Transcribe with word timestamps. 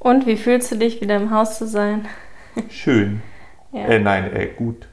Und 0.00 0.26
wie 0.26 0.36
fühlst 0.36 0.72
du 0.72 0.76
dich, 0.76 1.00
wieder 1.00 1.16
im 1.16 1.30
Haus 1.30 1.58
zu 1.58 1.66
sein? 1.66 2.08
Schön. 2.68 3.22
Ja. 3.72 3.84
Äh, 3.84 4.00
nein, 4.00 4.34
äh, 4.34 4.46
gut. 4.46 4.88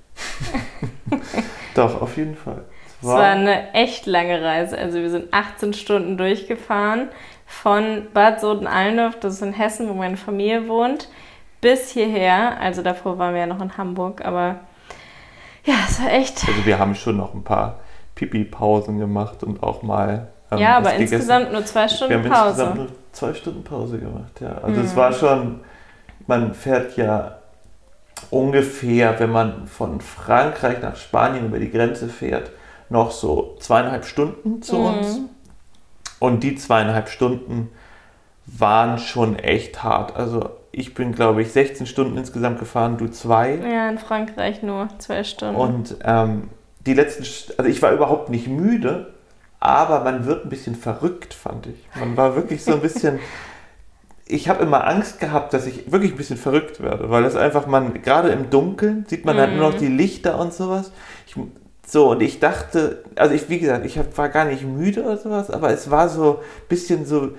Doch, 1.74 2.00
auf 2.00 2.16
jeden 2.16 2.36
Fall. 2.36 2.64
Es 3.02 3.08
war 3.08 3.32
eine 3.32 3.74
echt 3.74 4.06
lange 4.06 4.40
Reise. 4.40 4.78
Also 4.78 5.00
wir 5.00 5.10
sind 5.10 5.34
18 5.34 5.74
Stunden 5.74 6.16
durchgefahren 6.16 7.10
von 7.48 8.04
Bad 8.14 8.40
Soden-Allendorf, 8.40 9.20
das 9.20 9.34
ist 9.34 9.42
in 9.42 9.54
Hessen, 9.54 9.90
wo 9.90 9.94
meine 9.94 10.16
Familie 10.16 10.68
wohnt, 10.68 11.10
bis 11.60 11.90
hierher. 11.90 12.60
Also 12.60 12.84
davor 12.84 13.18
waren 13.18 13.34
wir 13.34 13.42
ja 13.42 13.48
noch 13.48 13.62
in 13.62 13.78
Hamburg, 13.78 14.24
aber 14.24 14.60
ja, 15.66 15.74
es 15.88 16.00
war 16.00 16.12
echt. 16.12 16.48
Also 16.48 16.66
wir 16.66 16.78
haben 16.78 16.94
schon 16.94 17.18
noch 17.18 17.34
ein 17.34 17.44
paar 17.44 17.80
Pipi-Pausen 18.14 19.00
gemacht 19.00 19.44
und 19.44 19.64
auch 19.64 19.82
mal. 19.82 20.28
Ähm, 20.52 20.60
ja, 20.60 20.78
aber 20.78 20.94
insgesamt 20.94 21.52
nur 21.52 21.66
zwei 21.66 21.88
Stunden 21.88 22.24
wir 22.24 22.32
haben 22.32 22.46
Pause. 22.46 22.64
Insgesamt 22.64 22.92
zwei 23.18 23.34
Stunden 23.34 23.64
Pause 23.64 24.00
gemacht, 24.00 24.40
ja. 24.42 24.60
Also 24.62 24.80
mhm. 24.80 24.86
es 24.86 24.96
war 24.96 25.14
schon, 25.14 25.62
man 26.28 26.54
fährt 26.54 26.98
ja 26.98 27.40
ungefähr, 28.30 29.20
wenn 29.20 29.32
man 29.32 29.68
von 29.68 30.02
Frankreich 30.02 30.82
nach 30.82 30.96
Spanien 30.96 31.48
über 31.48 31.60
die 31.60 31.72
Grenze 31.72 32.08
fährt, 32.08 32.52
noch 32.90 33.12
so 33.12 33.56
zweieinhalb 33.60 34.06
Stunden 34.06 34.62
zu 34.62 34.78
mhm. 34.78 34.86
uns. 34.86 35.20
Und 36.20 36.44
die 36.44 36.56
zweieinhalb 36.56 37.10
Stunden 37.10 37.70
waren 38.46 38.98
schon 38.98 39.38
echt 39.38 39.84
hart. 39.84 40.16
Also 40.16 40.50
ich 40.72 40.94
bin, 40.94 41.12
glaube 41.12 41.42
ich, 41.42 41.52
16 41.52 41.86
Stunden 41.86 42.18
insgesamt 42.18 42.60
gefahren, 42.60 42.98
du 42.98 43.08
zwei. 43.08 43.56
Ja, 43.56 43.90
in 43.90 43.98
Frankreich 43.98 44.64
nur 44.64 44.90
zwei 45.00 45.24
Stunden. 45.24 45.56
Und 45.56 45.98
ähm, 46.04 46.50
die 46.86 46.94
letzten, 46.94 47.24
also 47.58 47.70
ich 47.70 47.82
war 47.82 47.92
überhaupt 47.92 48.30
nicht 48.30 48.48
müde, 48.48 49.14
aber 49.60 50.02
man 50.02 50.26
wird 50.26 50.46
ein 50.46 50.50
bisschen 50.50 50.76
verrückt, 50.76 51.34
fand 51.34 51.68
ich. 51.68 51.88
Man 52.00 52.16
war 52.16 52.36
wirklich 52.36 52.64
so 52.64 52.74
ein 52.74 52.82
bisschen. 52.82 53.20
ich 54.28 54.50
habe 54.50 54.64
immer 54.64 54.86
Angst 54.86 55.20
gehabt, 55.20 55.54
dass 55.54 55.66
ich 55.66 55.92
wirklich 55.92 56.12
ein 56.12 56.18
bisschen 56.18 56.38
verrückt 56.38 56.82
werde, 56.82 57.10
weil 57.10 57.24
es 57.26 57.36
einfach 57.36 57.66
man, 57.66 58.02
gerade 58.02 58.30
im 58.30 58.50
Dunkeln 58.50 59.06
sieht 59.08 59.26
man 59.26 59.38
mhm. 59.38 59.40
halt 59.40 59.56
nur 59.56 59.72
noch 59.72 59.78
die 59.78 59.88
Lichter 59.88 60.38
und 60.40 60.54
sowas. 60.54 60.92
Ich, 61.26 61.36
so, 61.86 62.12
und 62.12 62.22
ich 62.22 62.40
dachte, 62.40 63.04
also 63.16 63.34
ich, 63.34 63.50
wie 63.50 63.60
gesagt, 63.60 63.86
ich 63.86 63.98
hab, 63.98 64.18
war 64.18 64.28
gar 64.28 64.46
nicht 64.46 64.64
müde 64.64 65.04
oder 65.04 65.18
sowas, 65.18 65.50
aber 65.50 65.70
es 65.72 65.90
war 65.90 66.10
so 66.10 66.40
ein 66.40 66.68
bisschen 66.68 67.06
so, 67.06 67.32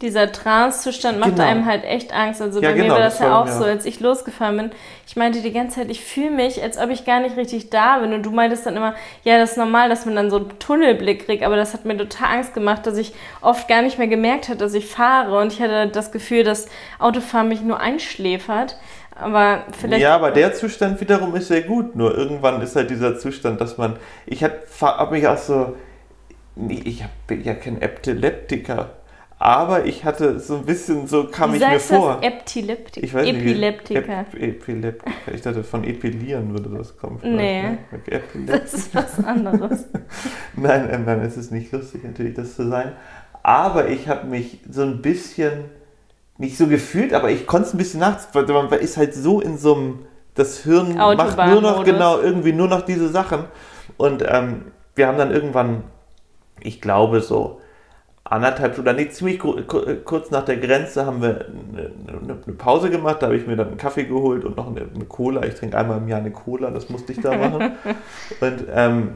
dieser 0.00 0.30
Trance-Zustand 0.30 1.18
macht 1.18 1.30
genau. 1.30 1.48
einem 1.48 1.66
halt 1.66 1.84
echt 1.84 2.12
Angst. 2.12 2.40
Also 2.40 2.60
ja, 2.60 2.68
bei 2.68 2.74
genau, 2.76 2.86
mir 2.86 2.92
war 2.92 3.00
das, 3.00 3.18
das 3.18 3.26
ja 3.26 3.40
auch 3.40 3.46
ja. 3.46 3.52
so, 3.52 3.64
als 3.64 3.84
ich 3.84 3.98
losgefahren 3.98 4.56
bin. 4.56 4.70
Ich 5.08 5.16
meinte 5.16 5.42
die 5.42 5.52
ganze 5.52 5.80
Zeit, 5.80 5.90
ich 5.90 6.04
fühle 6.04 6.30
mich, 6.30 6.62
als 6.62 6.78
ob 6.78 6.90
ich 6.90 7.04
gar 7.04 7.20
nicht 7.20 7.36
richtig 7.36 7.70
da 7.70 7.98
bin. 7.98 8.12
Und 8.12 8.22
du 8.22 8.30
meintest 8.30 8.64
dann 8.64 8.76
immer, 8.76 8.94
ja, 9.24 9.38
das 9.38 9.52
ist 9.52 9.56
normal, 9.56 9.88
dass 9.88 10.06
man 10.06 10.14
dann 10.14 10.30
so 10.30 10.36
einen 10.36 10.58
Tunnelblick 10.60 11.26
kriegt. 11.26 11.42
Aber 11.42 11.56
das 11.56 11.74
hat 11.74 11.84
mir 11.84 11.96
total 11.96 12.36
Angst 12.36 12.54
gemacht, 12.54 12.86
dass 12.86 12.96
ich 12.96 13.12
oft 13.40 13.66
gar 13.66 13.82
nicht 13.82 13.98
mehr 13.98 14.06
gemerkt 14.06 14.48
habe, 14.48 14.58
dass 14.58 14.72
ich 14.72 14.86
fahre. 14.86 15.36
Und 15.36 15.52
ich 15.52 15.60
hatte 15.60 15.88
das 15.88 16.12
Gefühl, 16.12 16.44
dass 16.44 16.68
Autofahren 17.00 17.48
mich 17.48 17.62
nur 17.62 17.80
einschläfert. 17.80 18.76
Aber 19.16 19.64
vielleicht. 19.80 20.02
Ja, 20.02 20.14
aber 20.14 20.30
der 20.30 20.54
Zustand 20.54 21.00
wiederum 21.00 21.34
ist 21.34 21.48
sehr 21.48 21.62
gut. 21.62 21.96
Nur 21.96 22.16
irgendwann 22.16 22.62
ist 22.62 22.76
halt 22.76 22.90
dieser 22.90 23.18
Zustand, 23.18 23.60
dass 23.60 23.78
man. 23.78 23.96
Ich 24.26 24.44
habe 24.44 24.54
hab 24.80 25.10
mich 25.10 25.26
auch 25.26 25.38
so. 25.38 25.74
Ich 26.68 27.04
bin 27.26 27.42
ja 27.42 27.54
kein 27.54 27.82
Epileptiker 27.82 28.90
aber 29.38 29.86
ich 29.86 30.04
hatte 30.04 30.40
so 30.40 30.56
ein 30.56 30.64
bisschen, 30.64 31.06
so 31.06 31.24
kam 31.24 31.52
Wie 31.52 31.56
ich 31.58 31.68
mir 31.68 31.78
vor. 31.78 32.18
Das 32.20 32.32
Epileptiker. 32.32 33.06
Ich 33.06 33.14
weiß 33.14 33.24
nicht, 33.24 33.36
Epileptiker. 33.36 34.20
Ep 34.20 34.34
Epileptiker. 34.34 35.12
Ich 35.32 35.42
dachte, 35.42 35.62
von 35.62 35.84
Epilieren 35.84 36.52
würde 36.52 36.76
das 36.76 36.96
kommen. 36.96 37.20
Nee. 37.22 37.62
Ne? 37.62 37.78
Das 38.46 38.74
ist 38.74 38.94
was 38.94 39.24
anderes. 39.24 39.84
nein, 40.56 40.88
ähm, 40.90 41.04
nein, 41.04 41.20
es 41.20 41.36
ist 41.36 41.52
nicht 41.52 41.70
lustig, 41.70 42.02
natürlich, 42.02 42.34
das 42.34 42.56
zu 42.56 42.68
sein. 42.68 42.92
Aber 43.44 43.88
ich 43.88 44.08
habe 44.08 44.26
mich 44.26 44.58
so 44.68 44.82
ein 44.82 45.02
bisschen, 45.02 45.66
nicht 46.36 46.56
so 46.56 46.66
gefühlt, 46.66 47.14
aber 47.14 47.30
ich 47.30 47.46
konnte 47.46 47.68
es 47.68 47.74
ein 47.74 47.78
bisschen 47.78 48.00
nachts, 48.00 48.28
weil 48.32 48.44
man 48.44 48.68
ist 48.72 48.96
halt 48.96 49.14
so 49.14 49.40
in 49.40 49.56
so 49.56 49.76
einem, 49.76 49.98
das 50.34 50.64
Hirn 50.64 50.96
macht 50.96 51.36
nur 51.36 51.62
noch, 51.62 51.84
genau, 51.84 52.18
irgendwie 52.18 52.52
nur 52.52 52.68
noch 52.68 52.82
diese 52.82 53.08
Sachen. 53.08 53.44
Und 53.96 54.24
ähm, 54.26 54.72
wir 54.96 55.06
haben 55.06 55.18
dann 55.18 55.30
irgendwann, 55.30 55.84
ich 56.60 56.80
glaube 56.80 57.20
so, 57.20 57.60
anderthalb 58.30 58.74
Stunden, 58.74 58.96
nee, 58.96 59.08
ziemlich 59.08 59.38
kurz 59.38 60.30
nach 60.30 60.44
der 60.44 60.58
Grenze 60.58 61.06
haben 61.06 61.22
wir 61.22 61.46
eine, 61.46 61.92
eine 62.46 62.56
Pause 62.56 62.90
gemacht. 62.90 63.22
Da 63.22 63.26
habe 63.26 63.36
ich 63.36 63.46
mir 63.46 63.56
dann 63.56 63.68
einen 63.68 63.76
Kaffee 63.76 64.04
geholt 64.04 64.44
und 64.44 64.56
noch 64.56 64.68
eine, 64.68 64.82
eine, 64.82 65.04
Cola. 65.04 65.44
Ich 65.44 65.54
trinke 65.54 65.76
einmal 65.76 65.98
im 65.98 66.08
Jahr 66.08 66.20
eine 66.20 66.30
Cola, 66.30 66.70
das 66.70 66.88
musste 66.90 67.12
ich 67.12 67.20
da 67.20 67.36
machen. 67.36 67.72
und 68.40 68.64
ähm, 68.72 69.12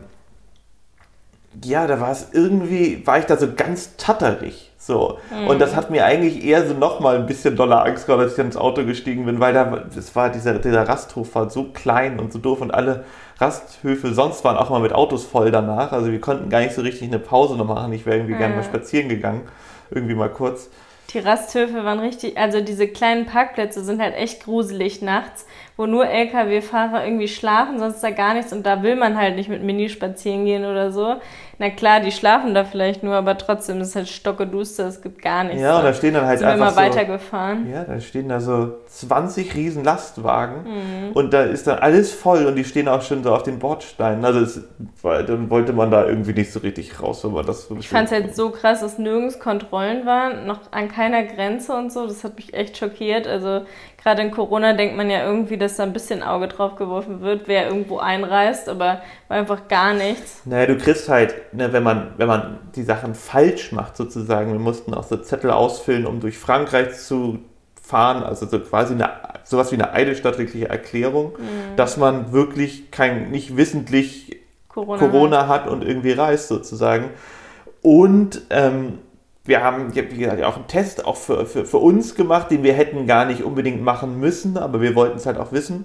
ja, 1.62 1.86
da 1.86 2.00
war 2.00 2.10
es 2.10 2.28
irgendwie, 2.32 3.06
war 3.06 3.18
ich 3.18 3.26
da 3.26 3.36
so 3.36 3.52
ganz 3.54 3.96
tatterig. 3.96 4.71
So. 4.84 5.18
Mhm. 5.30 5.46
Und 5.46 5.60
das 5.60 5.76
hat 5.76 5.90
mir 5.90 6.04
eigentlich 6.04 6.44
eher 6.44 6.66
so 6.66 6.74
nochmal 6.74 7.14
ein 7.14 7.26
bisschen 7.26 7.54
doller 7.54 7.84
Angst 7.84 8.06
gemacht, 8.06 8.22
als 8.22 8.32
ich 8.32 8.36
dann 8.36 8.46
ins 8.46 8.56
Auto 8.56 8.84
gestiegen 8.84 9.26
bin, 9.26 9.38
weil 9.38 9.54
da, 9.54 9.64
das 9.94 10.16
war, 10.16 10.28
dieser, 10.28 10.58
dieser 10.58 10.88
Rasthof 10.88 11.36
war 11.36 11.48
so 11.50 11.70
klein 11.72 12.18
und 12.18 12.32
so 12.32 12.40
doof 12.40 12.60
und 12.60 12.74
alle 12.74 13.04
Rasthöfe 13.38 14.12
sonst 14.12 14.42
waren 14.42 14.56
auch 14.56 14.70
mal 14.70 14.80
mit 14.80 14.92
Autos 14.92 15.24
voll 15.24 15.52
danach. 15.52 15.92
Also 15.92 16.10
wir 16.10 16.20
konnten 16.20 16.50
gar 16.50 16.60
nicht 16.60 16.74
so 16.74 16.82
richtig 16.82 17.06
eine 17.06 17.20
Pause 17.20 17.56
noch 17.56 17.68
machen. 17.68 17.92
Ich 17.92 18.06
wäre 18.06 18.16
irgendwie 18.16 18.32
ja. 18.32 18.38
gerne 18.38 18.56
mal 18.56 18.64
spazieren 18.64 19.08
gegangen. 19.08 19.42
Irgendwie 19.92 20.14
mal 20.14 20.30
kurz. 20.30 20.68
Die 21.12 21.18
Rasthöfe 21.18 21.84
waren 21.84 22.00
richtig, 22.00 22.38
also 22.38 22.60
diese 22.60 22.88
kleinen 22.88 23.26
Parkplätze 23.26 23.84
sind 23.84 24.00
halt 24.00 24.16
echt 24.16 24.44
gruselig 24.44 25.02
nachts, 25.02 25.46
wo 25.76 25.84
nur 25.86 26.08
Lkw-Fahrer 26.08 27.04
irgendwie 27.04 27.28
schlafen, 27.28 27.78
sonst 27.78 27.96
ist 27.96 28.04
da 28.04 28.10
gar 28.10 28.32
nichts 28.32 28.52
und 28.52 28.64
da 28.64 28.82
will 28.82 28.96
man 28.96 29.18
halt 29.18 29.36
nicht 29.36 29.50
mit 29.50 29.62
Mini 29.62 29.90
spazieren 29.90 30.46
gehen 30.46 30.64
oder 30.64 30.90
so. 30.90 31.16
Na 31.62 31.70
klar, 31.70 32.00
die 32.00 32.10
schlafen 32.10 32.54
da 32.54 32.64
vielleicht 32.64 33.04
nur, 33.04 33.14
aber 33.14 33.38
trotzdem 33.38 33.80
ist 33.80 33.90
es 33.90 33.94
halt 33.94 34.08
stockeduster, 34.08 34.88
es 34.88 35.00
gibt 35.00 35.22
gar 35.22 35.44
nichts. 35.44 35.62
Ja, 35.62 35.78
und 35.78 35.84
da 35.84 35.94
stehen 35.94 36.12
dann 36.12 36.26
halt 36.26 36.40
sind 36.40 36.48
einfach 36.48 36.72
immer 36.72 36.76
weitergefahren. 36.76 37.70
Ja, 37.70 37.84
da 37.84 38.00
stehen 38.00 38.28
da 38.28 38.40
so 38.40 38.78
20 38.88 39.54
riesen 39.54 39.84
Lastwagen 39.84 40.64
mhm. 40.64 41.12
und 41.12 41.32
da 41.32 41.44
ist 41.44 41.68
dann 41.68 41.78
alles 41.78 42.12
voll 42.12 42.46
und 42.46 42.56
die 42.56 42.64
stehen 42.64 42.88
auch 42.88 43.02
schon 43.02 43.22
so 43.22 43.32
auf 43.32 43.44
den 43.44 43.60
Bordsteinen. 43.60 44.24
Also 44.24 44.40
es, 44.40 44.60
dann 45.04 45.50
wollte 45.50 45.72
man 45.72 45.92
da 45.92 46.04
irgendwie 46.04 46.32
nicht 46.32 46.50
so 46.50 46.58
richtig 46.58 47.00
raus, 47.00 47.22
wenn 47.22 47.30
man 47.30 47.46
das 47.46 47.68
so 47.68 47.76
Ich 47.78 47.88
fand 47.88 48.06
es 48.06 48.12
halt 48.12 48.34
so 48.34 48.50
krass, 48.50 48.80
dass 48.80 48.98
nirgends 48.98 49.38
Kontrollen 49.38 50.04
waren, 50.04 50.48
noch 50.48 50.72
an 50.72 50.88
keiner 50.88 51.22
Grenze 51.22 51.74
und 51.74 51.92
so. 51.92 52.08
Das 52.08 52.24
hat 52.24 52.34
mich 52.34 52.54
echt 52.54 52.76
schockiert. 52.76 53.28
Also 53.28 53.64
gerade 54.02 54.22
in 54.22 54.30
Corona 54.30 54.72
denkt 54.74 54.96
man 54.96 55.10
ja 55.10 55.24
irgendwie, 55.24 55.56
dass 55.56 55.76
da 55.76 55.84
ein 55.84 55.92
bisschen 55.92 56.22
Auge 56.22 56.48
drauf 56.48 56.76
geworfen 56.76 57.20
wird, 57.20 57.46
wer 57.46 57.68
irgendwo 57.68 57.98
einreist, 57.98 58.68
aber 58.68 59.02
war 59.28 59.36
einfach 59.36 59.68
gar 59.68 59.94
nichts. 59.94 60.42
Naja, 60.44 60.66
du 60.66 60.76
kriegst 60.76 61.08
halt, 61.08 61.54
ne, 61.54 61.72
wenn, 61.72 61.82
man, 61.82 62.14
wenn 62.16 62.28
man 62.28 62.58
die 62.74 62.82
Sachen 62.82 63.14
falsch 63.14 63.72
macht 63.72 63.96
sozusagen, 63.96 64.52
wir 64.52 64.58
mussten 64.58 64.94
auch 64.94 65.04
so 65.04 65.16
Zettel 65.16 65.50
ausfüllen, 65.50 66.06
um 66.06 66.20
durch 66.20 66.38
Frankreich 66.38 66.98
zu 66.98 67.38
fahren, 67.80 68.22
also 68.22 68.46
so 68.46 68.58
quasi 68.60 68.94
eine, 68.94 69.10
sowas 69.44 69.70
wie 69.70 69.76
eine 69.76 69.92
eidesstattliche 69.92 70.68
Erklärung, 70.68 71.32
mhm. 71.38 71.76
dass 71.76 71.96
man 71.96 72.32
wirklich 72.32 72.90
kein, 72.90 73.30
nicht 73.30 73.56
wissentlich 73.56 74.40
Corona, 74.68 74.98
Corona 74.98 75.48
hat. 75.48 75.64
hat. 75.64 75.70
und 75.70 75.84
irgendwie 75.84 76.12
reist 76.12 76.48
sozusagen. 76.48 77.10
Und 77.82 78.42
ähm, 78.50 78.98
wir 79.44 79.62
haben, 79.62 79.94
wie 79.94 80.18
gesagt, 80.18 80.42
auch 80.44 80.56
einen 80.56 80.68
Test 80.68 81.04
auch 81.04 81.16
für, 81.16 81.46
für, 81.46 81.64
für 81.64 81.78
uns 81.78 82.14
gemacht, 82.14 82.50
den 82.50 82.62
wir 82.62 82.74
hätten 82.74 83.06
gar 83.06 83.24
nicht 83.24 83.42
unbedingt 83.42 83.82
machen 83.82 84.20
müssen, 84.20 84.56
aber 84.56 84.80
wir 84.80 84.94
wollten 84.94 85.16
es 85.16 85.26
halt 85.26 85.38
auch 85.38 85.52
wissen. 85.52 85.84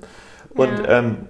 Und 0.55 0.79
ja. 0.79 0.99
ähm, 0.99 1.27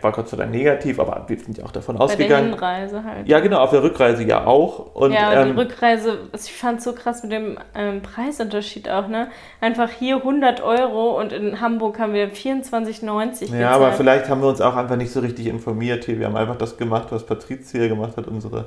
war 0.00 0.12
Gott 0.12 0.28
sei 0.28 0.36
Dank 0.36 0.52
negativ, 0.52 1.00
aber 1.00 1.24
wir 1.26 1.38
sind 1.38 1.58
ja 1.58 1.64
auch 1.64 1.72
davon 1.72 1.96
Bei 1.96 2.04
ausgegangen. 2.04 2.52
Bei 2.52 2.58
der 2.58 2.76
Hinreise 2.76 3.04
halt. 3.04 3.28
Ja, 3.28 3.40
genau, 3.40 3.58
auf 3.58 3.70
der 3.70 3.82
Rückreise 3.82 4.22
ja 4.22 4.44
auch. 4.44 4.94
Und, 4.94 5.12
ja, 5.12 5.30
aber 5.30 5.42
ähm, 5.42 5.54
die 5.54 5.60
Rückreise, 5.60 6.18
ich 6.32 6.52
fand 6.52 6.78
es 6.78 6.84
so 6.84 6.92
krass 6.92 7.22
mit 7.22 7.32
dem 7.32 7.58
ähm, 7.74 8.00
Preisunterschied 8.00 8.88
auch, 8.88 9.08
ne? 9.08 9.28
Einfach 9.60 9.90
hier 9.90 10.16
100 10.16 10.62
Euro 10.62 11.18
und 11.18 11.32
in 11.32 11.60
Hamburg 11.60 11.98
haben 11.98 12.12
wir 12.12 12.32
24,90 12.32 13.56
Ja, 13.56 13.70
aber 13.72 13.92
vielleicht 13.92 14.28
haben 14.28 14.40
wir 14.40 14.48
uns 14.48 14.60
auch 14.60 14.76
einfach 14.76 14.96
nicht 14.96 15.12
so 15.12 15.20
richtig 15.20 15.46
informiert 15.46 16.04
hier. 16.04 16.18
Wir 16.18 16.26
haben 16.26 16.36
einfach 16.36 16.56
das 16.56 16.76
gemacht, 16.76 17.08
was 17.10 17.26
Patricia 17.26 17.88
gemacht 17.88 18.16
hat, 18.16 18.28
unsere 18.28 18.66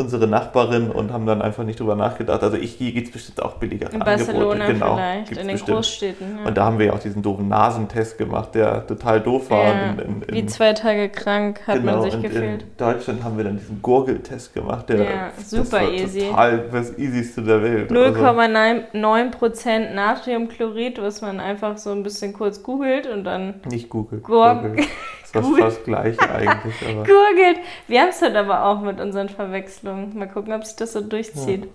unsere 0.00 0.26
Nachbarin 0.26 0.90
und 0.90 1.12
haben 1.12 1.26
dann 1.26 1.42
einfach 1.42 1.64
nicht 1.64 1.78
drüber 1.78 1.96
nachgedacht. 1.96 2.42
Also 2.42 2.56
ich, 2.56 2.72
hier 2.72 2.92
gibt 2.92 3.08
es 3.08 3.12
bestimmt 3.12 3.42
auch 3.42 3.54
billigere 3.54 3.92
in 3.92 4.00
Barcelona 4.00 4.64
Angebote. 4.64 4.72
Genau, 4.72 4.96
vielleicht, 4.96 5.30
in 5.32 5.36
den 5.36 5.46
bestimmt. 5.48 5.76
Großstädten. 5.76 6.38
Ja. 6.38 6.48
Und 6.48 6.56
da 6.56 6.64
haben 6.64 6.78
wir 6.78 6.86
ja 6.86 6.92
auch 6.92 6.98
diesen 6.98 7.22
doofen 7.22 7.48
Nasentest 7.48 8.18
gemacht, 8.18 8.54
der 8.54 8.86
total 8.86 9.20
doof 9.20 9.50
war. 9.50 9.64
Ja, 9.64 9.90
in, 9.90 9.98
in, 9.98 10.22
in, 10.22 10.34
wie 10.34 10.46
zwei 10.46 10.72
Tage 10.72 11.08
krank 11.08 11.60
hat 11.66 11.76
genau, 11.76 12.00
man 12.00 12.10
sich 12.10 12.20
gefühlt. 12.20 12.62
In 12.62 12.76
Deutschland 12.76 13.22
haben 13.22 13.36
wir 13.36 13.44
dann 13.44 13.58
diesen 13.58 13.80
Gurgeltest 13.82 14.54
gemacht, 14.54 14.88
der 14.88 15.02
ja, 15.02 15.30
super 15.44 15.82
easy. 15.90 16.28
total 16.28 16.64
das 16.72 16.98
easyste 16.98 17.42
der 17.42 17.62
Welt. 17.62 17.90
0,9% 17.90 19.44
also, 19.44 19.94
Natriumchlorid, 19.94 21.00
was 21.00 21.20
man 21.20 21.40
einfach 21.40 21.76
so 21.78 21.90
ein 21.90 22.02
bisschen 22.02 22.32
kurz 22.32 22.62
googelt 22.62 23.06
und 23.06 23.24
dann... 23.24 23.54
Nicht 23.68 23.88
googelt. 23.88 24.22
Gurgel. 24.22 24.84
Das 25.32 25.46
ist 25.48 25.58
fast 25.58 25.84
gleich 25.84 26.20
eigentlich. 26.20 26.74
Aber. 26.88 27.04
Gurgelt. 27.04 27.58
Wir 27.86 28.00
haben 28.00 28.08
es 28.08 28.20
halt 28.20 28.36
aber 28.36 28.64
auch 28.64 28.80
mit 28.80 29.00
unseren 29.00 29.28
Verwechslungen. 29.28 30.16
Mal 30.18 30.28
gucken, 30.28 30.52
ob 30.52 30.64
sich 30.64 30.76
das 30.76 30.92
so 30.92 31.00
durchzieht. 31.00 31.68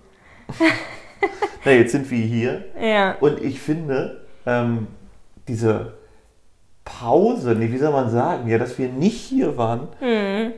Ja. 0.58 0.66
Na, 1.64 1.72
jetzt 1.72 1.92
sind 1.92 2.10
wir 2.10 2.18
hier. 2.18 2.64
Ja. 2.80 3.16
Und 3.20 3.42
ich 3.42 3.60
finde, 3.60 4.20
ähm, 4.44 4.86
diese 5.48 5.94
Pause, 6.84 7.54
nee, 7.54 7.72
wie 7.72 7.78
soll 7.78 7.92
man 7.92 8.10
sagen, 8.10 8.48
ja, 8.48 8.58
dass 8.58 8.78
wir 8.78 8.88
nicht 8.88 9.20
hier 9.20 9.56
waren, 9.56 9.88
mhm. 10.00 10.52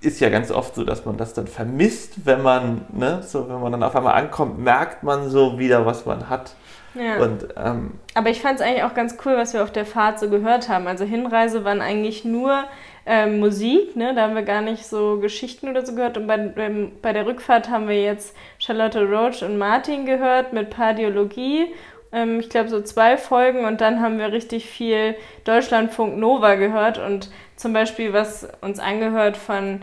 ist 0.00 0.20
ja 0.20 0.28
ganz 0.28 0.50
oft 0.50 0.74
so, 0.74 0.84
dass 0.84 1.04
man 1.06 1.16
das 1.16 1.34
dann 1.34 1.46
vermisst, 1.46 2.26
wenn 2.26 2.42
man, 2.42 2.84
ne, 2.92 3.22
so, 3.22 3.48
wenn 3.48 3.60
man 3.60 3.72
dann 3.72 3.82
auf 3.82 3.96
einmal 3.96 4.14
ankommt, 4.14 4.58
merkt 4.58 5.02
man 5.02 5.30
so 5.30 5.58
wieder, 5.58 5.86
was 5.86 6.04
man 6.04 6.28
hat. 6.28 6.54
Ja. 6.94 7.16
Und, 7.22 7.48
ähm, 7.56 7.92
Aber 8.14 8.30
ich 8.30 8.40
fand 8.40 8.60
es 8.60 8.66
eigentlich 8.66 8.84
auch 8.84 8.94
ganz 8.94 9.16
cool, 9.24 9.36
was 9.36 9.54
wir 9.54 9.62
auf 9.62 9.72
der 9.72 9.86
Fahrt 9.86 10.18
so 10.18 10.28
gehört 10.28 10.68
haben. 10.68 10.86
Also 10.86 11.04
Hinreise 11.04 11.64
waren 11.64 11.80
eigentlich 11.80 12.24
nur 12.24 12.64
ähm, 13.06 13.40
Musik, 13.40 13.96
ne? 13.96 14.14
da 14.14 14.22
haben 14.22 14.34
wir 14.34 14.42
gar 14.42 14.62
nicht 14.62 14.86
so 14.86 15.18
Geschichten 15.18 15.68
oder 15.68 15.84
so 15.84 15.94
gehört. 15.94 16.16
Und 16.16 16.26
bei, 16.26 16.36
beim, 16.36 16.92
bei 17.00 17.12
der 17.12 17.26
Rückfahrt 17.26 17.68
haben 17.68 17.88
wir 17.88 18.00
jetzt 18.00 18.36
Charlotte 18.58 19.04
Roach 19.04 19.42
und 19.42 19.58
Martin 19.58 20.06
gehört 20.06 20.52
mit 20.52 20.70
Pardiologie. 20.70 21.66
Ähm, 22.12 22.40
ich 22.40 22.48
glaube 22.48 22.68
so 22.68 22.80
zwei 22.82 23.16
Folgen 23.16 23.64
und 23.64 23.80
dann 23.80 24.00
haben 24.00 24.18
wir 24.18 24.32
richtig 24.32 24.66
viel 24.66 25.16
Deutschlandfunk 25.44 26.16
Nova 26.18 26.54
gehört 26.54 26.98
und 26.98 27.30
zum 27.56 27.72
Beispiel 27.72 28.12
was 28.12 28.48
uns 28.60 28.78
angehört 28.78 29.36
von 29.36 29.64
ähm, 29.66 29.80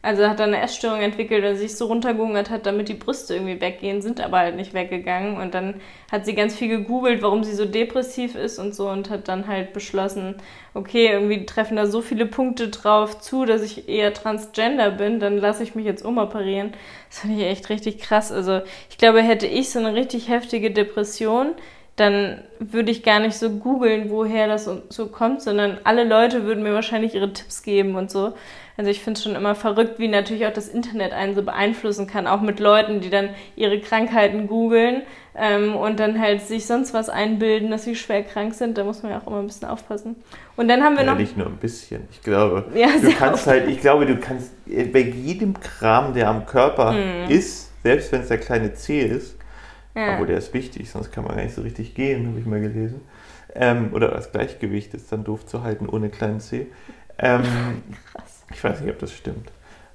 also 0.07 0.29
hat 0.29 0.39
er 0.39 0.47
eine 0.47 0.63
Essstörung 0.63 1.01
entwickelt 1.01 1.45
und 1.45 1.57
sich 1.57 1.75
so 1.75 1.87
runtergehungert 1.87 2.49
hat, 2.49 2.65
damit 2.65 2.89
die 2.89 2.95
Brüste 2.95 3.35
irgendwie 3.35 3.61
weggehen, 3.61 4.01
sind 4.03 4.21
aber 4.21 4.39
halt 4.39 4.55
nicht 4.55 4.73
weggegangen. 4.73 5.37
Und 5.37 5.53
dann 5.53 5.81
hat 6.13 6.25
sie 6.25 6.37
ganz 6.37 6.55
viel 6.55 6.69
gegoogelt, 6.69 7.23
warum 7.23 7.43
sie 7.43 7.55
so 7.55 7.65
depressiv 7.65 8.37
ist 8.37 8.61
und 8.61 8.73
so 8.73 8.89
und 8.89 9.11
hat 9.11 9.27
dann 9.27 9.49
halt 9.49 9.73
beschlossen, 9.73 10.37
okay, 10.75 11.09
irgendwie 11.09 11.45
treffen 11.45 11.77
da 11.77 11.87
so 11.87 12.03
viele 12.03 12.25
Punkte 12.25 12.69
drauf 12.69 13.19
zu, 13.19 13.45
dass 13.47 13.63
ich 13.63 13.89
eher 13.89 14.15
transgender 14.15 14.93
bin, 14.93 15.19
dann 15.19 15.39
lasse 15.39 15.65
ich 15.65 15.75
mich 15.75 15.85
jetzt 15.85 16.05
umoperieren. 16.05 16.73
Das 17.11 17.19
fand 17.19 17.37
ich 17.37 17.45
echt 17.45 17.69
richtig 17.69 17.99
krass. 17.99 18.31
Also 18.31 18.61
ich 18.89 18.99
glaube, 18.99 19.23
hätte 19.23 19.49
ich 19.49 19.71
so 19.71 19.81
eine 19.81 19.95
richtig 19.95 20.29
heftige 20.29 20.71
Depression, 20.71 21.57
dann 21.97 22.45
würde 22.61 22.93
ich 22.93 23.03
gar 23.03 23.19
nicht 23.19 23.37
so 23.37 23.51
googeln, 23.51 24.11
woher 24.11 24.47
das 24.47 24.71
so 24.89 25.07
kommt, 25.09 25.43
sondern 25.43 25.79
alle 25.83 26.05
Leute 26.05 26.45
würden 26.45 26.63
mir 26.63 26.75
wahrscheinlich 26.75 27.15
ihre 27.15 27.33
Tipps 27.33 27.65
geben 27.65 27.97
und 27.97 28.11
so. 28.11 28.35
Also 28.77 28.91
ich 28.91 29.01
finde 29.01 29.19
es 29.19 29.25
schon 29.25 29.35
immer 29.35 29.55
verrückt, 29.55 29.99
wie 29.99 30.09
natürlich 30.09 30.47
auch 30.47 30.53
das 30.53 30.69
Internet 30.69 31.13
einen 31.13 31.35
so 31.35 31.43
beeinflussen 31.43 32.07
kann, 32.07 32.27
auch 32.27 32.43
mit 32.43 32.61
Leuten, 32.61 33.01
die 33.01 33.09
dann 33.09 33.31
ihre 33.57 33.81
Krankheiten 33.81 34.47
googeln 34.47 35.03
ähm, 35.35 35.75
und 35.77 35.99
dann 35.99 36.21
halt 36.21 36.43
sich 36.43 36.67
sonst 36.67 36.93
was 36.93 37.09
einbilden, 37.09 37.71
dass 37.71 37.85
sie 37.85 37.95
schwer 37.95 38.23
krank 38.23 38.55
sind. 38.55 38.77
Da 38.77 38.85
muss 38.85 39.03
man 39.03 39.13
ja 39.13 39.19
auch 39.19 39.27
immer 39.27 39.39
ein 39.39 39.47
bisschen 39.47 39.69
aufpassen. 39.69 40.17
Und 40.57 40.69
dann 40.69 40.83
haben 40.83 40.97
wir 40.97 41.05
ja, 41.05 41.13
noch. 41.13 41.19
Nicht 41.19 41.39
nur 41.39 41.47
ein 41.47 41.57
bisschen. 41.57 42.07
Ich 42.11 42.23
glaube, 42.23 42.67
ja, 42.75 42.89
du 43.01 43.11
kannst 43.13 43.47
halt, 43.47 43.69
ich 43.69 43.81
glaube, 43.81 44.05
du 44.05 44.17
kannst 44.17 44.53
bei 44.67 45.01
jedem 45.01 45.59
Kram, 45.59 46.13
der 46.13 46.29
am 46.29 46.45
Körper 46.45 46.93
hm. 46.93 47.31
ist, 47.31 47.71
selbst 47.83 48.13
wenn 48.13 48.21
es 48.21 48.29
der 48.29 48.39
kleine 48.39 48.75
C 48.75 49.01
ist, 49.01 49.37
ja. 49.95 50.15
obwohl 50.15 50.27
der 50.27 50.37
ist 50.37 50.53
wichtig, 50.53 50.91
sonst 50.91 51.13
kann 51.13 51.25
man 51.25 51.37
gar 51.37 51.43
nicht 51.43 51.55
so 51.55 51.63
richtig 51.63 51.95
gehen, 51.95 52.27
habe 52.27 52.39
ich 52.39 52.45
mal 52.45 52.61
gelesen. 52.61 53.01
Ähm, 53.55 53.91
oder 53.95 54.09
das 54.09 54.33
Gleichgewicht 54.33 54.93
ist 54.93 55.11
dann 55.11 55.25
doof 55.25 55.47
zu 55.47 55.63
halten 55.63 55.89
ohne 55.89 56.11
kleinen 56.11 56.41
C. 56.41 56.67
Ähm, 57.19 57.43
Krass. 58.13 58.36
Ich 58.53 58.63
weiß 58.63 58.81
nicht, 58.81 58.91
ob 58.91 58.99
das 58.99 59.13
stimmt. 59.13 59.51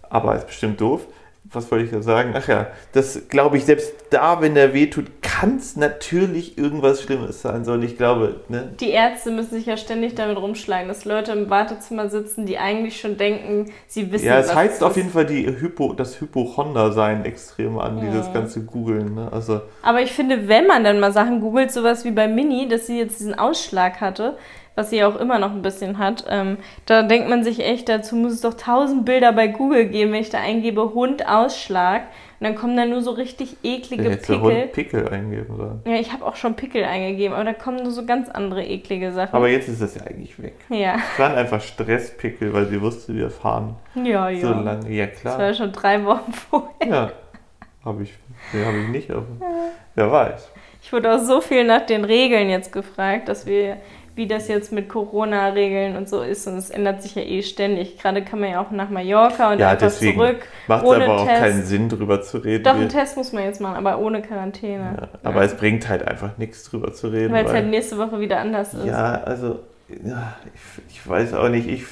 Aber 0.09 0.35
ist 0.35 0.47
bestimmt 0.47 0.79
doof. 0.81 1.07
Was 1.53 1.69
wollte 1.71 1.85
ich 1.85 1.91
da 1.91 2.01
sagen? 2.01 2.33
Ach 2.35 2.47
ja, 2.47 2.67
das 2.93 3.27
glaube 3.27 3.57
ich, 3.57 3.65
selbst 3.65 3.93
da, 4.11 4.41
wenn 4.41 4.53
der 4.55 4.73
weh 4.73 4.87
tut, 4.87 5.21
kann 5.21 5.57
es 5.57 5.75
natürlich 5.75 6.57
irgendwas 6.57 7.01
Schlimmes 7.01 7.41
sein. 7.41 7.65
So, 7.65 7.73
und 7.73 7.81
ich 7.81 7.97
glaube, 7.97 8.41
ne? 8.47 8.71
Die 8.79 8.91
Ärzte 8.91 9.31
müssen 9.31 9.55
sich 9.55 9.65
ja 9.65 9.75
ständig 9.75 10.13
damit 10.13 10.37
rumschlagen, 10.37 10.87
dass 10.87 11.03
Leute 11.03 11.31
im 11.31 11.49
Wartezimmer 11.49 12.09
sitzen, 12.09 12.45
die 12.45 12.59
eigentlich 12.59 13.01
schon 13.01 13.17
denken, 13.17 13.71
sie 13.87 14.11
wissen 14.11 14.27
Ja, 14.27 14.37
es 14.39 14.53
heizt 14.53 14.83
auf 14.83 14.95
jeden 14.95 15.09
Fall 15.09 15.25
die 15.25 15.45
Hypo, 15.47 15.93
das 15.93 16.21
Hypochonder-Sein 16.21 17.25
extrem 17.25 17.79
an, 17.79 17.97
ja. 17.97 18.11
dieses 18.11 18.31
ganze 18.31 18.63
Googeln. 18.63 19.15
Ne? 19.15 19.29
Also, 19.31 19.61
Aber 19.81 20.01
ich 20.01 20.11
finde, 20.11 20.47
wenn 20.47 20.67
man 20.67 20.83
dann 20.83 20.99
mal 20.99 21.11
Sachen 21.11 21.41
googelt, 21.41 21.71
sowas 21.71 22.05
wie 22.05 22.11
bei 22.11 22.27
Mini, 22.27 22.67
dass 22.67 22.85
sie 22.85 22.99
jetzt 22.99 23.19
diesen 23.19 23.37
Ausschlag 23.37 23.99
hatte, 23.99 24.37
was 24.75 24.89
sie 24.89 25.03
auch 25.03 25.17
immer 25.17 25.39
noch 25.39 25.51
ein 25.51 25.61
bisschen 25.61 25.97
hat, 25.97 26.25
ähm, 26.29 26.57
da 26.85 27.03
denkt 27.03 27.29
man 27.29 27.43
sich 27.43 27.59
echt, 27.59 27.89
dazu 27.89 28.15
muss 28.15 28.33
es 28.33 28.41
doch 28.41 28.53
tausend 28.53 29.05
Bilder 29.05 29.33
bei 29.33 29.47
Google 29.47 29.85
geben, 29.85 30.13
wenn 30.13 30.21
ich 30.21 30.29
da 30.29 30.39
eingebe 30.39 30.93
Hund 30.93 31.27
Ausschlag 31.27 32.03
und 32.39 32.47
dann 32.47 32.55
kommen 32.55 32.75
da 32.75 32.85
nur 32.85 33.01
so 33.01 33.11
richtig 33.11 33.57
eklige 33.61 34.09
ich 34.09 34.21
Pickel. 34.21 34.41
Hund 34.41 34.71
Pickel 34.71 35.07
eingeben 35.09 35.55
sollen. 35.55 35.81
Ja, 35.85 35.95
ich 35.99 36.11
habe 36.11 36.25
auch 36.25 36.35
schon 36.35 36.55
Pickel 36.55 36.83
eingegeben, 36.83 37.35
aber 37.35 37.43
da 37.43 37.53
kommen 37.53 37.83
nur 37.83 37.91
so 37.91 38.03
ganz 38.05 38.29
andere 38.29 38.65
eklige 38.65 39.11
Sachen. 39.11 39.35
Aber 39.35 39.47
jetzt 39.47 39.67
ist 39.67 39.79
das 39.79 39.93
ja 39.93 40.01
eigentlich 40.03 40.41
weg. 40.41 40.55
Ja. 40.69 40.95
Es 40.95 41.19
waren 41.19 41.35
einfach 41.35 41.61
Stresspickel, 41.61 42.51
weil 42.51 42.65
sie 42.67 42.81
wusste, 42.81 43.13
wir 43.13 43.29
fahren. 43.29 43.75
Ja, 43.93 44.29
ja. 44.29 44.41
So 44.41 44.53
lange, 44.53 44.89
ja 44.89 45.05
klar. 45.05 45.37
Das 45.37 45.47
war 45.47 45.53
schon 45.53 45.71
drei 45.71 46.03
Wochen 46.03 46.33
vorher. 46.33 46.87
Ja, 46.87 47.11
habe 47.85 48.01
ich, 48.01 48.13
nee, 48.53 48.65
hab 48.65 48.73
ich 48.73 48.87
nicht, 48.87 49.11
aber 49.11 49.27
wer 49.93 50.11
weiß. 50.11 50.51
Ich 50.81 50.91
wurde 50.91 51.13
auch 51.13 51.19
so 51.19 51.41
viel 51.41 51.63
nach 51.63 51.85
den 51.85 52.05
Regeln 52.05 52.49
jetzt 52.49 52.73
gefragt, 52.73 53.29
dass 53.29 53.45
wir 53.45 53.77
wie 54.15 54.27
das 54.27 54.47
jetzt 54.47 54.71
mit 54.71 54.89
Corona-Regeln 54.89 55.95
und 55.95 56.09
so 56.09 56.21
ist. 56.21 56.47
Und 56.47 56.57
es 56.57 56.69
ändert 56.69 57.01
sich 57.01 57.15
ja 57.15 57.21
eh 57.21 57.41
ständig. 57.43 57.97
Gerade 57.97 58.23
kann 58.23 58.39
man 58.39 58.49
ja 58.49 58.61
auch 58.61 58.71
nach 58.71 58.89
Mallorca 58.89 59.51
und 59.51 59.59
ja, 59.59 59.69
einfach 59.69 59.91
zurück. 59.91 60.45
Macht 60.67 60.83
es 60.83 60.91
aber 60.91 61.17
auch 61.17 61.25
Test. 61.25 61.41
keinen 61.41 61.63
Sinn, 61.63 61.89
drüber 61.89 62.21
zu 62.21 62.37
reden. 62.39 62.63
Doch, 62.63 62.75
einen 62.75 62.89
Test 62.89 63.17
muss 63.17 63.31
man 63.31 63.43
jetzt 63.43 63.61
machen, 63.61 63.75
aber 63.75 63.99
ohne 63.99 64.21
Quarantäne. 64.21 64.97
Ja, 64.99 65.09
aber 65.23 65.39
ja. 65.39 65.45
es 65.45 65.55
bringt 65.55 65.87
halt 65.87 66.07
einfach 66.07 66.37
nichts, 66.37 66.63
drüber 66.63 66.93
zu 66.93 67.07
reden. 67.07 67.33
Weil 67.33 67.45
es 67.45 67.51
halt 67.53 67.67
nächste 67.67 67.97
Woche 67.97 68.19
wieder 68.19 68.39
anders 68.39 68.73
ist. 68.73 68.85
Ja, 68.85 69.21
also, 69.23 69.59
ja, 70.03 70.35
ich, 70.53 70.95
ich 70.95 71.07
weiß 71.07 71.33
auch 71.33 71.49
nicht, 71.49 71.67
ich 71.67 71.85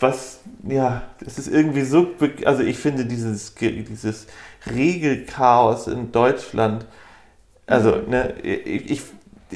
was, 0.00 0.40
ja, 0.68 1.02
es 1.24 1.38
ist 1.38 1.48
irgendwie 1.48 1.82
so, 1.82 2.08
also 2.44 2.62
ich 2.62 2.78
finde 2.78 3.06
dieses, 3.06 3.54
dieses 3.54 4.26
Regelchaos 4.66 5.86
in 5.86 6.12
Deutschland, 6.12 6.84
also, 7.66 7.96
ne, 8.08 8.34
ich, 8.42 8.90
ich 8.90 9.02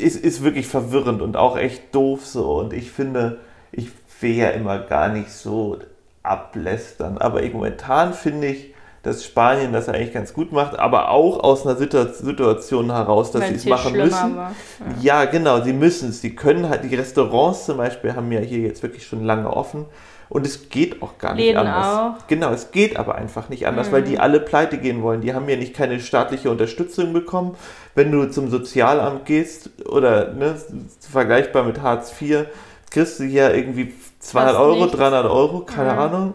ist, 0.01 0.17
ist 0.17 0.43
wirklich 0.43 0.67
verwirrend 0.67 1.23
und 1.23 1.37
auch 1.37 1.57
echt 1.57 1.95
doof 1.95 2.27
so. 2.27 2.59
Und 2.59 2.73
ich 2.73 2.91
finde, 2.91 3.39
ich 3.73 3.91
will 4.21 4.35
ja 4.35 4.51
immer 4.51 4.79
gar 4.79 5.09
nicht 5.09 5.31
so 5.31 5.79
ablästern. 6.23 7.19
Aber 7.19 7.43
momentan 7.43 8.15
finde 8.15 8.49
ich, 8.49 8.75
dass 9.03 9.25
Spanien 9.25 9.73
das 9.73 9.89
eigentlich 9.89 10.13
ganz 10.13 10.33
gut 10.35 10.53
macht, 10.53 10.79
aber 10.79 11.11
auch 11.11 11.43
aus 11.43 11.67
einer 11.67 11.77
Situation 11.77 12.93
heraus, 12.93 13.31
dass 13.31 13.49
sie 13.49 13.55
es 13.55 13.65
machen 13.65 13.97
müssen. 13.97 14.37
Ja. 14.37 14.53
ja. 15.01 15.25
genau, 15.25 15.63
sie 15.63 15.73
müssen 15.73 16.11
es. 16.11 16.21
Sie 16.21 16.35
können 16.35 16.69
halt, 16.69 16.85
die 16.85 16.95
Restaurants 16.95 17.65
zum 17.67 17.77
Beispiel 17.79 18.15
haben 18.15 18.31
ja 18.33 18.41
hier 18.41 18.59
jetzt 18.59 18.83
wirklich 18.83 19.07
schon 19.07 19.25
lange 19.25 19.51
offen. 19.51 19.87
Und 20.29 20.47
es 20.47 20.69
geht 20.69 21.01
auch 21.03 21.17
gar 21.19 21.35
nicht 21.35 21.47
Läden 21.47 21.59
anders. 21.59 21.87
Auch. 22.23 22.27
Genau, 22.27 22.53
es 22.53 22.71
geht 22.71 22.99
aber 22.99 23.15
einfach 23.15 23.49
nicht 23.49 23.67
anders, 23.67 23.89
mhm. 23.89 23.93
weil 23.93 24.03
die 24.03 24.19
alle 24.19 24.41
pleite 24.41 24.79
gehen 24.79 25.03
wollen. 25.03 25.23
Die 25.23 25.33
haben 25.33 25.49
ja 25.49 25.57
nicht 25.57 25.75
keine 25.75 26.01
staatliche 26.01 26.51
Unterstützung 26.51 27.13
bekommen. 27.13 27.57
Wenn 27.95 28.13
du 28.13 28.27
zum 28.31 28.51
Sozialamt 28.51 29.25
gehst 29.25 29.71
oder 29.87 30.33
ne, 30.35 30.57
vergleichbar 31.01 31.65
mit 31.65 31.81
Hartz 31.81 32.13
IV, 32.21 32.47
kriegst 32.91 33.21
du 33.21 33.25
ja 33.25 33.51
irgendwie 33.51 33.95
200 34.21 34.57
Euro, 34.57 34.83
nichts. 34.83 34.99
300 34.99 35.27
Euro, 35.27 35.61
keine 35.61 35.95
mhm. 35.95 35.99
Ahnung. 35.99 36.35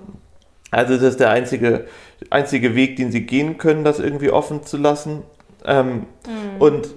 Also 0.71 0.95
das 0.95 1.03
ist 1.03 1.19
der 1.19 1.29
einzige, 1.29 1.85
einzige 2.31 2.75
Weg, 2.75 2.95
den 2.95 3.11
sie 3.11 3.25
gehen 3.25 3.59
können, 3.59 3.83
das 3.83 3.99
irgendwie 3.99 4.31
offen 4.31 4.63
zu 4.63 4.77
lassen. 4.77 5.21
Ähm, 5.65 6.07
mhm. 6.25 6.59
Und 6.59 6.89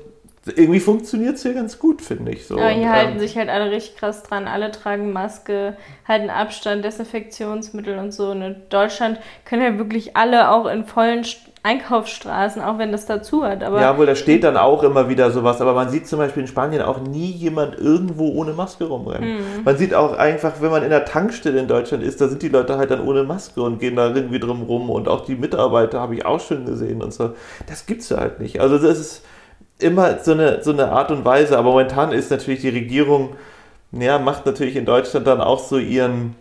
irgendwie 0.55 0.81
funktioniert 0.81 1.37
es 1.37 1.43
hier 1.43 1.55
ganz 1.55 1.79
gut, 1.79 2.03
finde 2.03 2.33
ich 2.33 2.47
so. 2.47 2.57
Aber 2.57 2.69
hier 2.69 2.85
und, 2.85 2.93
halten 2.93 3.13
ähm, 3.15 3.19
sich 3.19 3.37
halt 3.37 3.49
alle 3.49 3.71
richtig 3.71 3.97
krass 3.97 4.23
dran. 4.23 4.47
Alle 4.47 4.71
tragen 4.71 5.13
Maske, 5.13 5.77
halten 6.07 6.31
Abstand, 6.31 6.85
Desinfektionsmittel 6.85 7.99
und 7.99 8.13
so. 8.13 8.31
Und 8.31 8.43
in 8.43 8.57
Deutschland 8.69 9.19
können 9.45 9.63
ja 9.63 9.79
wirklich 9.79 10.17
alle 10.17 10.51
auch 10.51 10.67
in 10.67 10.85
vollen 10.85 11.25
Einkaufsstraßen, 11.65 12.63
auch 12.63 12.79
wenn 12.79 12.93
das 12.93 13.07
dazu 13.07 13.43
hat. 13.43 13.65
Aber 13.65 13.81
ja, 13.81 13.99
wohl, 13.99 14.07
da 14.07 14.15
steht 14.15 14.45
dann 14.45 14.57
auch 14.57 14.85
immer 14.85 15.09
wieder 15.09 15.33
sowas. 15.33 15.61
Aber 15.61 15.75
man 15.75 15.89
sieht 15.89 16.07
zum 16.07 16.21
Beispiel 16.21 16.43
in 16.43 16.49
Spanien 16.49 16.83
auch 16.83 17.01
nie 17.01 17.33
jemand 17.33 17.77
irgendwo 17.77 18.29
ohne 18.29 18.53
Maske 18.53 18.85
rumrennen. 18.85 19.39
Mhm. 19.39 19.65
Man 19.65 19.77
sieht 19.77 19.95
auch 19.95 20.17
einfach, 20.17 20.61
wenn 20.61 20.71
man 20.71 20.85
in 20.85 20.91
der 20.91 21.05
Tankstelle 21.05 21.59
in 21.59 21.67
Deutschland 21.67 22.05
ist, 22.05 22.21
da 22.21 22.29
sind 22.29 22.43
die 22.43 22.51
Leute 22.51 22.79
halt 22.79 22.93
dann 22.93 23.05
ohne 23.05 23.25
Maske 23.25 23.63
und 23.63 23.81
gehen 23.81 23.97
da 23.97 24.15
irgendwie 24.15 24.39
drum 24.39 24.63
rum. 24.63 24.91
Und 24.91 25.09
auch 25.09 25.25
die 25.25 25.35
Mitarbeiter 25.35 26.01
habe 26.01 26.15
ich 26.15 26.25
auch 26.25 26.41
schon 26.41 26.67
gesehen 26.67 27.03
und 27.03 27.13
so. 27.13 27.33
Das 27.67 27.87
gibt 27.87 28.03
es 28.03 28.13
halt 28.13 28.39
nicht. 28.39 28.61
Also 28.61 28.79
das 28.79 29.01
ist 29.01 29.23
immer 29.79 30.19
so 30.23 30.33
eine, 30.33 30.63
so 30.63 30.73
eine 30.73 30.91
Art 30.91 31.11
und 31.11 31.25
Weise. 31.25 31.59
Aber 31.59 31.71
momentan 31.71 32.13
ist 32.13 32.31
natürlich 32.31 32.61
die 32.61 32.69
Regierung, 32.69 33.37
ja, 33.93 34.19
macht 34.19 34.47
natürlich 34.47 34.77
in 34.77 34.85
Deutschland 34.85 35.27
dann 35.27 35.41
auch 35.41 35.59
so 35.59 35.79
ihren, 35.79 36.35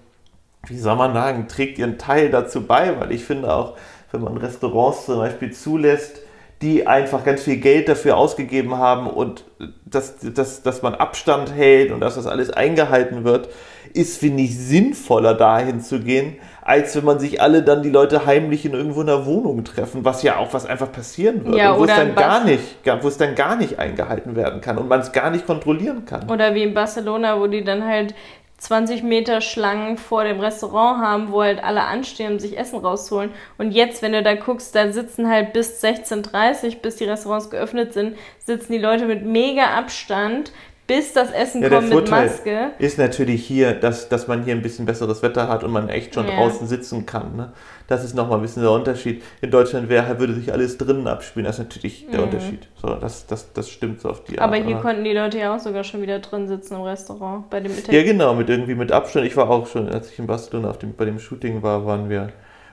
wie 0.67 0.77
soll 0.77 0.95
man 0.95 1.13
sagen, 1.13 1.47
trägt 1.47 1.77
ihren 1.77 1.97
Teil 1.97 2.29
dazu 2.29 2.65
bei, 2.65 2.99
weil 2.99 3.11
ich 3.11 3.23
finde 3.23 3.53
auch, 3.53 3.77
wenn 4.11 4.21
man 4.21 4.37
Restaurants 4.37 5.05
zum 5.05 5.17
Beispiel 5.17 5.51
zulässt, 5.51 6.21
die 6.61 6.87
einfach 6.87 7.25
ganz 7.25 7.43
viel 7.43 7.57
Geld 7.57 7.89
dafür 7.89 8.17
ausgegeben 8.17 8.77
haben 8.77 9.07
und 9.07 9.43
dass, 9.85 10.15
dass, 10.21 10.63
dass 10.63 10.81
man 10.81 10.95
Abstand 10.95 11.53
hält 11.53 11.91
und 11.91 11.99
dass 11.99 12.15
das 12.15 12.27
alles 12.27 12.49
eingehalten 12.49 13.25
wird, 13.25 13.49
ist, 13.93 14.19
finde 14.19 14.43
ich, 14.43 14.57
sinnvoller 14.57 15.33
dahin 15.33 15.81
zu 15.81 15.99
gehen, 15.99 16.37
als 16.65 16.95
wenn 16.95 17.05
man 17.05 17.19
sich 17.19 17.41
alle 17.41 17.61
dann 17.61 17.83
die 17.83 17.91
Leute 17.91 18.25
heimlich 18.25 18.65
in 18.65 18.73
irgendwo 18.73 19.01
einer 19.01 19.27
Wohnung 19.27 19.63
treffen, 19.63 20.03
was 20.03 20.23
ja 20.23 20.37
auch 20.37 20.51
was 20.51 20.65
einfach 20.65 20.91
passieren 20.91 21.45
würde, 21.45 21.59
ja, 21.59 21.77
wo, 21.77 21.85
es 21.85 21.95
dann 21.95 22.15
gar 22.15 22.43
nicht, 22.43 22.63
wo 23.01 23.07
es 23.07 23.17
dann 23.17 23.35
gar 23.35 23.55
nicht 23.55 23.77
eingehalten 23.77 24.35
werden 24.35 24.61
kann 24.61 24.79
und 24.79 24.89
man 24.89 24.99
es 24.99 25.11
gar 25.11 25.29
nicht 25.29 25.45
kontrollieren 25.45 26.05
kann. 26.05 26.27
Oder 26.29 26.55
wie 26.55 26.63
in 26.63 26.73
Barcelona, 26.73 27.39
wo 27.39 27.45
die 27.45 27.63
dann 27.63 27.85
halt 27.85 28.15
20 28.57 29.03
Meter 29.03 29.41
Schlangen 29.41 29.97
vor 29.97 30.23
dem 30.23 30.39
Restaurant 30.39 31.03
haben, 31.03 31.31
wo 31.31 31.43
halt 31.43 31.63
alle 31.63 31.83
anstehen 31.83 32.33
und 32.33 32.39
sich 32.39 32.57
Essen 32.57 32.79
rausholen. 32.79 33.29
Und 33.59 33.69
jetzt, 33.69 34.01
wenn 34.01 34.13
du 34.13 34.23
da 34.23 34.33
guckst, 34.33 34.73
da 34.73 34.91
sitzen 34.91 35.29
halt 35.29 35.53
bis 35.53 35.83
16.30 35.83 36.65
Uhr, 36.65 36.75
bis 36.81 36.95
die 36.95 37.05
Restaurants 37.05 37.51
geöffnet 37.51 37.93
sind, 37.93 38.17
sitzen 38.39 38.71
die 38.71 38.79
Leute 38.79 39.05
mit 39.05 39.23
mega 39.23 39.77
Abstand, 39.77 40.51
bis 40.87 41.13
das 41.13 41.31
Essen 41.31 41.63
ja, 41.63 41.69
kommt 41.69 41.89
mit 41.89 42.09
Maske. 42.09 42.71
Ist 42.77 42.99
natürlich 42.99 43.45
hier, 43.45 43.73
dass, 43.73 44.07
dass 44.07 44.27
man 44.27 44.43
hier 44.43 44.53
ein 44.53 44.61
bisschen 44.61 44.85
besseres 44.85 45.23
Wetter 45.23 45.47
hat 45.47 45.63
und 45.63 45.71
man 45.71 45.89
echt 45.89 46.13
schon 46.13 46.27
ja. 46.27 46.35
draußen 46.35 46.67
sitzen 46.67 47.07
kann. 47.07 47.35
Ne? 47.35 47.53
Das 47.87 48.03
ist 48.03 48.13
nochmal 48.13 48.37
ein 48.37 48.41
bisschen 48.43 48.61
der 48.61 48.71
Unterschied. 48.71 49.23
In 49.41 49.49
Deutschland 49.49 49.89
wäre, 49.89 50.19
würde 50.19 50.35
sich 50.35 50.53
alles 50.53 50.77
drinnen 50.77 51.07
abspielen. 51.07 51.45
Das 51.45 51.57
ist 51.57 51.65
natürlich 51.65 52.05
der 52.07 52.19
mhm. 52.19 52.25
Unterschied. 52.25 52.67
So, 52.79 52.95
das, 52.95 53.25
das, 53.25 53.51
das 53.53 53.69
stimmt 53.69 54.01
so 54.01 54.09
auf 54.09 54.23
die 54.23 54.37
Art. 54.37 54.47
Aber 54.47 54.63
hier 54.63 54.75
konnten 54.77 55.03
die 55.03 55.13
Leute 55.13 55.39
ja 55.39 55.55
auch 55.55 55.59
sogar 55.59 55.83
schon 55.83 56.03
wieder 56.03 56.19
drin 56.19 56.47
sitzen 56.47 56.75
im 56.75 56.81
Restaurant 56.81 57.49
bei 57.49 57.59
dem 57.59 57.71
Italien. 57.71 58.05
Ja, 58.05 58.11
genau, 58.11 58.35
mit 58.35 58.49
irgendwie 58.49 58.75
mit 58.75 58.91
Abstand. 58.91 59.25
Ich 59.25 59.35
war 59.35 59.49
auch 59.49 59.65
schon, 59.65 59.89
als 59.89 60.11
ich 60.11 60.19
in 60.19 60.27
Barcelona 60.27 60.69
auf 60.69 60.77
dem, 60.77 60.93
bei 60.93 61.05
dem 61.05 61.17
Shooting 61.17 61.63
war, 61.63 61.85
waren 61.87 62.09
wir, 62.09 62.29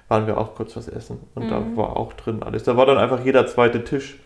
waren 0.09 0.27
wir 0.27 0.37
auch 0.37 0.55
kurz 0.55 0.77
was 0.77 0.89
essen. 0.89 1.21
Und 1.35 1.47
mhm. 1.47 1.51
da 1.51 1.63
war 1.77 1.97
auch 1.97 2.13
drin 2.13 2.43
alles. 2.43 2.65
Da 2.65 2.77
war 2.77 2.85
dann 2.85 2.99
einfach 2.99 3.25
jeder 3.25 3.47
zweite 3.47 3.85
Tisch, 3.85 4.19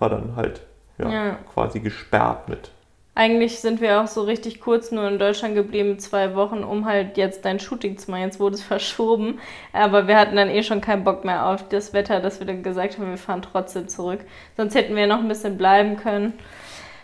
war 0.00 0.10
dann 0.10 0.34
halt 0.34 0.62
ja, 0.98 1.10
ja. 1.10 1.38
quasi 1.54 1.78
gesperrt 1.78 2.48
mit 2.48 2.72
eigentlich 3.18 3.58
sind 3.58 3.80
wir 3.80 4.00
auch 4.00 4.06
so 4.06 4.22
richtig 4.22 4.60
kurz 4.60 4.92
nur 4.92 5.08
in 5.08 5.18
Deutschland 5.18 5.56
geblieben, 5.56 5.98
zwei 5.98 6.36
Wochen, 6.36 6.62
um 6.62 6.86
halt 6.86 7.16
jetzt 7.16 7.44
dein 7.44 7.58
Shooting 7.58 7.98
zu 7.98 8.12
machen. 8.12 8.22
Jetzt 8.22 8.38
wurde 8.38 8.54
es 8.54 8.62
verschoben. 8.74 9.40
Aber 9.72 10.06
wir 10.06 10.16
hatten 10.16 10.36
dann 10.36 10.48
eh 10.48 10.62
schon 10.62 10.80
keinen 10.80 11.02
Bock 11.02 11.24
mehr 11.24 11.46
auf 11.46 11.68
das 11.68 11.92
Wetter, 11.92 12.20
dass 12.20 12.38
wir 12.38 12.46
dann 12.46 12.62
gesagt 12.62 12.96
haben, 12.96 13.10
wir 13.10 13.18
fahren 13.18 13.42
trotzdem 13.42 13.88
zurück. 13.88 14.20
Sonst 14.56 14.76
hätten 14.76 14.94
wir 14.94 15.08
noch 15.08 15.18
ein 15.18 15.26
bisschen 15.26 15.58
bleiben 15.58 15.96
können. 15.96 16.32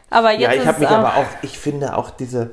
Aber 0.09 0.31
jetzt 0.31 0.43
ja, 0.43 0.63
ich 0.63 0.67
habe 0.67 0.79
mich 0.79 0.89
aber 0.89 1.17
auch, 1.17 1.27
ich 1.43 1.59
finde 1.59 1.97
auch 1.97 2.11
diese, 2.11 2.53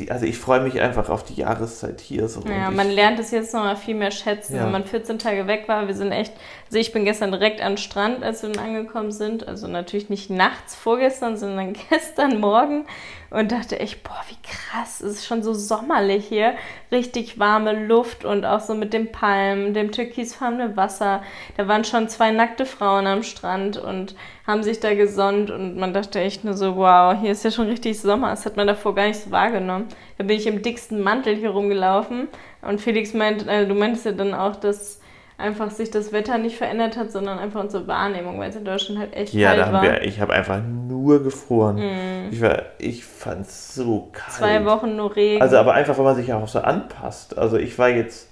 die, 0.00 0.10
also 0.10 0.26
ich 0.26 0.38
freue 0.38 0.60
mich 0.60 0.80
einfach 0.80 1.08
auf 1.10 1.22
die 1.22 1.34
Jahreszeit 1.34 2.00
hier. 2.00 2.26
So 2.26 2.40
ja, 2.40 2.72
man 2.72 2.90
lernt 2.90 3.20
es 3.20 3.30
jetzt 3.30 3.54
noch 3.54 3.62
mal 3.62 3.76
viel 3.76 3.94
mehr 3.94 4.10
schätzen, 4.10 4.56
ja. 4.56 4.64
wenn 4.64 4.72
man 4.72 4.84
14 4.84 5.20
Tage 5.20 5.46
weg 5.46 5.68
war. 5.68 5.86
Wir 5.86 5.94
sind 5.94 6.10
echt, 6.10 6.32
also 6.74 6.80
ich 6.80 6.92
bin 6.92 7.04
gestern 7.04 7.30
direkt 7.30 7.60
den 7.60 7.76
Strand, 7.76 8.24
als 8.24 8.42
wir 8.42 8.50
dann 8.50 8.64
angekommen 8.64 9.12
sind. 9.12 9.46
Also 9.46 9.68
natürlich 9.68 10.10
nicht 10.10 10.28
nachts 10.28 10.74
vorgestern, 10.74 11.36
sondern 11.36 11.72
gestern 11.88 12.40
Morgen 12.40 12.84
und 13.30 13.52
dachte 13.52 13.78
echt, 13.78 14.02
boah, 14.02 14.20
wie 14.26 14.42
krass, 14.42 15.00
es 15.00 15.18
ist 15.18 15.26
schon 15.26 15.44
so 15.44 15.54
sommerlich 15.54 16.26
hier. 16.26 16.54
Richtig 16.90 17.38
warme 17.38 17.86
Luft 17.86 18.24
und 18.24 18.44
auch 18.44 18.58
so 18.58 18.74
mit 18.74 18.92
dem 18.92 19.12
Palmen, 19.12 19.72
dem 19.72 19.92
türkisfarbenen 19.92 20.76
Wasser. 20.76 21.22
Da 21.56 21.68
waren 21.68 21.84
schon 21.84 22.08
zwei 22.08 22.32
nackte 22.32 22.66
Frauen 22.66 23.06
am 23.06 23.22
Strand 23.22 23.76
und 23.76 24.16
haben 24.44 24.64
sich 24.64 24.80
da 24.80 24.94
gesonnt 24.94 25.52
und 25.52 25.76
man 25.76 25.94
dachte 25.94 26.18
echt 26.18 26.42
nur 26.42 26.54
so, 26.54 26.74
wow, 26.74 27.14
hier 27.20 27.30
ist 27.30 27.44
ja 27.44 27.52
schon 27.52 27.68
richtig 27.68 28.00
Sommer. 28.00 28.30
Das 28.30 28.46
hat 28.46 28.56
man 28.56 28.66
davor 28.66 28.96
gar 28.96 29.06
nicht 29.06 29.20
so 29.20 29.30
wahrgenommen. 29.30 29.86
Da 30.18 30.24
bin 30.24 30.36
ich 30.36 30.48
im 30.48 30.60
dicksten 30.60 31.00
Mantel 31.00 31.36
hier 31.36 31.50
rumgelaufen 31.50 32.26
und 32.62 32.80
Felix 32.80 33.14
meint, 33.14 33.46
also 33.46 33.68
du 33.68 33.78
meintest 33.78 34.06
ja 34.06 34.12
dann 34.12 34.34
auch, 34.34 34.56
dass 34.56 34.98
einfach 35.36 35.70
sich 35.70 35.90
das 35.90 36.12
Wetter 36.12 36.38
nicht 36.38 36.56
verändert 36.56 36.96
hat, 36.96 37.10
sondern 37.10 37.38
einfach 37.38 37.60
unsere 37.60 37.86
Wahrnehmung, 37.86 38.38
weil 38.38 38.50
es 38.50 38.56
in 38.56 38.64
Deutschland 38.64 39.00
halt 39.00 39.14
echt 39.14 39.34
ja, 39.34 39.54
kalt 39.54 39.72
war. 39.72 39.84
Ja, 39.84 40.00
ich 40.00 40.20
habe 40.20 40.32
einfach 40.32 40.60
nur 40.62 41.22
gefroren. 41.22 41.76
Mm. 41.76 42.32
Ich, 42.32 42.40
ich 42.78 43.04
fand 43.04 43.46
es 43.46 43.74
so 43.74 44.08
kalt. 44.12 44.32
Zwei 44.32 44.64
Wochen 44.64 44.96
nur 44.96 45.14
Regen. 45.14 45.42
Also 45.42 45.56
aber 45.56 45.74
einfach, 45.74 45.96
weil 45.98 46.04
man 46.04 46.16
sich 46.16 46.32
auch 46.32 46.46
so 46.46 46.60
anpasst. 46.60 47.36
Also 47.36 47.56
ich 47.56 47.78
war 47.78 47.88
jetzt, 47.88 48.28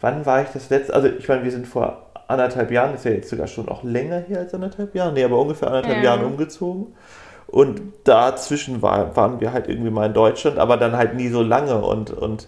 wann 0.00 0.24
war 0.24 0.42
ich 0.42 0.48
das 0.48 0.70
letzte? 0.70 0.94
Also 0.94 1.08
ich 1.08 1.28
meine, 1.28 1.44
wir 1.44 1.50
sind 1.50 1.66
vor 1.66 2.06
anderthalb 2.28 2.70
Jahren, 2.70 2.94
ist 2.94 3.04
ja 3.04 3.10
jetzt 3.10 3.28
sogar 3.28 3.46
schon 3.46 3.68
auch 3.68 3.82
länger 3.82 4.20
her 4.20 4.40
als 4.40 4.54
anderthalb 4.54 4.94
Jahre, 4.94 5.12
nee, 5.12 5.24
aber 5.24 5.38
ungefähr 5.38 5.68
anderthalb 5.68 5.98
ja. 5.98 6.04
Jahren 6.04 6.24
umgezogen. 6.24 6.94
Und 7.46 7.80
dazwischen 8.04 8.82
war, 8.82 9.16
waren 9.16 9.40
wir 9.40 9.54
halt 9.54 9.68
irgendwie 9.68 9.90
mal 9.90 10.06
in 10.06 10.12
Deutschland, 10.12 10.58
aber 10.58 10.76
dann 10.76 10.96
halt 10.96 11.14
nie 11.14 11.28
so 11.28 11.42
lange 11.42 11.80
und, 11.80 12.10
und 12.10 12.46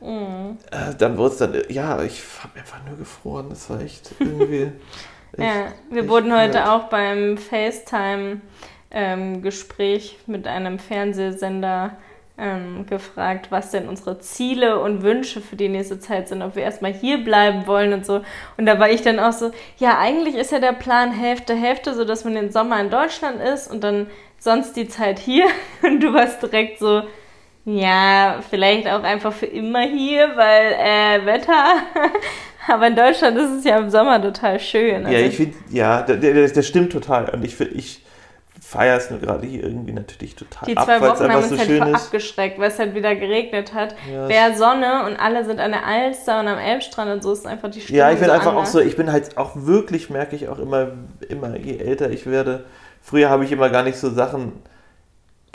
Mhm. 0.00 0.58
Äh, 0.70 0.94
dann 0.96 1.18
wurde 1.18 1.32
es 1.32 1.38
dann, 1.38 1.60
ja, 1.68 2.00
ich 2.02 2.22
habe 2.42 2.56
einfach 2.58 2.78
nur 2.86 2.96
gefroren. 2.96 3.46
Das 3.50 3.68
war 3.70 3.80
echt 3.80 4.12
irgendwie. 4.18 4.72
ja, 5.36 5.72
wir 5.90 6.02
echt 6.02 6.10
wurden 6.10 6.36
heute 6.36 6.70
auch 6.70 6.84
beim 6.84 7.38
FaceTime-Gespräch 7.38 10.18
ähm, 10.26 10.32
mit 10.32 10.46
einem 10.46 10.78
Fernsehsender 10.78 11.96
ähm, 12.38 12.86
gefragt, 12.86 13.50
was 13.50 13.72
denn 13.72 13.88
unsere 13.88 14.20
Ziele 14.20 14.80
und 14.80 15.02
Wünsche 15.02 15.40
für 15.40 15.56
die 15.56 15.68
nächste 15.68 15.98
Zeit 15.98 16.28
sind, 16.28 16.42
ob 16.42 16.54
wir 16.54 16.62
erstmal 16.62 16.92
hier 16.92 17.24
bleiben 17.24 17.66
wollen 17.66 17.92
und 17.92 18.06
so. 18.06 18.22
Und 18.56 18.66
da 18.66 18.78
war 18.78 18.88
ich 18.88 19.02
dann 19.02 19.18
auch 19.18 19.32
so, 19.32 19.50
ja, 19.78 19.98
eigentlich 19.98 20.36
ist 20.36 20.52
ja 20.52 20.60
der 20.60 20.72
Plan 20.72 21.10
Hälfte, 21.10 21.54
Hälfte, 21.54 21.94
so 21.94 22.04
dass 22.04 22.24
man 22.24 22.34
den 22.34 22.52
Sommer 22.52 22.80
in 22.80 22.90
Deutschland 22.90 23.42
ist 23.42 23.68
und 23.68 23.82
dann 23.82 24.06
sonst 24.38 24.76
die 24.76 24.88
Zeit 24.88 25.18
hier. 25.18 25.46
Und 25.82 26.00
du 26.00 26.14
warst 26.14 26.42
direkt 26.42 26.78
so, 26.78 27.02
ja, 27.68 28.40
vielleicht 28.48 28.88
auch 28.88 29.02
einfach 29.02 29.32
für 29.32 29.46
immer 29.46 29.82
hier, 29.82 30.32
weil 30.36 30.72
äh, 30.72 31.26
Wetter. 31.26 31.64
Aber 32.66 32.86
in 32.86 32.96
Deutschland 32.96 33.36
ist 33.36 33.50
es 33.50 33.64
ja 33.64 33.78
im 33.78 33.90
Sommer 33.90 34.22
total 34.22 34.58
schön. 34.58 35.04
Also 35.04 35.18
ja, 35.18 35.26
ich 35.26 35.36
finde, 35.36 35.56
ja, 35.70 36.02
das, 36.02 36.52
das, 36.52 36.66
stimmt 36.66 36.92
total. 36.92 37.28
Und 37.28 37.44
ich, 37.44 37.60
ich 37.60 38.02
feiere 38.60 38.96
es 38.96 39.10
nur 39.10 39.20
gerade 39.20 39.46
hier 39.46 39.64
irgendwie 39.64 39.92
natürlich 39.92 40.34
total 40.34 40.66
Die 40.66 40.74
zwei 40.74 40.96
ab, 40.96 41.02
Wochen 41.02 41.30
haben 41.30 41.42
uns 41.42 41.48
so 41.50 41.58
halt 41.58 41.94
abgeschreckt, 41.94 42.58
weil 42.58 42.68
es 42.68 42.78
halt 42.78 42.94
wieder 42.94 43.14
geregnet 43.14 43.74
hat. 43.74 43.94
Ja, 44.10 44.28
Wäre 44.28 44.54
Sonne 44.56 45.04
und 45.06 45.16
alle 45.16 45.44
sind 45.44 45.60
an 45.60 45.72
der 45.72 45.86
Alster 45.86 46.40
und 46.40 46.48
am 46.48 46.58
Elbstrand 46.58 47.10
und 47.10 47.22
so 47.22 47.32
ist 47.32 47.46
einfach 47.46 47.70
die 47.70 47.82
Stimmung 47.82 47.98
Ja, 47.98 48.10
ich 48.10 48.18
bin 48.18 48.28
so 48.28 48.32
einfach 48.32 48.52
anders. 48.52 48.68
auch 48.68 48.72
so, 48.72 48.80
ich 48.80 48.96
bin 48.96 49.12
halt 49.12 49.36
auch 49.36 49.52
wirklich, 49.54 50.08
merke 50.08 50.36
ich 50.36 50.48
auch 50.48 50.58
immer, 50.58 50.88
immer 51.28 51.54
je 51.56 51.78
älter 51.78 52.10
ich 52.10 52.24
werde. 52.26 52.64
Früher 53.02 53.28
habe 53.28 53.44
ich 53.44 53.52
immer 53.52 53.68
gar 53.68 53.82
nicht 53.82 53.98
so 53.98 54.10
Sachen 54.10 54.52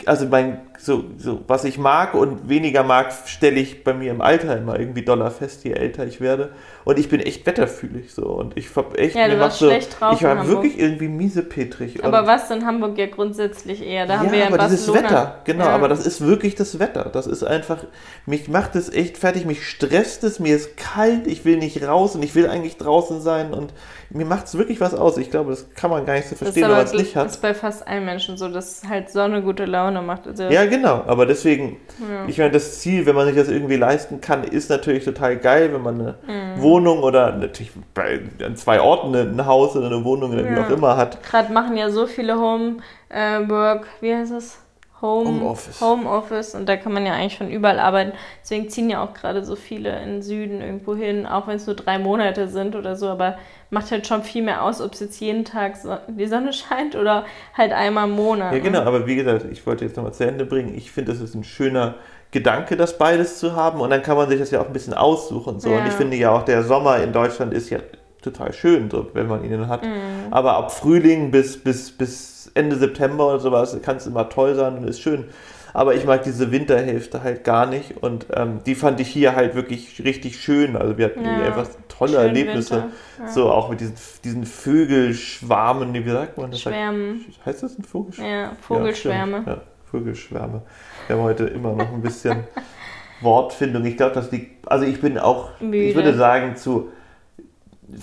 also 0.06 0.26
mein, 0.26 0.60
so, 0.84 1.04
so, 1.16 1.40
was 1.46 1.64
ich 1.64 1.78
mag 1.78 2.12
und 2.12 2.48
weniger 2.48 2.82
mag, 2.82 3.12
stelle 3.26 3.58
ich 3.58 3.84
bei 3.84 3.94
mir 3.94 4.10
im 4.10 4.20
Alter 4.20 4.58
immer 4.58 4.78
irgendwie 4.78 5.02
doller 5.02 5.30
fest, 5.30 5.64
je 5.64 5.72
älter 5.72 6.06
ich 6.06 6.20
werde. 6.20 6.50
Und 6.84 6.98
ich 6.98 7.08
bin 7.08 7.20
echt 7.20 7.46
wetterfühlig 7.46 8.12
so. 8.12 8.24
Und 8.24 8.56
ich 8.58 8.76
hab 8.76 8.98
echt, 8.98 9.16
ja, 9.16 9.26
du 9.26 9.40
warst 9.40 9.60
so, 9.60 9.70
ich 9.70 9.88
war 10.00 10.46
wirklich 10.46 10.78
irgendwie 10.78 11.08
miesepetrig. 11.08 12.04
Aber 12.04 12.26
was 12.26 12.50
in 12.50 12.66
Hamburg 12.66 12.98
ja 12.98 13.06
grundsätzlich 13.06 13.82
eher, 13.82 14.06
da 14.06 14.18
haben 14.18 14.30
wir 14.30 14.38
ja 14.38 14.46
aber 14.48 14.58
dieses 14.58 14.92
Wetter, 14.92 15.40
genau, 15.44 15.64
ja. 15.64 15.70
aber 15.70 15.88
das 15.88 16.06
ist 16.06 16.20
wirklich 16.20 16.54
das 16.54 16.78
Wetter. 16.78 17.04
Das 17.10 17.26
ist 17.26 17.42
einfach, 17.42 17.78
mich 18.26 18.48
macht 18.48 18.76
es 18.76 18.92
echt 18.92 19.16
fertig, 19.16 19.46
mich 19.46 19.66
stresst 19.66 20.22
es, 20.24 20.38
mir 20.38 20.54
ist 20.54 20.76
kalt, 20.76 21.26
ich 21.26 21.46
will 21.46 21.56
nicht 21.56 21.82
raus 21.82 22.14
und 22.14 22.22
ich 22.22 22.34
will 22.34 22.46
eigentlich 22.46 22.76
draußen 22.76 23.22
sein 23.22 23.54
und 23.54 23.72
mir 24.10 24.26
macht 24.26 24.46
es 24.46 24.56
wirklich 24.56 24.80
was 24.80 24.94
aus. 24.94 25.16
Ich 25.16 25.30
glaube, 25.30 25.50
das 25.50 25.74
kann 25.74 25.90
man 25.90 26.06
gar 26.06 26.14
nicht 26.14 26.28
so 26.28 26.36
verstehen, 26.36 26.64
wenn 26.64 26.70
man 26.70 26.84
es 26.84 26.92
nicht 26.92 27.16
hat. 27.16 27.26
Das 27.26 27.32
ist 27.36 27.42
bei 27.42 27.54
fast 27.54 27.86
allen 27.86 28.04
Menschen 28.04 28.36
so, 28.36 28.48
dass 28.48 28.82
halt 28.88 29.10
Sonne 29.10 29.42
gute 29.42 29.64
Laune 29.64 30.02
macht. 30.02 30.26
Also 30.26 30.44
ja, 30.44 30.66
genau, 30.76 31.04
aber 31.06 31.26
deswegen, 31.26 31.76
ja. 32.00 32.26
ich 32.26 32.38
meine, 32.38 32.50
das 32.50 32.80
Ziel, 32.80 33.06
wenn 33.06 33.14
man 33.14 33.26
sich 33.26 33.36
das 33.36 33.48
irgendwie 33.48 33.76
leisten 33.76 34.20
kann, 34.20 34.44
ist 34.44 34.70
natürlich 34.70 35.04
total 35.04 35.36
geil, 35.36 35.72
wenn 35.72 35.82
man 35.82 36.00
eine 36.00 36.14
mhm. 36.26 36.62
Wohnung 36.62 37.02
oder 37.02 37.32
natürlich 37.32 37.72
bei, 37.94 38.20
an 38.44 38.56
zwei 38.56 38.80
Orten 38.80 39.14
ein 39.14 39.46
Haus 39.46 39.76
oder 39.76 39.86
eine 39.86 40.04
Wohnung 40.04 40.32
oder 40.32 40.44
ja. 40.44 40.50
wie 40.50 40.60
auch 40.60 40.70
immer 40.70 40.96
hat. 40.96 41.22
Gerade 41.22 41.52
machen 41.52 41.76
ja 41.76 41.90
so 41.90 42.06
viele 42.06 42.36
Home 42.38 42.76
äh, 43.08 43.48
Work, 43.48 43.86
wie 44.00 44.14
heißt 44.14 44.32
es? 44.32 44.58
Home, 45.04 45.28
Homeoffice. 45.28 45.80
Homeoffice 45.80 46.54
und 46.54 46.66
da 46.66 46.76
kann 46.76 46.92
man 46.92 47.04
ja 47.04 47.12
eigentlich 47.12 47.36
von 47.36 47.50
überall 47.50 47.78
arbeiten. 47.78 48.12
Deswegen 48.42 48.70
ziehen 48.70 48.88
ja 48.88 49.04
auch 49.04 49.12
gerade 49.12 49.44
so 49.44 49.54
viele 49.54 50.00
in 50.00 50.08
den 50.08 50.22
Süden 50.22 50.62
irgendwo 50.62 50.94
hin, 50.94 51.26
auch 51.26 51.46
wenn 51.46 51.56
es 51.56 51.66
nur 51.66 51.76
drei 51.76 51.98
Monate 51.98 52.48
sind 52.48 52.74
oder 52.74 52.96
so, 52.96 53.08
aber 53.08 53.36
macht 53.74 53.90
halt 53.90 54.06
schon 54.06 54.22
viel 54.22 54.42
mehr 54.42 54.62
aus, 54.62 54.80
ob 54.80 54.94
es 54.94 55.00
jetzt 55.00 55.20
jeden 55.20 55.44
Tag 55.44 55.74
die 56.08 56.26
Sonne 56.26 56.52
scheint 56.54 56.96
oder 56.96 57.26
halt 57.52 57.72
einmal 57.72 58.08
im 58.08 58.14
Monat. 58.14 58.54
Ja, 58.54 58.60
genau, 58.60 58.80
ne? 58.80 58.86
aber 58.86 59.06
wie 59.06 59.16
gesagt, 59.16 59.44
ich 59.50 59.66
wollte 59.66 59.84
jetzt 59.84 59.96
nochmal 59.96 60.14
zu 60.14 60.26
Ende 60.26 60.46
bringen. 60.46 60.74
Ich 60.74 60.90
finde, 60.90 61.12
es 61.12 61.20
ist 61.20 61.34
ein 61.34 61.44
schöner 61.44 61.96
Gedanke, 62.30 62.76
das 62.76 62.96
beides 62.96 63.38
zu 63.38 63.54
haben 63.54 63.80
und 63.80 63.90
dann 63.90 64.02
kann 64.02 64.16
man 64.16 64.28
sich 64.28 64.40
das 64.40 64.50
ja 64.50 64.60
auch 64.60 64.66
ein 64.66 64.72
bisschen 64.72 64.94
aussuchen. 64.94 65.60
So. 65.60 65.68
Ja. 65.70 65.78
Und 65.78 65.86
ich 65.86 65.92
finde 65.92 66.16
ja 66.16 66.30
auch, 66.30 66.42
der 66.42 66.62
Sommer 66.62 67.02
in 67.02 67.12
Deutschland 67.12 67.52
ist 67.52 67.68
ja 67.68 67.78
total 68.22 68.52
schön, 68.52 68.90
so, 68.90 69.08
wenn 69.12 69.26
man 69.26 69.44
ihn 69.44 69.68
hat. 69.68 69.84
Mhm. 69.84 70.32
Aber 70.32 70.56
ab 70.56 70.72
Frühling 70.72 71.30
bis, 71.30 71.62
bis, 71.62 71.90
bis 71.90 72.50
Ende 72.54 72.76
September 72.76 73.28
oder 73.28 73.40
sowas 73.40 73.76
kann 73.82 73.96
es 73.96 74.06
immer 74.06 74.28
toll 74.28 74.54
sein 74.54 74.78
und 74.78 74.88
ist 74.88 75.00
schön. 75.00 75.26
Aber 75.74 75.96
ich 75.96 76.06
mag 76.06 76.22
diese 76.22 76.52
Winterhälfte 76.52 77.24
halt 77.24 77.42
gar 77.42 77.66
nicht 77.66 77.96
und 78.00 78.28
ähm, 78.32 78.60
die 78.64 78.76
fand 78.76 79.00
ich 79.00 79.08
hier 79.08 79.34
halt 79.34 79.56
wirklich 79.56 80.04
richtig 80.04 80.40
schön. 80.40 80.76
Also 80.76 80.96
wir 80.98 81.06
hatten 81.06 81.24
ja, 81.24 81.42
einfach 81.42 81.66
tolle 81.88 82.18
Erlebnisse. 82.18 82.84
Ja. 83.18 83.28
So 83.28 83.50
auch 83.50 83.70
mit 83.70 83.80
diesen, 83.80 83.96
diesen 84.22 84.46
Vögelschwarmen, 84.46 85.92
wie 85.92 86.08
sagt 86.08 86.38
man 86.38 86.52
das? 86.52 86.60
Schwärmen. 86.60 87.24
Heißt 87.44 87.64
das 87.64 87.76
ein 87.76 87.82
Vogelschwarm? 87.82 88.28
Ja, 88.30 88.52
Vogelschwärme. 88.60 89.42
Ja, 89.44 89.62
Vögelschwärme. 89.90 90.62
Wir 91.08 91.16
haben 91.16 91.22
heute 91.24 91.44
immer 91.46 91.72
noch 91.72 91.92
ein 91.92 92.02
bisschen 92.02 92.44
Wortfindung. 93.20 93.84
Ich 93.84 93.96
glaube, 93.96 94.14
das 94.14 94.30
liegt, 94.30 94.70
also 94.70 94.84
ich 94.84 95.00
bin 95.00 95.18
auch, 95.18 95.58
Müde. 95.60 95.78
ich 95.78 95.96
würde 95.96 96.14
sagen, 96.14 96.54
zu 96.54 96.92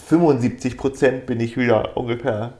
75 0.07 0.77
Prozent 0.77 1.25
bin 1.25 1.39
ich 1.39 1.55
wieder 1.55 1.95
ungefähr 1.95 2.51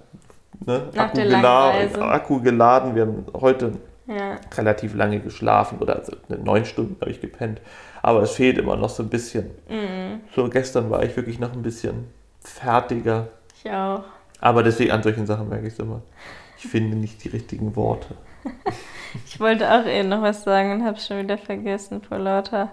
ne, 0.66 0.84
Akku, 0.96 1.18
geladen, 1.18 2.02
Akku 2.02 2.42
geladen. 2.42 2.96
Wir 2.96 3.02
haben 3.02 3.26
heute 3.34 3.74
ja. 4.08 4.40
relativ 4.56 4.96
lange 4.96 5.20
geschlafen 5.20 5.80
oder 5.80 5.98
also 5.98 6.14
neun 6.28 6.66
Stunden 6.66 6.98
habe 7.02 7.12
ich 7.12 7.22
gepennt. 7.22 7.62
Aber 8.02 8.22
es 8.22 8.32
fehlt 8.32 8.58
immer 8.58 8.76
noch 8.76 8.90
so 8.90 9.04
ein 9.04 9.10
bisschen. 9.10 9.52
Mhm. 9.70 10.22
So 10.36 10.50
gestern 10.50 10.90
war 10.90 11.04
ich 11.04 11.16
wirklich 11.16 11.40
noch 11.40 11.54
ein 11.54 11.62
bisschen 11.62 12.08
fertiger. 12.40 13.28
Ich 13.56 13.72
auch. 13.72 14.04
Aber 14.40 14.64
deswegen 14.64 14.92
an 14.92 15.04
solchen 15.04 15.26
Sachen 15.26 15.50
merke 15.50 15.68
ich 15.68 15.74
es 15.74 15.80
immer. 15.80 16.02
Ich 16.58 16.68
finde 16.68 16.98
nicht 16.98 17.24
die 17.24 17.30
richtigen 17.30 17.76
Worte. 17.76 18.16
ich 19.26 19.40
wollte 19.40 19.72
auch 19.72 19.86
eben 19.86 20.10
noch 20.10 20.22
was 20.22 20.44
sagen 20.44 20.72
und 20.72 20.86
habe 20.86 20.98
es 20.98 21.06
schon 21.06 21.20
wieder 21.20 21.38
vergessen 21.38 22.02
vor 22.02 22.18
lauter 22.18 22.72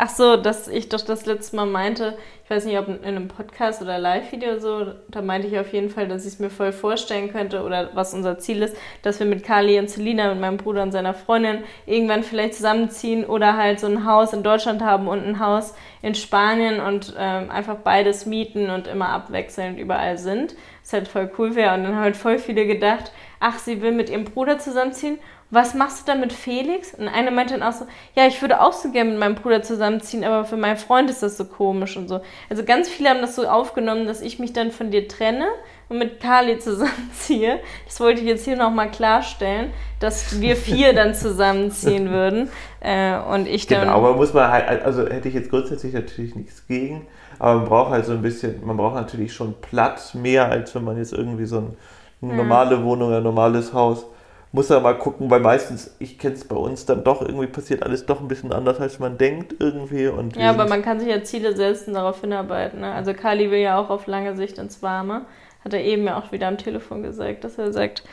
Ach 0.00 0.10
so, 0.10 0.36
dass 0.36 0.68
ich 0.68 0.88
doch 0.88 1.00
das 1.00 1.26
letzte 1.26 1.56
Mal 1.56 1.66
meinte, 1.66 2.16
ich 2.44 2.50
weiß 2.50 2.66
nicht, 2.66 2.78
ob 2.78 2.86
in 2.86 3.04
einem 3.04 3.26
Podcast 3.26 3.82
oder 3.82 3.98
Live-Video 3.98 4.60
so, 4.60 4.92
da 5.08 5.22
meinte 5.22 5.48
ich 5.48 5.58
auf 5.58 5.72
jeden 5.72 5.90
Fall, 5.90 6.06
dass 6.06 6.24
ich 6.24 6.34
es 6.34 6.38
mir 6.38 6.50
voll 6.50 6.70
vorstellen 6.70 7.32
könnte 7.32 7.64
oder 7.64 7.90
was 7.94 8.14
unser 8.14 8.38
Ziel 8.38 8.62
ist, 8.62 8.76
dass 9.02 9.18
wir 9.18 9.26
mit 9.26 9.42
Kali 9.42 9.76
und 9.76 9.90
Selina, 9.90 10.30
mit 10.30 10.40
meinem 10.40 10.56
Bruder 10.56 10.84
und 10.84 10.92
seiner 10.92 11.14
Freundin 11.14 11.64
irgendwann 11.84 12.22
vielleicht 12.22 12.54
zusammenziehen 12.54 13.24
oder 13.24 13.56
halt 13.56 13.80
so 13.80 13.88
ein 13.88 14.06
Haus 14.06 14.32
in 14.32 14.44
Deutschland 14.44 14.82
haben 14.82 15.08
und 15.08 15.26
ein 15.26 15.40
Haus 15.40 15.74
in 16.00 16.14
Spanien 16.14 16.78
und 16.78 17.14
ähm, 17.18 17.50
einfach 17.50 17.78
beides 17.78 18.24
mieten 18.24 18.70
und 18.70 18.86
immer 18.86 19.08
abwechselnd 19.08 19.80
überall 19.80 20.16
sind. 20.16 20.54
Was 20.84 20.92
halt 20.92 21.08
voll 21.08 21.28
cool 21.38 21.56
wäre. 21.56 21.74
Und 21.74 21.82
dann 21.82 21.96
haben 21.96 22.02
halt 22.02 22.16
voll 22.16 22.38
viele 22.38 22.66
gedacht, 22.66 23.10
ach, 23.40 23.58
sie 23.58 23.82
will 23.82 23.92
mit 23.92 24.10
ihrem 24.10 24.24
Bruder 24.24 24.60
zusammenziehen 24.60 25.18
was 25.50 25.72
machst 25.74 26.00
du 26.00 26.12
dann 26.12 26.20
mit 26.20 26.32
Felix? 26.32 26.92
Und 26.92 27.08
eine 27.08 27.30
meinte 27.30 27.54
dann 27.58 27.62
auch 27.62 27.72
so, 27.72 27.86
ja, 28.14 28.26
ich 28.26 28.40
würde 28.42 28.60
auch 28.60 28.74
so 28.74 28.90
gerne 28.90 29.10
mit 29.10 29.18
meinem 29.18 29.34
Bruder 29.34 29.62
zusammenziehen, 29.62 30.22
aber 30.22 30.44
für 30.44 30.58
meinen 30.58 30.76
Freund 30.76 31.08
ist 31.08 31.22
das 31.22 31.38
so 31.38 31.46
komisch 31.46 31.96
und 31.96 32.08
so. 32.08 32.20
Also 32.50 32.64
ganz 32.64 32.88
viele 32.88 33.08
haben 33.08 33.22
das 33.22 33.34
so 33.34 33.48
aufgenommen, 33.48 34.06
dass 34.06 34.20
ich 34.20 34.38
mich 34.38 34.52
dann 34.52 34.70
von 34.70 34.90
dir 34.90 35.08
trenne 35.08 35.46
und 35.88 35.98
mit 35.98 36.20
Kali 36.20 36.58
zusammenziehe. 36.58 37.60
Das 37.86 37.98
wollte 37.98 38.20
ich 38.20 38.26
jetzt 38.26 38.44
hier 38.44 38.56
nochmal 38.56 38.90
klarstellen, 38.90 39.70
dass 40.00 40.38
wir 40.38 40.54
vier 40.54 40.92
dann 40.92 41.14
zusammenziehen 41.14 42.10
würden. 42.10 42.50
Äh, 42.80 43.18
und 43.18 43.48
ich 43.48 43.66
dann. 43.66 43.82
Genau, 43.82 43.94
aber 43.94 44.16
muss 44.16 44.34
man 44.34 44.50
halt, 44.50 44.82
also 44.84 45.08
hätte 45.08 45.28
ich 45.28 45.34
jetzt 45.34 45.48
grundsätzlich 45.48 45.94
natürlich 45.94 46.34
nichts 46.34 46.66
gegen, 46.66 47.06
aber 47.38 47.60
man 47.60 47.68
braucht 47.68 47.90
halt 47.92 48.04
so 48.04 48.12
ein 48.12 48.20
bisschen, 48.20 48.66
man 48.66 48.76
braucht 48.76 48.96
natürlich 48.96 49.32
schon 49.32 49.54
Platz 49.62 50.12
mehr, 50.12 50.50
als 50.50 50.74
wenn 50.74 50.84
man 50.84 50.98
jetzt 50.98 51.14
irgendwie 51.14 51.46
so 51.46 51.58
ein, 51.58 51.76
eine 52.20 52.34
normale 52.34 52.84
Wohnung, 52.84 53.14
ein 53.14 53.22
normales 53.22 53.72
Haus 53.72 54.04
muss 54.50 54.70
er 54.70 54.80
mal 54.80 54.96
gucken, 54.96 55.30
weil 55.30 55.40
meistens, 55.40 55.94
ich 55.98 56.18
kenne 56.18 56.34
es 56.34 56.44
bei 56.44 56.56
uns, 56.56 56.86
dann 56.86 57.04
doch 57.04 57.20
irgendwie 57.20 57.46
passiert 57.46 57.82
alles 57.82 58.06
doch 58.06 58.20
ein 58.20 58.28
bisschen 58.28 58.52
anders, 58.52 58.80
als 58.80 58.98
man 58.98 59.18
denkt 59.18 59.54
irgendwie. 59.58 60.08
Und 60.08 60.36
ja, 60.36 60.50
aber 60.50 60.66
man 60.66 60.82
kann 60.82 61.00
sich 61.00 61.08
ja 61.08 61.22
Ziele 61.22 61.54
setzen, 61.54 61.94
darauf 61.94 62.20
hinarbeiten. 62.20 62.80
Ne? 62.80 62.92
Also 62.92 63.12
Kali 63.12 63.50
will 63.50 63.58
ja 63.58 63.78
auch 63.78 63.90
auf 63.90 64.06
lange 64.06 64.36
Sicht 64.36 64.58
ins 64.58 64.82
Warme. 64.82 65.26
Hat 65.64 65.74
er 65.74 65.84
eben 65.84 66.04
ja 66.04 66.18
auch 66.18 66.32
wieder 66.32 66.48
am 66.48 66.56
Telefon 66.56 67.02
gesagt, 67.02 67.44
dass 67.44 67.58
er 67.58 67.72
sagt, 67.72 68.04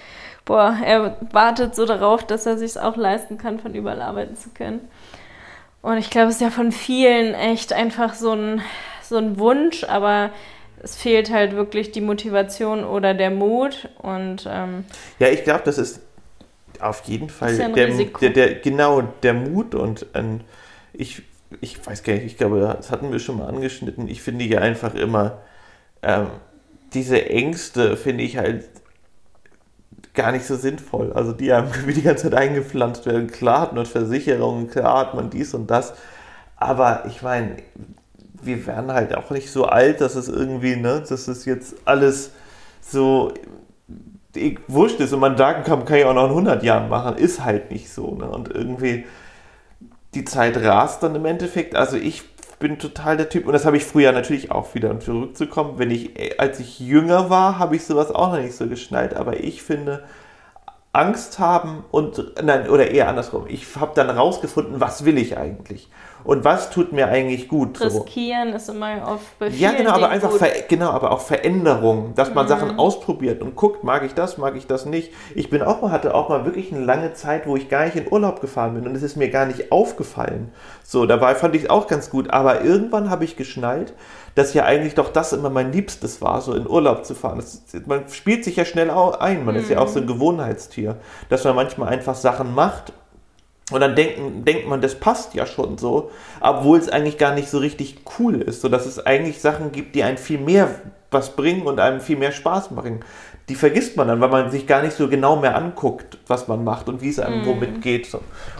boah, 0.43 0.77
er 0.83 1.17
wartet 1.31 1.73
so 1.73 1.85
darauf, 1.85 2.25
dass 2.25 2.45
er 2.45 2.57
sich 2.57 2.77
auch 2.79 2.97
leisten 2.97 3.37
kann, 3.37 3.59
von 3.59 3.73
überall 3.73 4.01
arbeiten 4.01 4.35
zu 4.35 4.49
können. 4.49 4.81
Und 5.81 5.97
ich 5.97 6.09
glaube, 6.09 6.29
es 6.29 6.35
ist 6.35 6.41
ja 6.41 6.49
von 6.49 6.71
vielen 6.71 7.33
echt 7.33 7.71
einfach 7.71 8.13
so 8.13 8.31
ein, 8.31 8.61
so 9.03 9.17
ein 9.17 9.37
Wunsch, 9.39 9.83
aber 9.83 10.31
es 10.81 10.95
fehlt 10.95 11.31
halt 11.31 11.55
wirklich 11.55 11.91
die 11.91 12.01
Motivation 12.01 12.83
oder 12.83 13.13
der 13.13 13.31
Mut. 13.31 13.87
Und, 14.01 14.47
ähm, 14.49 14.83
ja, 15.19 15.29
ich 15.29 15.43
glaube, 15.43 15.61
das 15.63 15.77
ist 15.77 16.01
auf 16.81 17.03
jeden 17.05 17.29
Fall 17.29 17.55
ja 17.57 17.69
der, 17.69 17.87
der, 17.87 18.29
der, 18.29 18.55
genau 18.55 19.01
der 19.01 19.33
Mut 19.33 19.75
und 19.75 20.07
ein, 20.13 20.41
ich, 20.93 21.23
ich 21.61 21.85
weiß 21.85 22.03
gar 22.03 22.13
nicht, 22.13 22.25
ich 22.25 22.37
glaube, 22.37 22.59
das 22.59 22.91
hatten 22.91 23.11
wir 23.11 23.19
schon 23.19 23.37
mal 23.37 23.47
angeschnitten. 23.47 24.07
Ich 24.07 24.21
finde 24.21 24.45
ja 24.45 24.59
einfach 24.59 24.95
immer, 24.95 25.39
ähm, 26.01 26.27
diese 26.93 27.29
Ängste 27.29 27.97
finde 27.97 28.23
ich 28.23 28.37
halt 28.37 28.65
gar 30.13 30.31
nicht 30.31 30.45
so 30.45 30.55
sinnvoll. 30.55 31.13
Also 31.13 31.33
die 31.33 31.51
einem 31.51 31.69
die 31.87 32.01
ganze 32.01 32.29
Zeit 32.29 32.39
eingepflanzt 32.39 33.05
werden. 33.05 33.27
Klar 33.27 33.61
hat 33.61 33.73
man 33.73 33.85
Versicherungen, 33.85 34.69
klar 34.69 34.99
hat 34.99 35.13
man 35.13 35.29
dies 35.29 35.53
und 35.53 35.69
das. 35.69 35.93
Aber 36.55 37.03
ich 37.07 37.21
meine, 37.21 37.57
wir 38.41 38.65
werden 38.65 38.91
halt 38.91 39.15
auch 39.15 39.29
nicht 39.29 39.51
so 39.51 39.65
alt, 39.65 40.01
dass 40.01 40.15
es 40.15 40.29
irgendwie, 40.29 40.75
ne, 40.75 41.03
dass 41.07 41.27
es 41.27 41.45
jetzt 41.45 41.75
alles 41.85 42.31
so 42.81 43.33
wurscht 44.67 44.99
ist 44.99 45.13
und 45.13 45.19
man 45.19 45.37
sagen 45.37 45.63
kann, 45.63 45.85
kann 45.85 45.97
ich 45.97 46.05
auch 46.05 46.13
noch 46.13 46.25
in 46.25 46.31
100 46.31 46.63
Jahren 46.63 46.89
machen, 46.89 47.17
ist 47.17 47.43
halt 47.43 47.71
nicht 47.71 47.91
so. 47.91 48.15
Ne? 48.15 48.29
Und 48.29 48.49
irgendwie 48.53 49.05
die 50.13 50.25
Zeit 50.25 50.57
rast 50.57 51.03
dann 51.03 51.15
im 51.15 51.25
Endeffekt. 51.25 51.75
Also 51.75 51.97
ich 51.97 52.23
bin 52.59 52.79
total 52.79 53.17
der 53.17 53.29
Typ, 53.29 53.47
und 53.47 53.53
das 53.53 53.65
habe 53.65 53.77
ich 53.77 53.85
früher 53.85 54.11
natürlich 54.11 54.51
auch 54.51 54.73
wieder, 54.75 54.91
um 54.91 55.01
zurückzukommen, 55.01 55.77
wenn 55.77 55.91
ich, 55.91 56.39
als 56.39 56.59
ich 56.59 56.79
jünger 56.79 57.29
war, 57.29 57.59
habe 57.59 57.75
ich 57.75 57.85
sowas 57.85 58.11
auch 58.11 58.31
noch 58.31 58.39
nicht 58.39 58.55
so 58.55 58.67
geschnallt, 58.67 59.13
aber 59.13 59.41
ich 59.41 59.61
finde, 59.61 60.03
Angst 60.93 61.39
haben 61.39 61.83
und, 61.91 62.33
nein, 62.41 62.69
oder 62.69 62.89
eher 62.89 63.09
andersrum, 63.09 63.45
ich 63.47 63.75
habe 63.75 63.91
dann 63.95 64.09
rausgefunden, 64.09 64.79
was 64.79 65.03
will 65.03 65.17
ich 65.17 65.37
eigentlich 65.37 65.89
und 66.25 66.43
was 66.43 66.71
tut 66.71 66.91
mir 66.91 67.07
eigentlich 67.07 67.47
gut. 67.47 67.79
Riskieren 67.79 68.49
so. 68.49 68.55
ist 68.55 68.69
immer 68.69 69.07
oft 69.07 69.37
bei 69.37 69.47
Ja, 69.49 69.71
genau, 69.73 69.91
aber 69.91 70.09
einfach 70.09 70.31
genau, 70.67 70.89
aber 70.89 71.11
auch 71.11 71.21
Veränderung, 71.21 72.13
dass 72.15 72.33
man 72.33 72.45
mhm. 72.45 72.49
Sachen 72.49 72.79
ausprobiert 72.79 73.41
und 73.41 73.55
guckt, 73.55 73.83
mag 73.83 74.03
ich 74.03 74.13
das, 74.13 74.37
mag 74.37 74.55
ich 74.55 74.65
das 74.65 74.85
nicht. 74.85 75.13
Ich 75.35 75.49
bin 75.49 75.61
auch 75.61 75.81
mal 75.81 75.91
hatte 75.91 76.15
auch 76.15 76.29
mal 76.29 76.45
wirklich 76.45 76.73
eine 76.73 76.83
lange 76.83 77.13
Zeit, 77.13 77.45
wo 77.45 77.55
ich 77.55 77.69
gar 77.69 77.85
nicht 77.85 77.95
in 77.95 78.11
Urlaub 78.11 78.41
gefahren 78.41 78.73
bin 78.73 78.87
und 78.87 78.95
es 78.95 79.03
ist 79.03 79.15
mir 79.15 79.29
gar 79.29 79.45
nicht 79.45 79.71
aufgefallen. 79.71 80.51
So, 80.83 81.05
dabei 81.05 81.35
fand 81.35 81.55
ich 81.55 81.63
es 81.63 81.69
auch 81.69 81.87
ganz 81.87 82.09
gut, 82.09 82.31
aber 82.31 82.61
irgendwann 82.61 83.09
habe 83.09 83.23
ich 83.23 83.35
geschnallt, 83.35 83.93
dass 84.33 84.53
ja 84.53 84.65
eigentlich 84.65 84.95
doch 84.95 85.13
das 85.13 85.31
immer 85.31 85.49
mein 85.49 85.71
Liebstes 85.71 86.21
war, 86.21 86.41
so 86.41 86.53
in 86.53 86.67
Urlaub 86.67 87.05
zu 87.05 87.13
fahren. 87.13 87.37
Das, 87.37 87.61
man 87.85 88.09
spielt 88.09 88.43
sich 88.43 88.55
ja 88.55 88.65
schnell 88.65 88.89
ein, 88.89 89.45
man 89.45 89.55
mhm. 89.55 89.61
ist 89.61 89.69
ja 89.69 89.79
auch 89.79 89.87
so 89.87 89.99
ein 89.99 90.05
mhm. 90.05 90.09
Gewohnheitstier, 90.09 90.97
dass 91.29 91.43
man 91.43 91.55
manchmal 91.55 91.89
einfach 91.89 92.15
Sachen 92.15 92.53
macht 92.53 92.93
und 93.71 93.81
dann 93.81 93.95
denken, 93.95 94.45
denkt 94.45 94.67
man, 94.67 94.81
das 94.81 94.95
passt 94.95 95.33
ja 95.33 95.47
schon 95.47 95.79
so, 95.79 96.11
obwohl 96.39 96.77
es 96.77 96.87
eigentlich 96.87 97.17
gar 97.17 97.33
nicht 97.33 97.49
so 97.49 97.57
richtig 97.57 97.97
cool 98.19 98.41
ist, 98.41 98.61
sodass 98.61 98.85
es 98.85 99.03
eigentlich 99.03 99.41
Sachen 99.41 99.71
gibt, 99.71 99.95
die 99.95 100.03
einem 100.03 100.17
viel 100.17 100.37
mehr 100.37 100.69
was 101.09 101.35
bringen 101.35 101.65
und 101.65 101.79
einem 101.79 101.99
viel 101.99 102.17
mehr 102.17 102.31
Spaß 102.31 102.71
machen. 102.71 102.99
Die 103.49 103.55
vergisst 103.55 103.95
man 103.95 104.07
dann, 104.07 104.21
weil 104.21 104.29
man 104.29 104.51
sich 104.51 104.67
gar 104.67 104.81
nicht 104.81 104.93
so 104.93 105.07
genau 105.07 105.35
mehr 105.35 105.55
anguckt, 105.55 106.17
was 106.27 106.47
man 106.47 106.63
macht 106.63 106.89
und 106.89 107.01
wie 107.01 107.09
es 107.09 107.19
einem 107.19 107.43
mm. 107.43 107.45
womit 107.45 107.81
geht. 107.81 108.07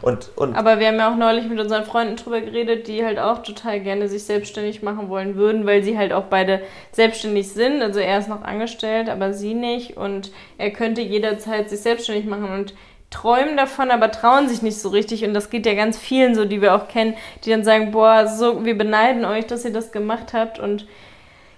Und, 0.02 0.30
und 0.36 0.56
Aber 0.56 0.80
wir 0.80 0.88
haben 0.88 0.98
ja 0.98 1.12
auch 1.12 1.18
neulich 1.18 1.48
mit 1.50 1.60
unseren 1.60 1.86
Freunden 1.86 2.16
drüber 2.16 2.40
geredet, 2.42 2.88
die 2.88 3.04
halt 3.04 3.20
auch 3.20 3.44
total 3.44 3.80
gerne 3.82 4.08
sich 4.08 4.24
selbstständig 4.24 4.84
machen 4.84 5.10
wollen 5.10 5.36
würden, 5.36 5.66
weil 5.66 5.84
sie 5.84 5.98
halt 5.98 6.14
auch 6.14 6.26
beide 6.26 6.62
selbstständig 6.92 7.52
sind. 7.52 7.82
Also 7.82 8.00
er 8.00 8.20
ist 8.20 8.30
noch 8.30 8.44
angestellt, 8.44 9.10
aber 9.10 9.34
sie 9.34 9.56
nicht. 9.56 9.98
Und 9.98 10.32
er 10.58 10.70
könnte 10.72 11.02
jederzeit 11.02 11.70
sich 11.70 11.82
selbstständig 11.82 12.26
machen. 12.26 12.52
Und 12.52 12.76
träumen 13.16 13.56
davon, 13.56 13.92
aber 13.92 14.12
trauen 14.12 14.50
sich 14.50 14.62
nicht 14.62 14.80
so 14.80 14.90
richtig. 14.90 15.24
Und 15.24 15.34
das 15.34 15.50
geht 15.50 15.66
ja 15.66 15.74
ganz 15.74 15.98
vielen 15.98 16.36
so, 16.36 16.46
die 16.46 16.62
wir 16.62 16.76
auch 16.76 16.88
kennen, 16.88 17.16
die 17.44 17.50
dann 17.50 17.64
sagen, 17.64 17.92
boah, 17.92 18.28
so, 18.28 18.66
wir 18.66 18.78
beneiden 18.78 19.24
euch, 19.26 19.46
dass 19.48 19.64
ihr 19.64 19.74
das 19.74 19.92
gemacht 19.92 20.34
habt. 20.34 20.60
Und 20.60 20.86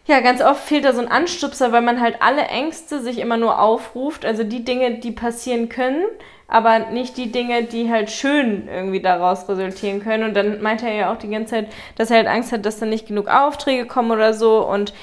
ja, 0.06 0.20
ganz 0.22 0.42
oft 0.42 0.64
fehlt 0.64 0.86
da 0.86 0.94
so 0.94 1.02
ein 1.02 1.12
Anstupser, 1.12 1.72
weil 1.72 1.82
man 1.82 2.00
halt 2.00 2.18
alle 2.22 2.44
Ängste 2.44 3.02
sich 3.02 3.18
immer 3.18 3.38
nur 3.38 3.60
aufruft. 3.60 4.24
Also 4.24 4.44
die 4.44 4.64
Dinge, 4.64 5.00
die 5.00 5.12
passieren 5.12 5.68
können, 5.68 6.06
aber 6.48 6.80
nicht 6.92 7.18
die 7.18 7.32
Dinge, 7.32 7.64
die 7.64 7.90
halt 7.90 8.10
schön 8.10 8.70
irgendwie 8.72 9.02
daraus 9.02 9.50
resultieren 9.50 10.02
können. 10.02 10.24
Und 10.24 10.34
dann 10.36 10.62
meint 10.62 10.84
er 10.84 10.94
ja 10.94 11.12
auch 11.12 11.18
die 11.18 11.30
ganze 11.30 11.56
Zeit, 11.56 11.68
dass 11.96 12.12
er 12.12 12.18
halt 12.18 12.28
Angst 12.28 12.52
hat, 12.52 12.66
dass 12.66 12.80
dann 12.80 12.90
nicht 12.90 13.08
genug 13.08 13.28
Aufträge 13.28 13.86
kommen 13.86 14.12
oder 14.12 14.34
so. 14.34 14.66
Und 14.66 14.94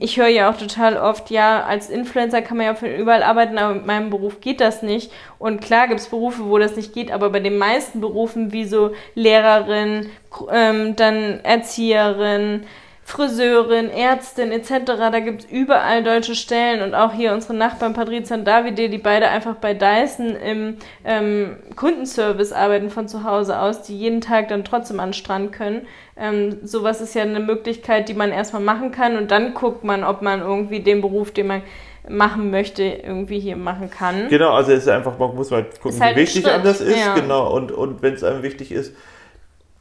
ich 0.00 0.16
höre 0.16 0.28
ja 0.28 0.50
auch 0.50 0.56
total 0.56 0.96
oft, 0.96 1.30
ja, 1.30 1.64
als 1.64 1.90
Influencer 1.90 2.40
kann 2.42 2.56
man 2.56 2.66
ja 2.66 2.74
von 2.74 2.88
überall 2.94 3.22
arbeiten, 3.22 3.58
aber 3.58 3.74
mit 3.74 3.86
meinem 3.86 4.10
Beruf 4.10 4.40
geht 4.40 4.60
das 4.60 4.82
nicht. 4.82 5.12
Und 5.38 5.60
klar 5.60 5.88
gibt 5.88 6.00
es 6.00 6.08
Berufe, 6.08 6.44
wo 6.44 6.58
das 6.58 6.76
nicht 6.76 6.92
geht, 6.92 7.10
aber 7.10 7.30
bei 7.30 7.40
den 7.40 7.58
meisten 7.58 8.00
Berufen 8.00 8.52
wie 8.52 8.64
so 8.64 8.92
Lehrerin, 9.14 10.10
ähm, 10.52 10.94
dann 10.96 11.40
Erzieherin, 11.42 12.64
Friseurin, 13.04 13.90
Ärztin 13.90 14.52
etc. 14.52 14.70
Da 14.86 15.20
gibt 15.20 15.44
es 15.44 15.50
überall 15.50 16.02
deutsche 16.02 16.34
Stellen 16.34 16.82
und 16.82 16.94
auch 16.94 17.12
hier 17.12 17.32
unsere 17.32 17.54
Nachbarn 17.54 17.94
Patrizia 17.94 18.36
und 18.36 18.44
Davide, 18.46 18.88
die 18.88 18.98
beide 18.98 19.28
einfach 19.28 19.56
bei 19.56 19.74
Dyson 19.74 20.36
im 20.36 20.76
ähm, 21.04 21.56
Kundenservice 21.76 22.52
arbeiten 22.52 22.90
von 22.90 23.08
zu 23.08 23.24
Hause 23.24 23.58
aus, 23.58 23.82
die 23.82 23.98
jeden 23.98 24.20
Tag 24.20 24.48
dann 24.48 24.64
trotzdem 24.64 25.00
an 25.00 25.08
den 25.08 25.14
Strand 25.14 25.52
können. 25.52 25.86
Ähm, 26.16 26.58
sowas 26.62 27.00
ist 27.00 27.14
ja 27.14 27.22
eine 27.22 27.40
Möglichkeit, 27.40 28.08
die 28.08 28.14
man 28.14 28.30
erstmal 28.30 28.62
machen 28.62 28.92
kann 28.92 29.16
und 29.16 29.30
dann 29.30 29.54
guckt 29.54 29.84
man, 29.84 30.04
ob 30.04 30.22
man 30.22 30.40
irgendwie 30.40 30.80
den 30.80 31.00
Beruf, 31.00 31.32
den 31.32 31.48
man 31.48 31.62
machen 32.08 32.50
möchte, 32.50 32.82
irgendwie 32.82 33.38
hier 33.38 33.56
machen 33.56 33.90
kann. 33.90 34.28
Genau, 34.28 34.52
also 34.52 34.72
es 34.72 34.84
ist 34.84 34.88
einfach, 34.88 35.18
man 35.18 35.34
muss 35.34 35.50
mal 35.50 35.64
gucken, 35.80 36.00
halt 36.00 36.16
wie 36.16 36.22
wichtig 36.22 36.46
einem 36.46 36.64
das 36.64 36.80
ist, 36.80 36.98
ja. 36.98 37.14
genau, 37.14 37.52
und, 37.54 37.70
und 37.70 38.02
wenn 38.02 38.14
es 38.14 38.24
einem 38.24 38.42
wichtig 38.42 38.72
ist, 38.72 38.94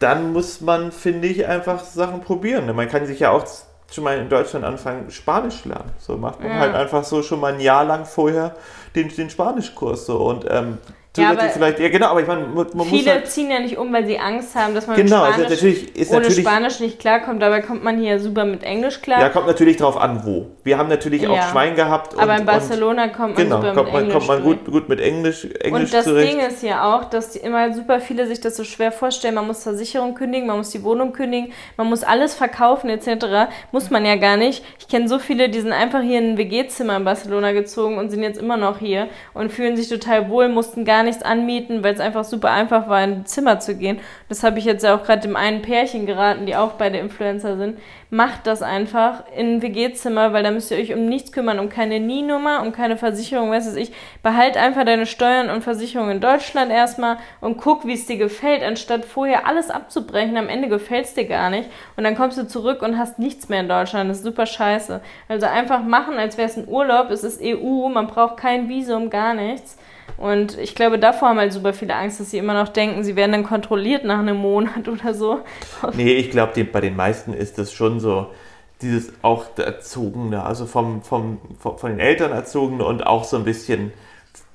dann 0.01 0.33
muss 0.33 0.61
man, 0.61 0.91
finde 0.91 1.27
ich, 1.27 1.47
einfach 1.47 1.83
Sachen 1.83 2.21
probieren. 2.21 2.73
Man 2.75 2.89
kann 2.89 3.05
sich 3.05 3.19
ja 3.19 3.31
auch 3.31 3.45
schon 3.91 4.03
mal 4.03 4.17
in 4.17 4.29
Deutschland 4.29 4.65
anfangen, 4.65 5.11
Spanisch 5.11 5.65
lernen. 5.65 5.91
So 5.99 6.17
macht 6.17 6.39
man 6.41 6.49
ja. 6.49 6.59
halt 6.59 6.75
einfach 6.75 7.03
so 7.03 7.21
schon 7.21 7.39
mal 7.39 7.53
ein 7.53 7.59
Jahr 7.59 7.83
lang 7.83 8.05
vorher 8.05 8.55
den, 8.95 9.09
den 9.09 9.29
Spanischkurs 9.29 10.05
so 10.05 10.17
und 10.17 10.45
ähm, 10.49 10.77
Zusätzlich 11.13 11.41
ja, 11.41 11.50
vielleicht, 11.50 11.80
ja 11.80 11.89
genau, 11.89 12.08
aber 12.08 12.21
ich 12.21 12.28
meine, 12.28 12.47
man, 12.47 12.67
man 12.74 12.88
Viele 12.88 13.12
halt, 13.12 13.28
ziehen 13.28 13.52
ja 13.52 13.60
nicht 13.60 13.78
um, 13.78 13.91
weil 13.91 14.06
sie 14.06 14.17
Angst 14.17 14.56
haben, 14.56 14.74
dass 14.74 14.88
man 14.88 14.95
genau, 14.95 15.26
mit 15.26 15.34
Spanisch, 15.34 15.52
ist 15.52 15.62
natürlich, 15.62 15.95
ist 15.97 16.12
ohne 16.12 16.21
natürlich, 16.21 16.39
Spanisch 16.39 16.80
nicht 16.80 17.00
klarkommt. 17.00 17.41
Dabei 17.41 17.60
kommt 17.60 17.84
man 17.84 18.00
hier 18.00 18.17
super 18.21 18.45
mit 18.45 18.63
Englisch 18.63 19.02
klar. 19.02 19.19
Ja, 19.19 19.28
kommt 19.28 19.45
natürlich 19.45 19.76
drauf 19.76 19.97
an, 19.97 20.21
wo. 20.24 20.47
Wir 20.63 20.78
haben 20.78 20.88
natürlich 20.88 21.24
ja. 21.24 21.30
auch 21.30 21.50
Schwein 21.50 21.76
gehabt. 21.76 22.17
aber 22.17 22.38
in 22.38 22.45
Barcelona 22.45 23.04
und, 23.04 23.13
kommt 23.13 23.36
man 23.36 23.43
genau, 23.43 23.58
super 23.58 23.74
kommt 23.74 23.91
man, 23.91 24.04
Englisch 24.04 24.13
kommt 24.13 24.28
man 24.30 24.41
gut, 24.41 24.65
gut 24.71 24.88
mit 24.88 25.02
Englisch, 25.02 25.43
Englisch 25.60 25.84
Und 25.84 25.93
das 25.93 26.06
zurecht. 26.06 26.32
Ding 26.32 26.39
ist 26.39 26.63
ja 26.63 26.95
auch, 26.95 27.04
dass 27.04 27.36
immer 27.36 27.74
super 27.74 28.00
viele 28.00 28.26
sich 28.26 28.39
das 28.39 28.56
so 28.56 28.63
schwer 28.63 28.93
vorstellen. 28.93 29.36
Man 29.36 29.47
muss 29.47 29.63
Versicherung 29.63 30.15
kündigen, 30.15 30.47
man 30.47 30.60
muss 30.60 30.69
die 30.69 30.82
Wohnung 30.82 31.12
kündigen, 31.12 31.52
man 31.76 31.89
muss 31.89 32.06
alles 32.06 32.36
verkaufen 32.36 32.89
etc. 32.89 33.52
Muss 33.74 33.89
man 33.89 34.06
ja 34.06 34.15
gar 34.15 34.38
nicht. 34.38 34.63
Ich 34.80 34.88
kenne 34.88 35.10
so 35.10 35.19
viele, 35.19 35.50
die 35.50 35.60
sind 35.60 35.74
einfach 35.74 36.02
hier 36.02 36.19
in 36.19 36.32
ein 36.32 36.38
WG-Zimmer 36.38 36.95
in 36.95 37.04
Barcelona 37.04 37.52
gezogen 37.52 37.97
und 37.97 38.12
sind 38.12 38.24
jetzt 38.24 38.39
immer 38.39 38.56
noch 38.56 38.80
hier 38.80 39.10
und 39.34 39.52
fühlen 39.52 39.76
sich 39.76 39.89
total 39.89 40.30
wohl, 40.30 40.47
mussten 40.47 40.86
gar 40.86 41.00
nichts 41.03 41.23
anmieten 41.23 41.81
weil 41.83 41.93
es 41.93 41.99
einfach 41.99 42.23
super 42.23 42.51
einfach 42.51 42.87
war, 42.87 43.03
in 43.03 43.11
ein 43.11 43.25
Zimmer 43.25 43.59
zu 43.59 43.75
gehen. 43.75 43.99
Das 44.29 44.43
habe 44.43 44.59
ich 44.59 44.65
jetzt 44.65 44.83
ja 44.83 44.95
auch 44.95 45.03
gerade 45.03 45.21
dem 45.21 45.35
einen 45.35 45.61
Pärchen 45.61 46.05
geraten, 46.05 46.45
die 46.45 46.55
auch 46.55 46.73
beide 46.73 46.97
Influencer 46.97 47.57
sind. 47.57 47.79
Macht 48.09 48.45
das 48.45 48.61
einfach 48.61 49.23
in 49.35 49.55
ein 49.55 49.61
WG-Zimmer, 49.61 50.33
weil 50.33 50.43
da 50.43 50.51
müsst 50.51 50.69
ihr 50.71 50.77
euch 50.77 50.93
um 50.93 51.05
nichts 51.05 51.31
kümmern, 51.31 51.59
um 51.59 51.69
keine 51.69 51.99
NIE-Nummer, 51.99 52.61
um 52.61 52.73
keine 52.73 52.97
Versicherung, 52.97 53.51
weiß 53.51 53.73
ich. 53.75 53.93
Behalt 54.21 54.57
einfach 54.57 54.83
deine 54.83 55.05
Steuern 55.05 55.49
und 55.49 55.63
Versicherungen 55.63 56.17
in 56.17 56.21
Deutschland 56.21 56.71
erstmal 56.71 57.17
und 57.39 57.57
guck, 57.57 57.85
wie 57.85 57.93
es 57.93 58.05
dir 58.05 58.17
gefällt, 58.17 58.63
anstatt 58.63 59.05
vorher 59.05 59.47
alles 59.47 59.69
abzubrechen. 59.69 60.35
Am 60.37 60.49
Ende 60.49 60.67
gefällt 60.67 61.05
es 61.05 61.13
dir 61.13 61.25
gar 61.25 61.49
nicht. 61.49 61.69
Und 61.95 62.03
dann 62.03 62.15
kommst 62.15 62.37
du 62.37 62.47
zurück 62.47 62.81
und 62.81 62.97
hast 62.97 63.17
nichts 63.17 63.47
mehr 63.47 63.61
in 63.61 63.69
Deutschland. 63.69 64.09
Das 64.09 64.17
ist 64.17 64.23
super 64.23 64.45
scheiße. 64.45 65.01
Also 65.29 65.45
einfach 65.45 65.83
machen, 65.83 66.15
als 66.17 66.37
wäre 66.37 66.49
es 66.49 66.57
ein 66.57 66.67
Urlaub. 66.67 67.11
Es 67.11 67.23
ist 67.23 67.41
EU, 67.41 67.87
man 67.87 68.07
braucht 68.07 68.37
kein 68.37 68.67
Visum, 68.67 69.09
gar 69.09 69.33
nichts. 69.33 69.77
Und 70.21 70.57
ich 70.60 70.75
glaube, 70.75 70.99
davor 70.99 71.29
haben 71.29 71.39
halt 71.39 71.51
super 71.51 71.73
viele 71.73 71.95
Angst, 71.95 72.19
dass 72.19 72.29
sie 72.29 72.38
immer 72.38 72.53
noch 72.53 72.69
denken, 72.69 73.03
sie 73.03 73.15
werden 73.15 73.31
dann 73.31 73.43
kontrolliert 73.43 74.05
nach 74.05 74.19
einem 74.19 74.38
Monat 74.38 74.88
oder 74.88 75.13
so. 75.13 75.39
Nee, 75.93 76.13
ich 76.13 76.29
glaube, 76.29 76.63
bei 76.63 76.81
den 76.81 76.95
meisten 76.95 77.34
ist 77.34 77.57
das 77.57 77.73
schon 77.73 77.99
so, 77.99 78.27
dieses 78.81 79.13
auch 79.21 79.45
Erzogene, 79.57 80.43
also 80.43 80.65
vom, 80.65 81.01
vom, 81.01 81.39
vom, 81.60 81.77
von 81.77 81.91
den 81.91 81.99
Eltern 81.99 82.31
Erzogene 82.31 82.84
und 82.84 83.05
auch 83.05 83.23
so 83.23 83.38
ein 83.38 83.43
bisschen, 83.43 83.93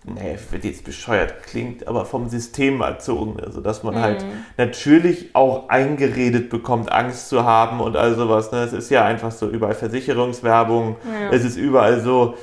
nee, 0.04 0.36
wird 0.50 0.64
jetzt 0.64 0.84
bescheuert 0.84 1.42
klingt, 1.44 1.86
aber 1.86 2.04
vom 2.04 2.28
System 2.28 2.80
erzogen, 2.80 3.40
also 3.40 3.60
dass 3.60 3.82
man 3.82 4.00
halt 4.00 4.22
mhm. 4.22 4.28
halt 4.28 4.58
natürlich 4.58 5.34
auch 5.34 5.68
eingeredet 5.68 6.50
bekommt, 6.50 6.90
Angst 6.90 7.28
zu 7.28 7.44
haben 7.44 7.80
und 7.80 7.96
all 7.96 8.14
sowas. 8.14 8.50
Ne? 8.52 8.58
Es 8.62 8.72
ist 8.72 8.90
ja 8.90 9.04
einfach 9.04 9.30
so 9.30 9.48
überall 9.48 9.74
Versicherungswerbung, 9.74 10.96
ja. 11.04 11.30
es 11.30 11.44
ist 11.44 11.56
überall 11.56 12.00
so, 12.00 12.34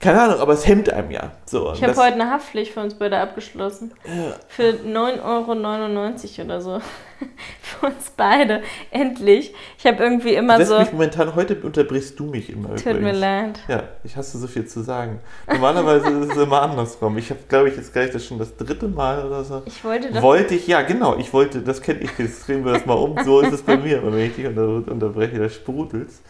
keine 0.00 0.18
Ahnung, 0.22 0.40
aber 0.40 0.54
es 0.54 0.66
hemmt 0.66 0.90
einem 0.90 1.10
ja. 1.10 1.32
So, 1.44 1.74
ich 1.74 1.82
habe 1.82 1.94
heute 1.94 2.14
eine 2.14 2.30
Haftpflicht 2.30 2.72
für 2.72 2.80
uns 2.80 2.94
beide 2.94 3.18
abgeschlossen. 3.18 3.92
Ja. 4.06 4.34
Für 4.48 4.70
9,99 4.70 5.22
Euro 5.22 6.44
oder 6.46 6.60
so. 6.62 6.80
für 7.60 7.86
uns 7.86 8.10
beide. 8.16 8.62
Endlich. 8.90 9.54
Ich 9.78 9.86
habe 9.86 10.02
irgendwie 10.02 10.32
immer 10.32 10.56
du 10.58 10.64
so. 10.64 10.78
Mich 10.78 10.92
momentan, 10.92 11.34
heute 11.34 11.56
unterbrichst 11.56 12.18
du 12.18 12.24
mich 12.24 12.48
immer. 12.48 12.70
Tut 12.76 12.86
übrigens. 12.86 13.02
mir 13.02 13.12
leid. 13.12 13.60
Ja, 13.68 13.82
ich 14.02 14.16
hasse 14.16 14.38
so 14.38 14.46
viel 14.46 14.66
zu 14.66 14.80
sagen. 14.80 15.20
Normalerweise 15.46 16.08
ist 16.08 16.30
es 16.30 16.36
immer 16.38 16.62
andersrum. 16.62 17.18
Ich 17.18 17.28
habe, 17.28 17.40
glaube 17.46 17.68
ich, 17.68 17.76
jetzt 17.76 17.92
gleich 17.92 18.10
das 18.10 18.24
schon 18.24 18.38
das 18.38 18.56
dritte 18.56 18.88
Mal 18.88 19.26
oder 19.26 19.44
so. 19.44 19.62
Ich 19.66 19.84
wollte 19.84 20.10
das. 20.10 20.22
Wollte 20.22 20.54
ich, 20.54 20.66
ja, 20.66 20.80
genau. 20.80 21.18
Ich 21.18 21.30
wollte, 21.34 21.60
das 21.60 21.82
kenne 21.82 22.00
ich, 22.00 22.18
jetzt 22.18 22.48
drehen 22.48 22.64
wir 22.64 22.72
das 22.72 22.86
mal 22.86 22.94
um. 22.94 23.22
So 23.22 23.40
ist 23.40 23.52
es 23.52 23.60
bei 23.60 23.76
mir. 23.76 24.02
Wenn 24.02 24.18
ich 24.18 24.34
dich 24.34 24.46
unter, 24.46 24.90
unterbreche, 24.90 25.38
da 25.38 25.50
sprudelst. 25.50 26.22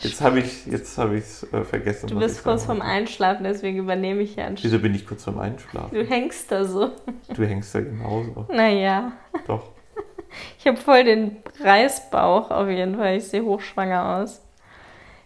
Jetzt 0.00 0.20
habe 0.20 0.40
ich 0.40 0.66
es 0.66 0.96
hab 0.96 1.12
äh, 1.12 1.64
vergessen. 1.64 2.06
Du 2.08 2.18
bist 2.18 2.42
kurz 2.44 2.64
vorm 2.64 2.80
Einschlafen, 2.80 3.44
deswegen 3.44 3.78
übernehme 3.78 4.22
ich 4.22 4.36
ja 4.36 4.46
einen 4.46 4.56
Wieso 4.60 4.78
bin 4.78 4.94
ich 4.94 5.06
kurz 5.06 5.24
vorm 5.24 5.38
Einschlafen? 5.38 5.94
Du 5.94 6.04
hängst 6.04 6.50
da 6.52 6.64
so. 6.64 6.92
Du 7.34 7.44
hängst 7.44 7.74
da 7.74 7.80
genauso. 7.80 8.46
Naja. 8.52 9.12
Doch. 9.46 9.72
Ich 10.58 10.66
habe 10.66 10.76
voll 10.76 11.04
den 11.04 11.36
Reißbauch 11.60 12.50
auf 12.50 12.68
jeden 12.68 12.96
Fall. 12.96 13.16
Ich 13.16 13.24
sehe 13.24 13.42
hochschwanger 13.42 14.20
aus. 14.20 14.42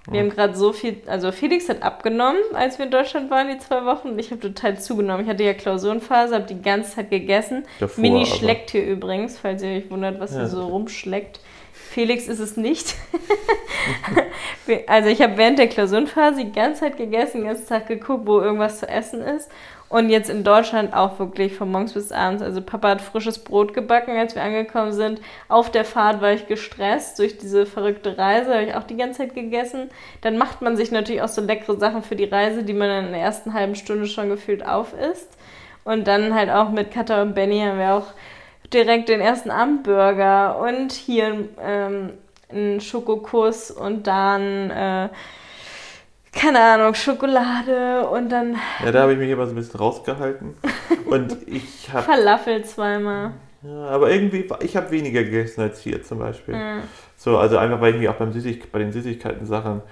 Wir 0.08 0.16
ja. 0.16 0.22
haben 0.22 0.30
gerade 0.30 0.56
so 0.56 0.72
viel, 0.72 0.96
also 1.06 1.30
Felix 1.30 1.68
hat 1.68 1.82
abgenommen, 1.82 2.40
als 2.54 2.78
wir 2.78 2.87
in 2.87 2.90
Deutschland 2.90 3.30
waren, 3.30 3.48
die 3.48 3.58
zwei 3.58 3.85
Wochen. 3.85 4.18
Ich 4.18 4.32
habe 4.32 4.40
total 4.40 4.78
zugenommen. 4.80 5.24
Ich 5.24 5.30
hatte 5.30 5.44
ja 5.44 5.54
Klausurenphase, 5.54 6.35
habe 6.35 6.46
die 6.46 6.61
ganze 6.61 6.96
Zeit 6.96 7.11
gegessen. 7.11 7.64
Davor, 7.78 8.02
Mini 8.02 8.26
schleckt 8.26 8.70
hier 8.70 8.85
übrigens, 8.85 9.38
falls 9.38 9.62
ihr 9.62 9.76
euch 9.76 9.90
wundert, 9.90 10.18
was 10.18 10.32
ja. 10.32 10.38
hier 10.38 10.48
so 10.48 10.66
rumschleckt. 10.66 11.40
Felix 11.92 12.26
ist 12.26 12.38
es 12.38 12.57
nicht. 12.57 12.94
also 14.87 15.11
ich 15.11 15.20
habe 15.20 15.37
während 15.37 15.59
der 15.59 15.68
Klausurenphase 15.68 16.44
die 16.44 16.52
ganze 16.52 16.81
Zeit 16.81 16.96
gegessen, 16.96 17.38
den 17.38 17.48
ganzen 17.48 17.68
Tag 17.68 17.87
geguckt, 17.87 18.26
wo 18.26 18.40
irgendwas 18.40 18.78
zu 18.78 18.88
essen 18.88 19.20
ist. 19.20 19.50
Und 19.90 20.09
jetzt 20.09 20.31
in 20.31 20.42
Deutschland 20.42 20.94
auch 20.94 21.18
wirklich 21.18 21.55
von 21.55 21.70
morgens 21.70 21.92
bis 21.92 22.11
abends. 22.11 22.42
Also 22.42 22.62
Papa 22.62 22.88
hat 22.88 23.02
frisches 23.02 23.40
Brot 23.40 23.74
gebacken, 23.74 24.16
als 24.16 24.35
wir 24.35 24.42
angekommen 24.42 24.94
sind. 24.94 25.20
Auf 25.50 25.70
der 25.70 25.85
Fahrt 25.85 26.22
war 26.22 26.33
ich 26.33 26.46
gestresst 26.46 27.18
durch 27.18 27.37
diese 27.37 27.66
verrückte 27.66 28.16
Reise, 28.16 28.55
habe 28.55 28.64
ich 28.64 28.74
auch 28.74 28.85
die 28.85 28.96
ganze 28.96 29.18
Zeit 29.18 29.35
gegessen. 29.35 29.90
Dann 30.22 30.38
macht 30.38 30.62
man 30.62 30.78
sich 30.78 30.92
natürlich 30.92 31.20
auch 31.20 31.28
so 31.28 31.42
leckere 31.42 31.76
Sachen 31.76 32.02
für 32.02 32.16
die 32.16 32.24
Reise, 32.24 32.62
die 32.62 32.72
man 32.72 32.88
dann 32.88 33.07
in 33.09 33.12
der 33.12 33.20
ersten 33.20 33.52
halben 33.52 33.74
Stunde 33.74 34.07
schon 34.07 34.31
gefühlt 34.31 34.66
auf 34.66 34.94
isst. 34.98 35.28
Und 35.85 36.07
dann 36.07 36.35
halt 36.35 36.48
auch 36.48 36.70
mit 36.70 36.90
Katha 36.90 37.20
und 37.20 37.35
Benny 37.35 37.61
haben 37.61 37.78
wir 37.78 37.92
auch 37.96 38.14
direkt 38.72 39.08
den 39.08 39.20
ersten 39.20 39.50
Abendburger 39.50 40.58
und 40.58 40.92
hier 40.92 41.48
ähm, 41.61 42.11
einen 42.50 42.80
Schokokuss 42.80 43.70
und 43.70 44.06
dann, 44.06 44.70
äh, 44.70 45.08
keine 46.32 46.61
Ahnung, 46.61 46.94
Schokolade 46.94 48.08
und 48.08 48.30
dann. 48.30 48.56
Ja, 48.85 48.92
da 48.92 49.02
habe 49.02 49.12
ich 49.12 49.18
mich 49.18 49.30
immer 49.30 49.46
so 49.46 49.52
ein 49.52 49.56
bisschen 49.56 49.78
rausgehalten. 49.78 50.54
Und 51.06 51.37
ich 51.46 51.88
habe. 51.92 52.02
Falafel 52.02 52.64
zweimal. 52.64 53.32
Ja, 53.62 53.88
aber 53.88 54.11
irgendwie, 54.11 54.48
ich 54.61 54.76
habe 54.76 54.90
weniger 54.90 55.22
gegessen 55.22 55.61
als 55.61 55.80
hier 55.80 56.02
zum 56.02 56.18
Beispiel. 56.18 56.54
Ja. 56.54 56.78
So, 57.16 57.38
also 57.38 57.58
einfach, 57.58 57.80
weil 57.80 57.94
ich 57.94 58.00
mich 58.00 58.08
auch 58.08 58.14
beim 58.14 58.32
Süßig, 58.32 58.72
bei 58.72 58.80
den 58.80 58.92
Süßigkeiten-Sachen 58.92 59.82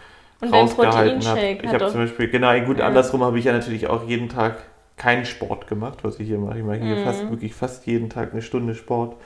rausgehalten 0.43 1.25
habe. 1.25 1.59
Ich 1.63 1.69
habe 1.69 1.89
zum 1.89 2.01
Beispiel, 2.01 2.29
genau, 2.29 2.59
gut, 2.63 2.79
ja. 2.79 2.87
andersrum 2.87 3.23
habe 3.23 3.39
ich 3.39 3.45
ja 3.45 3.53
natürlich 3.53 3.89
auch 3.89 4.09
jeden 4.09 4.29
Tag 4.29 4.57
keinen 5.01 5.25
Sport 5.25 5.67
gemacht, 5.67 6.01
was 6.03 6.21
ich 6.21 6.29
hier 6.29 6.39
mache. 6.39 6.59
Ich 6.59 6.65
mache 6.65 6.77
hier 6.77 6.97
mhm. 6.97 7.05
fast 7.05 7.31
wirklich 7.31 7.55
fast 7.55 7.87
jeden 7.87 8.11
Tag 8.11 8.33
eine 8.33 8.43
Stunde 8.43 8.75
Sport. 8.75 9.17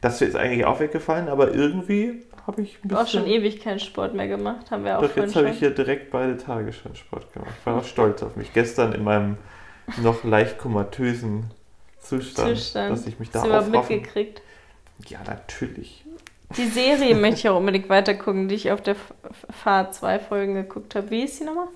Das 0.00 0.22
ist 0.22 0.36
eigentlich 0.36 0.64
auch 0.64 0.78
weggefallen, 0.78 1.28
aber 1.28 1.52
irgendwie 1.52 2.22
habe 2.46 2.62
ich 2.62 2.76
ein 2.76 2.88
bisschen. 2.88 3.04
auch 3.04 3.08
schon 3.08 3.26
ewig 3.26 3.60
keinen 3.60 3.80
Sport 3.80 4.14
mehr 4.14 4.28
gemacht, 4.28 4.70
haben 4.70 4.84
wir 4.84 4.96
auch 4.96 5.02
Doch 5.02 5.16
jetzt 5.16 5.34
habe 5.34 5.50
ich 5.50 5.58
hier 5.58 5.70
direkt 5.70 6.12
beide 6.12 6.36
Tage 6.36 6.72
schon 6.72 6.94
Sport 6.94 7.32
gemacht. 7.32 7.50
Ich 7.58 7.66
war 7.66 7.78
auch 7.78 7.84
stolz 7.84 8.22
auf 8.22 8.36
mich. 8.36 8.52
Gestern 8.52 8.92
in 8.92 9.02
meinem 9.02 9.36
noch 10.02 10.22
leicht 10.22 10.58
komatösen 10.58 11.50
Zustand, 11.98 12.56
Zustand. 12.56 12.92
dass 12.92 13.06
ich 13.06 13.18
mich 13.18 13.30
da 13.30 13.42
Hast 13.42 13.66
du 13.66 13.70
mitgekriegt? 13.70 14.40
Ja, 15.08 15.18
natürlich. 15.26 16.04
Die 16.56 16.66
Serie 16.66 17.16
möchte 17.16 17.40
ich 17.40 17.48
auch 17.48 17.58
unbedingt 17.58 17.88
weitergucken, 17.88 18.46
die 18.46 18.54
ich 18.54 18.70
auf 18.70 18.82
der 18.82 18.94
Fahrt 19.50 19.94
zwei 19.94 20.20
Folgen 20.20 20.54
geguckt 20.54 20.94
habe. 20.94 21.10
Wie 21.10 21.22
ist 21.24 21.40
die 21.40 21.44
nochmal? 21.44 21.66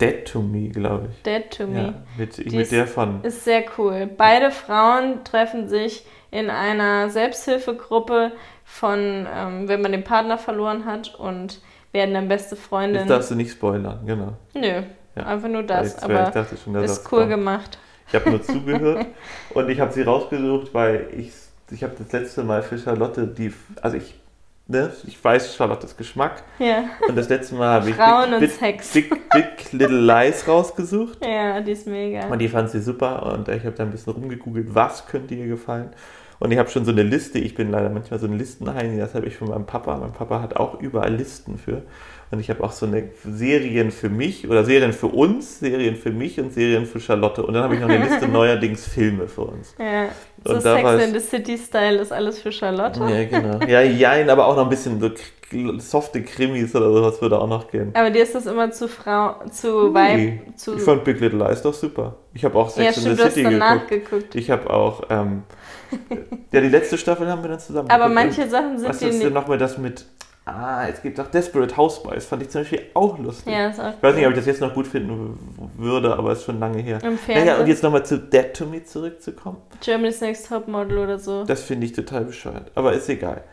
Dead 0.00 0.24
to 0.24 0.40
Me, 0.40 0.68
glaube 0.68 1.08
ich. 1.10 1.22
Dead 1.22 1.50
to 1.50 1.66
Me. 1.66 1.82
Ja, 1.82 1.94
mit, 2.16 2.38
mit 2.38 2.54
ist, 2.54 2.72
der 2.72 2.86
von. 2.86 3.22
Ist 3.22 3.44
sehr 3.44 3.64
cool. 3.78 4.08
Beide 4.16 4.50
Frauen 4.50 5.24
treffen 5.24 5.68
sich 5.68 6.06
in 6.30 6.50
einer 6.50 7.10
Selbsthilfegruppe 7.10 8.32
von, 8.64 9.26
ähm, 9.34 9.68
wenn 9.68 9.82
man 9.82 9.92
den 9.92 10.04
Partner 10.04 10.38
verloren 10.38 10.84
hat 10.84 11.14
und 11.16 11.60
werden 11.92 12.14
dann 12.14 12.28
beste 12.28 12.56
Freundinnen. 12.56 13.08
Das 13.08 13.16
darfst 13.16 13.30
du 13.32 13.34
nicht 13.34 13.52
spoilern, 13.52 14.00
genau. 14.06 14.34
Nö, 14.54 14.82
ja. 15.16 15.26
einfach 15.26 15.48
nur 15.48 15.64
das. 15.64 15.98
Ich, 15.98 16.04
aber 16.04 16.32
schon, 16.62 16.74
ist 16.76 17.12
cool 17.12 17.20
kommt. 17.20 17.30
gemacht. 17.30 17.78
Ich 18.08 18.14
habe 18.14 18.30
nur 18.30 18.42
zugehört 18.42 19.06
und 19.54 19.68
ich 19.68 19.80
habe 19.80 19.92
sie 19.92 20.02
rausgesucht, 20.02 20.72
weil 20.72 21.08
ich, 21.16 21.32
ich 21.70 21.82
habe 21.82 21.94
das 21.98 22.12
letzte 22.12 22.44
Mal 22.44 22.62
für 22.62 22.78
Charlotte 22.78 23.26
die, 23.26 23.52
also 23.82 23.96
ich 23.96 24.19
ne, 24.70 24.92
ich 25.06 25.22
weiß 25.22 25.54
Charlottes 25.56 25.96
Geschmack. 25.96 26.44
Ja. 26.58 26.84
Und 27.06 27.16
das 27.16 27.28
letzte 27.28 27.56
Mal 27.56 27.74
habe 27.74 27.90
ich 27.90 27.96
Frauen 27.96 28.30
Big, 28.38 28.50
und 28.50 28.50
Sex. 28.50 28.92
Big, 28.92 29.10
Big, 29.30 29.72
Little 29.72 30.00
Lies 30.00 30.46
rausgesucht. 30.46 31.24
Ja, 31.24 31.60
die 31.60 31.72
ist 31.72 31.86
mega. 31.86 32.28
Und 32.28 32.38
die 32.38 32.48
fand 32.48 32.70
sie 32.70 32.80
super 32.80 33.34
und 33.34 33.48
ich 33.48 33.64
habe 33.64 33.76
da 33.76 33.82
ein 33.82 33.90
bisschen 33.90 34.12
rumgegoogelt, 34.12 34.74
was 34.74 35.06
könnte 35.06 35.34
ihr 35.34 35.46
gefallen. 35.46 35.90
Und 36.38 36.52
ich 36.52 36.58
habe 36.58 36.70
schon 36.70 36.86
so 36.86 36.92
eine 36.92 37.02
Liste, 37.02 37.38
ich 37.38 37.54
bin 37.54 37.70
leider 37.70 37.90
manchmal 37.90 38.18
so 38.18 38.26
ein 38.26 38.38
Listenheini, 38.38 38.98
das 38.98 39.14
habe 39.14 39.26
ich 39.26 39.36
von 39.36 39.48
meinem 39.48 39.66
Papa. 39.66 39.98
Mein 39.98 40.12
Papa 40.12 40.40
hat 40.40 40.56
auch 40.56 40.80
überall 40.80 41.14
Listen 41.14 41.58
für. 41.58 41.82
Und 42.32 42.38
ich 42.38 42.48
habe 42.48 42.62
auch 42.62 42.70
so 42.70 42.86
eine 42.86 43.10
Serien 43.24 43.90
für 43.90 44.08
mich 44.08 44.48
oder 44.48 44.64
Serien 44.64 44.92
für 44.92 45.08
uns, 45.08 45.58
Serien 45.58 45.96
für 45.96 46.12
mich 46.12 46.38
und 46.38 46.52
Serien 46.52 46.86
für 46.86 47.00
Charlotte. 47.00 47.42
Und 47.42 47.54
dann 47.54 47.64
habe 47.64 47.74
ich 47.74 47.80
noch 47.80 47.88
eine 47.88 48.04
Liste 48.04 48.28
neuerdings 48.32 48.86
Filme 48.86 49.26
für 49.26 49.42
uns. 49.42 49.74
Ja, 49.78 50.08
so 50.44 50.54
und 50.54 50.62
Sex 50.62 51.04
in 51.04 51.12
the 51.12 51.20
City-Style 51.20 51.98
ist 51.98 52.12
alles 52.12 52.38
für 52.38 52.52
Charlotte. 52.52 53.00
Ja, 53.00 53.24
genau. 53.24 53.58
Ja, 53.66 53.82
jein, 53.82 54.30
aber 54.30 54.46
auch 54.46 54.54
noch 54.54 54.62
ein 54.64 54.68
bisschen 54.68 55.00
so 55.00 55.10
softe 55.78 56.22
Krimis 56.22 56.74
oder 56.76 56.92
sowas 56.92 57.20
würde 57.20 57.40
auch 57.40 57.48
noch 57.48 57.68
gehen. 57.68 57.90
Aber 57.94 58.10
dir 58.10 58.22
ist 58.22 58.34
das 58.34 58.46
immer 58.46 58.70
zu 58.70 58.88
Frau, 58.88 59.34
zu 59.50 59.88
nee. 59.88 59.94
Weib, 59.94 60.58
zu... 60.58 60.76
Ich 60.76 60.82
fand 60.82 61.04
Big 61.04 61.20
Little 61.20 61.40
Lies 61.40 61.62
doch 61.62 61.74
super. 61.74 62.16
Ich 62.32 62.44
habe 62.44 62.56
auch 62.56 62.70
Sex 62.70 63.02
ja, 63.02 63.10
in 63.10 63.16
the 63.16 63.22
City 63.24 63.42
geguckt. 63.42 63.58
Nachgeguckt. 63.58 64.34
Ich 64.36 64.50
habe 64.50 64.70
auch, 64.70 65.02
ähm, 65.10 65.42
ja, 66.52 66.60
die 66.60 66.68
letzte 66.68 66.96
Staffel 66.96 67.28
haben 67.28 67.42
wir 67.42 67.50
dann 67.50 67.58
zusammen 67.58 67.90
Aber 67.90 68.08
geguckt. 68.08 68.14
manche 68.14 68.48
Sachen 68.48 68.78
sind 68.78 68.88
Was 68.88 69.02
ist 69.02 69.22
denn 69.22 69.32
nochmal 69.32 69.58
das 69.58 69.76
mit, 69.76 70.06
ah, 70.50 70.88
es 70.88 71.02
gibt 71.02 71.18
auch 71.20 71.28
Desperate 71.28 71.76
Housewives, 71.76 72.26
fand 72.26 72.42
ich 72.42 72.50
zum 72.50 72.62
Beispiel 72.62 72.82
auch 72.94 73.18
lustig. 73.18 73.52
Ja, 73.52 73.68
ist 73.68 73.80
auch 73.80 73.94
Ich 73.96 74.02
weiß 74.02 74.16
nicht, 74.16 74.26
ob 74.26 74.32
ich 74.32 74.38
das 74.38 74.46
jetzt 74.46 74.60
noch 74.60 74.74
gut 74.74 74.86
finden 74.86 75.38
würde, 75.76 76.16
aber 76.16 76.32
es 76.32 76.40
ist 76.40 76.44
schon 76.44 76.60
lange 76.60 76.80
her. 76.80 76.98
Naja, 77.28 77.58
und 77.58 77.66
jetzt 77.66 77.82
nochmal 77.82 78.04
zu 78.04 78.18
Dead 78.18 78.52
to 78.54 78.66
Me 78.66 78.84
zurückzukommen. 78.84 79.58
Germany's 79.80 80.20
Next 80.20 80.48
Topmodel 80.48 80.98
oder 80.98 81.18
so. 81.18 81.44
Das 81.44 81.62
finde 81.62 81.86
ich 81.86 81.92
total 81.92 82.24
bescheuert, 82.24 82.70
aber 82.74 82.92
ist 82.92 83.08
egal. 83.08 83.44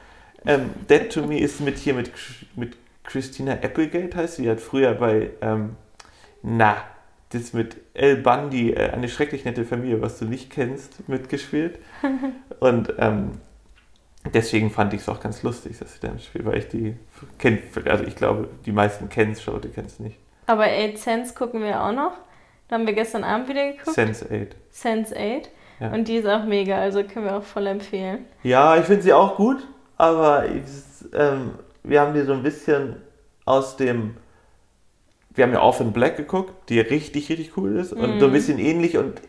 Ähm, 0.45 0.69
Dead 0.89 1.11
to 1.11 1.25
Me 1.25 1.39
ist 1.39 1.61
mit 1.61 1.77
hier 1.77 1.93
mit, 1.93 2.11
mit 2.55 2.75
Christina 3.03 3.53
Applegate, 3.53 4.15
heißt 4.15 4.35
sie. 4.35 4.43
Die 4.43 4.49
hat 4.49 4.61
früher 4.61 4.93
bei, 4.93 5.31
ähm, 5.41 5.75
na, 6.43 6.77
das 7.29 7.53
mit 7.53 7.77
El 7.93 8.17
Bundy, 8.17 8.71
äh, 8.71 8.91
eine 8.91 9.09
schrecklich 9.09 9.45
nette 9.45 9.65
Familie, 9.65 10.01
was 10.01 10.19
du 10.19 10.25
nicht 10.25 10.49
kennst, 10.49 11.07
mitgespielt. 11.09 11.79
Und 12.59 12.93
ähm, 12.99 13.31
deswegen 14.33 14.69
fand 14.71 14.93
ich 14.93 15.01
es 15.01 15.09
auch 15.09 15.19
ganz 15.19 15.43
lustig, 15.43 15.77
dass 15.79 15.93
sie 15.93 15.99
da 15.99 16.11
mitspielt, 16.11 16.45
weil 16.45 16.57
ich 16.57 16.67
die 16.67 16.97
kenne, 17.37 17.59
also 17.85 18.03
ich 18.03 18.15
glaube, 18.15 18.49
die 18.65 18.71
meisten 18.71 19.09
kennen 19.09 19.31
es 19.33 19.41
schon, 19.41 19.59
die 19.61 19.69
kennen 19.69 19.87
es 19.87 19.99
nicht. 19.99 20.17
Aber 20.45 20.65
8 20.65 20.97
Sense 20.97 21.33
gucken 21.33 21.61
wir 21.61 21.81
auch 21.81 21.91
noch. 21.91 22.13
Da 22.67 22.75
haben 22.75 22.85
wir 22.85 22.93
gestern 22.93 23.23
Abend 23.23 23.47
wieder 23.49 23.71
geguckt. 23.71 23.93
Sense 23.93 24.25
8. 24.25 24.55
Sense 24.69 25.15
8. 25.15 25.49
Ja. 25.79 25.93
Und 25.93 26.07
die 26.07 26.15
ist 26.15 26.27
auch 26.27 26.45
mega, 26.45 26.77
also 26.77 27.03
können 27.03 27.25
wir 27.25 27.37
auch 27.37 27.43
voll 27.43 27.67
empfehlen. 27.67 28.25
Ja, 28.43 28.77
ich 28.77 28.85
finde 28.85 29.03
sie 29.03 29.13
auch 29.13 29.35
gut 29.35 29.65
aber 29.97 30.45
ich, 30.45 30.63
ähm, 31.13 31.51
wir 31.83 32.01
haben 32.01 32.13
die 32.13 32.21
so 32.21 32.33
ein 32.33 32.43
bisschen 32.43 32.97
aus 33.45 33.77
dem. 33.77 34.15
Wir 35.31 35.43
haben 35.43 35.53
ja 35.53 35.61
Off 35.61 35.81
in 35.81 35.91
Black 35.91 36.17
geguckt, 36.17 36.69
die 36.69 36.79
richtig, 36.79 37.29
richtig 37.29 37.57
cool 37.57 37.77
ist 37.77 37.93
und 37.93 38.17
mm. 38.17 38.19
so 38.19 38.25
ein 38.25 38.31
mhm. 38.31 38.33
bisschen 38.33 38.59
ähnlich 38.59 38.97
und 38.97 39.21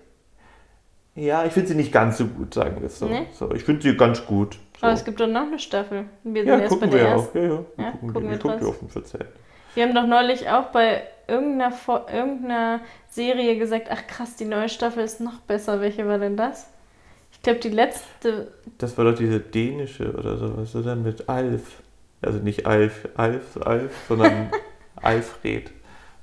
ja, 1.19 1.45
ich 1.45 1.53
finde 1.53 1.69
sie 1.69 1.75
nicht 1.75 1.93
ganz 1.93 2.19
so 2.19 2.27
gut, 2.27 2.55
sagen 2.55 2.81
wir 2.81 2.87
es 2.87 2.99
so. 2.99 3.07
Nee? 3.07 3.27
so 3.33 3.53
ich 3.53 3.65
finde 3.65 3.83
sie 3.83 3.97
ganz 3.97 4.25
gut. 4.25 4.55
So. 4.81 4.87
Aber 4.87 4.93
es 4.93 5.05
gibt 5.05 5.19
doch 5.21 5.27
noch 5.27 5.43
eine 5.43 5.59
Staffel. 5.59 6.05
Wir 6.23 6.45
sind 6.45 6.53
ja, 6.53 6.59
erst 6.59 6.69
gucken 6.69 6.91
bei 6.91 6.97
der 6.97 7.07
wir 7.07 7.13
ersten. 7.13 7.29
auch. 7.29 7.35
Ja, 7.35 7.43
ja. 7.43 7.49
Wir 7.49 7.85
ja, 7.85 7.91
gucken, 7.91 8.13
gucken 8.13 8.31
wir, 8.31 8.39
gucken 8.39 8.61
wir 8.61 8.69
auf 8.69 8.79
dem 8.79 8.89
14. 8.89 9.21
Wir 9.75 9.83
haben 9.85 9.95
doch 9.95 10.07
neulich 10.07 10.49
auch 10.49 10.67
bei 10.67 11.03
irgendeiner, 11.27 11.73
irgendeiner 12.13 12.81
Serie 13.09 13.59
gesagt, 13.59 13.89
ach 13.91 14.07
krass, 14.07 14.37
die 14.37 14.45
neue 14.45 14.69
Staffel 14.69 15.03
ist 15.03 15.21
noch 15.21 15.41
besser. 15.41 15.81
Welche 15.81 16.07
war 16.07 16.19
denn 16.19 16.37
das? 16.37 16.69
Ich 17.33 17.43
glaube, 17.43 17.59
die 17.61 17.71
letzte. 17.71 18.53
Das 18.79 18.97
war 18.97 19.05
doch 19.05 19.17
diese 19.17 19.41
dänische 19.41 20.13
oder 20.13 20.37
sowas, 20.37 20.75
oder 20.75 20.97
mit 20.97 21.29
Alf. 21.29 21.83
Also 22.23 22.39
nicht 22.39 22.67
Alf, 22.67 23.09
Alf, 23.17 23.57
Alf, 23.61 23.93
sondern 24.09 24.51
Alfred. 24.97 25.71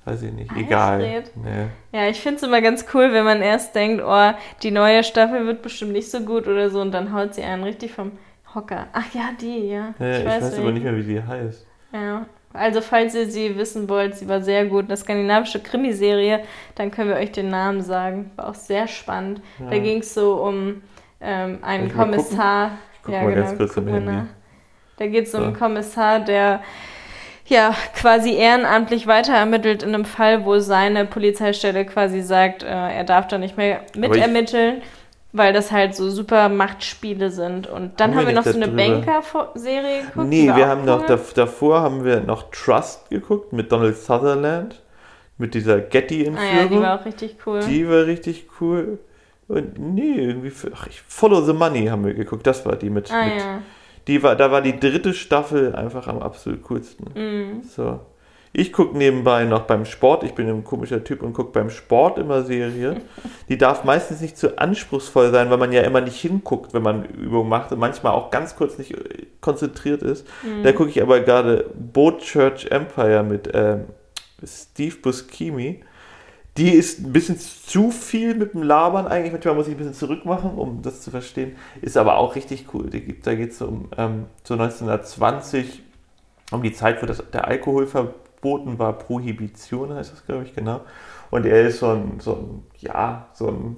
Weiß 0.05 0.21
ich 0.21 0.31
nicht, 0.31 0.51
egal. 0.55 0.99
Nee. 0.99 1.65
Ja, 1.91 2.07
ich 2.07 2.21
finde 2.21 2.37
es 2.37 2.43
immer 2.43 2.61
ganz 2.61 2.85
cool, 2.93 3.11
wenn 3.11 3.25
man 3.25 3.41
erst 3.41 3.73
denkt, 3.73 4.03
oh, 4.05 4.31
die 4.61 4.69
neue 4.69 5.03
Staffel 5.03 5.47
wird 5.47 5.63
bestimmt 5.63 5.93
nicht 5.93 6.11
so 6.11 6.19
gut 6.19 6.47
oder 6.47 6.69
so 6.69 6.79
und 6.79 6.91
dann 6.91 7.11
haut 7.11 7.33
sie 7.33 7.41
einen 7.41 7.63
richtig 7.63 7.91
vom 7.93 8.11
Hocker. 8.53 8.85
Ach 8.93 9.13
ja, 9.13 9.31
die, 9.41 9.67
ja. 9.67 9.95
ja 9.97 10.11
ich, 10.11 10.19
ich 10.19 10.25
weiß, 10.25 10.43
weiß 10.43 10.59
aber 10.59 10.71
nicht 10.71 10.83
mehr, 10.83 10.95
wie 10.95 11.03
die 11.03 11.21
heißt. 11.21 11.65
Ja, 11.91 12.27
also 12.53 12.81
falls 12.81 13.15
ihr 13.15 13.29
sie 13.29 13.57
wissen 13.57 13.89
wollt, 13.89 14.15
sie 14.15 14.29
war 14.29 14.41
sehr 14.41 14.65
gut. 14.65 14.85
Eine 14.85 14.97
skandinavische 14.97 15.59
Krimiserie, 15.59 16.41
dann 16.75 16.91
können 16.91 17.09
wir 17.09 17.17
euch 17.17 17.31
den 17.31 17.49
Namen 17.49 17.81
sagen. 17.81 18.31
War 18.35 18.49
auch 18.49 18.55
sehr 18.55 18.87
spannend. 18.87 19.41
Ja. 19.59 19.69
Da 19.71 19.79
ging 19.79 19.99
es 19.99 20.13
so 20.13 20.35
um 20.35 20.83
ähm, 21.19 21.59
einen 21.63 21.91
Kommissar. 21.91 22.77
Guck 23.03 23.13
ja, 23.13 23.23
genau, 23.23 23.35
ganz 23.35 23.57
kurz 23.57 23.77
im 23.77 24.27
Da 24.97 25.07
geht 25.07 25.25
es 25.25 25.33
um 25.33 25.43
einen 25.43 25.55
Kommissar, 25.55 26.19
der 26.19 26.61
ja 27.47 27.75
quasi 27.95 28.35
ehrenamtlich 28.35 29.07
weiterermittelt 29.07 29.83
in 29.83 29.93
einem 29.93 30.05
Fall, 30.05 30.45
wo 30.45 30.59
seine 30.59 31.05
Polizeistelle 31.05 31.85
quasi 31.85 32.21
sagt, 32.21 32.63
äh, 32.63 32.67
er 32.67 33.03
darf 33.03 33.27
da 33.27 33.37
nicht 33.37 33.57
mehr 33.57 33.81
mitermitteln. 33.95 34.81
Weil 35.37 35.51
das 35.51 35.69
halt 35.69 35.93
so 35.93 36.09
super 36.09 36.47
Machtspiele 36.47 37.29
sind. 37.29 37.67
Und 37.67 37.99
dann 37.99 38.11
haben, 38.11 38.19
haben 38.19 38.27
wir 38.27 38.33
noch 38.35 38.45
so 38.45 38.55
eine 38.55 38.69
Banker-Serie 38.69 40.03
geguckt. 40.03 40.27
Nee, 40.29 40.45
wir 40.45 40.65
haben 40.65 40.85
noch, 40.85 41.05
davor 41.05 41.81
haben 41.81 42.05
wir 42.05 42.21
noch 42.21 42.51
Trust 42.51 43.09
geguckt 43.09 43.51
mit 43.51 43.69
Donald 43.69 43.97
Sutherland. 43.97 44.81
Mit 45.37 45.53
dieser 45.53 45.81
Getty-Entführung. 45.81 46.49
Ah 46.49 46.61
ja, 46.61 46.67
die 46.67 46.79
war 46.79 47.01
auch 47.01 47.05
richtig 47.05 47.35
cool. 47.45 47.59
Die 47.67 47.89
war 47.89 48.05
richtig 48.05 48.47
cool. 48.61 48.99
Und 49.49 49.77
nee, 49.77 50.15
irgendwie. 50.15 50.53
Ach, 50.73 50.87
Follow 51.05 51.41
the 51.41 51.51
Money 51.51 51.87
haben 51.87 52.05
wir 52.05 52.13
geguckt. 52.13 52.47
Das 52.47 52.65
war 52.65 52.77
die 52.77 52.89
mit. 52.89 53.11
Ah, 53.11 53.25
mit 53.25 53.37
ja. 53.37 53.61
Die 54.07 54.21
war, 54.23 54.35
da 54.35 54.51
war 54.51 54.61
die 54.61 54.79
dritte 54.79 55.13
Staffel 55.13 55.75
einfach 55.75 56.07
am 56.07 56.19
absolut 56.19 56.63
coolsten. 56.63 57.05
Mhm. 57.15 57.63
So. 57.63 57.99
Ich 58.57 58.71
gucke 58.71 58.97
nebenbei 58.97 59.43
noch 59.43 59.63
beim 59.63 59.83
Sport. 59.83 60.23
Ich 60.23 60.33
bin 60.33 60.47
ein 60.47 60.63
komischer 60.63 61.03
Typ 61.03 61.21
und 61.23 61.33
gucke 61.33 61.51
beim 61.51 61.69
Sport 61.69 62.17
immer 62.17 62.43
Serie. 62.43 63.01
Die 63.49 63.57
darf 63.57 63.83
meistens 63.83 64.21
nicht 64.21 64.37
zu 64.37 64.57
anspruchsvoll 64.57 65.31
sein, 65.31 65.49
weil 65.49 65.57
man 65.57 65.73
ja 65.73 65.81
immer 65.81 65.99
nicht 65.99 66.15
hinguckt, 66.21 66.73
wenn 66.73 66.81
man 66.81 67.03
Übungen 67.03 67.49
macht 67.49 67.73
und 67.73 67.79
manchmal 67.79 68.13
auch 68.13 68.31
ganz 68.31 68.55
kurz 68.55 68.77
nicht 68.77 68.91
äh, 68.91 69.25
konzentriert 69.41 70.03
ist. 70.03 70.25
Mhm. 70.43 70.63
Da 70.63 70.71
gucke 70.71 70.89
ich 70.89 71.01
aber 71.01 71.19
gerade 71.19 71.69
Boat 71.73 72.21
Church 72.21 72.67
Empire 72.71 73.23
mit 73.23 73.53
äh, 73.53 73.79
Steve 74.45 74.95
Buscemi 75.01 75.81
die 76.57 76.71
ist 76.71 76.99
ein 76.99 77.11
bisschen 77.11 77.37
zu 77.37 77.91
viel 77.91 78.33
mit 78.33 78.53
dem 78.53 78.63
Labern 78.63 79.07
eigentlich. 79.07 79.33
Manchmal 79.33 79.55
muss 79.55 79.67
ich 79.67 79.73
ein 79.73 79.77
bisschen 79.77 79.93
zurückmachen, 79.93 80.51
um 80.51 80.81
das 80.81 81.01
zu 81.01 81.11
verstehen. 81.11 81.57
Ist 81.81 81.97
aber 81.97 82.17
auch 82.17 82.35
richtig 82.35 82.67
cool. 82.73 82.89
Da 82.89 83.35
geht 83.35 83.51
es 83.51 83.61
um 83.61 83.89
ähm, 83.97 84.27
so 84.43 84.53
1920, 84.53 85.83
um 86.51 86.63
die 86.63 86.71
Zeit, 86.71 87.01
wo 87.01 87.05
das, 87.05 87.21
der 87.33 87.47
Alkohol 87.47 87.87
verboten 87.87 88.79
war. 88.79 88.93
Prohibition 88.93 89.93
heißt 89.93 90.13
das, 90.13 90.25
glaube 90.25 90.43
ich, 90.45 90.55
genau. 90.55 90.81
Und 91.29 91.45
er 91.45 91.67
ist 91.67 91.79
so 91.79 91.89
ein, 91.89 92.19
so 92.19 92.33
ein 92.33 92.63
ja, 92.79 93.27
so 93.33 93.49
ein 93.49 93.75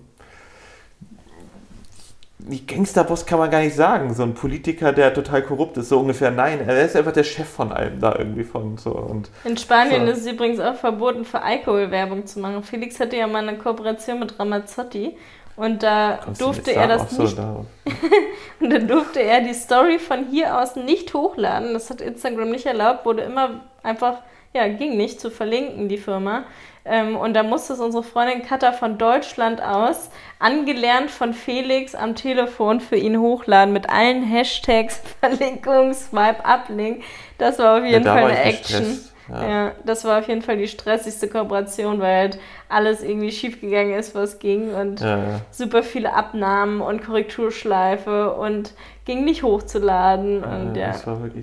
Gangsterboss 2.39 3.25
kann 3.25 3.39
man 3.39 3.49
gar 3.49 3.61
nicht 3.61 3.75
sagen. 3.75 4.13
So 4.13 4.23
ein 4.23 4.35
Politiker, 4.35 4.93
der 4.93 5.13
total 5.13 5.41
korrupt 5.41 5.75
ist, 5.77 5.89
so 5.89 5.99
ungefähr. 5.99 6.31
Nein, 6.31 6.59
er 6.67 6.85
ist 6.85 6.95
einfach 6.95 7.11
der 7.11 7.23
Chef 7.23 7.47
von 7.47 7.71
allem 7.71 7.99
da 7.99 8.15
irgendwie 8.17 8.43
von 8.43 8.77
so. 8.77 8.91
Und 8.91 9.29
In 9.43 9.57
Spanien 9.57 10.05
so. 10.05 10.11
ist 10.11 10.19
es 10.19 10.27
übrigens 10.27 10.59
auch 10.59 10.75
verboten, 10.75 11.25
für 11.25 11.41
Alkoholwerbung 11.41 12.27
zu 12.27 12.39
machen. 12.39 12.61
Felix 12.63 12.99
hatte 12.99 13.17
ja 13.17 13.27
mal 13.27 13.47
eine 13.47 13.57
Kooperation 13.57 14.19
mit 14.19 14.37
Ramazzotti 14.39 15.17
und 15.57 15.81
da 15.81 16.19
Kommst 16.23 16.39
durfte 16.39 16.73
er 16.73 16.87
das 16.87 17.09
so, 17.09 17.23
nicht. 17.23 17.37
und 18.59 18.69
dann 18.69 18.87
durfte 18.87 19.21
er 19.21 19.41
die 19.41 19.55
Story 19.55 19.97
von 19.97 20.27
hier 20.29 20.61
aus 20.61 20.75
nicht 20.75 21.15
hochladen. 21.15 21.73
Das 21.73 21.89
hat 21.89 21.99
Instagram 22.01 22.51
nicht 22.51 22.67
erlaubt, 22.67 23.05
wurde 23.05 23.23
immer 23.23 23.61
einfach, 23.81 24.19
ja, 24.57 24.67
ging 24.67 24.97
nicht 24.97 25.21
zu 25.21 25.29
verlinken, 25.29 25.87
die 25.87 25.97
Firma. 25.97 26.45
Ähm, 26.83 27.17
und 27.17 27.33
da 27.33 27.43
musste 27.43 27.73
es 27.73 27.79
unsere 27.79 28.03
Freundin 28.03 28.43
Katha 28.43 28.71
von 28.71 28.97
Deutschland 28.97 29.61
aus, 29.61 30.09
angelernt 30.39 31.11
von 31.11 31.33
Felix 31.33 31.95
am 31.95 32.15
Telefon 32.15 32.79
für 32.79 32.95
ihn 32.95 33.19
hochladen 33.19 33.73
mit 33.73 33.89
allen 33.89 34.23
Hashtags, 34.23 35.01
Verlinkung, 35.19 35.93
Swipe, 35.93 36.43
Uplink. 36.45 37.03
Das 37.37 37.59
war 37.59 37.79
auf 37.79 37.85
jeden 37.85 38.05
ja, 38.05 38.13
Fall 38.13 38.23
eine 38.25 38.39
Action. 38.41 38.79
Gestresst. 38.79 39.13
Ja. 39.29 39.49
ja. 39.49 39.71
das 39.83 40.05
war 40.05 40.19
auf 40.19 40.27
jeden 40.29 40.41
Fall 40.41 40.57
die 40.57 40.69
stressigste 40.69 41.27
Kooperation, 41.27 41.99
weil 41.99 42.15
halt 42.15 42.39
alles 42.69 43.03
irgendwie 43.03 43.31
schiefgegangen 43.31 43.93
ist, 43.93 44.15
was 44.15 44.39
ging 44.39 44.73
und 44.73 45.01
ja, 45.01 45.17
ja. 45.17 45.41
super 45.51 45.83
viele 45.83 46.13
Abnahmen 46.13 46.79
und 46.79 47.03
Korrekturschleife 47.03 48.33
und 48.33 48.73
ging 49.07 49.23
nicht 49.23 49.41
hochzuladen 49.41 50.43
und 50.43 50.75
ja, 50.75 50.93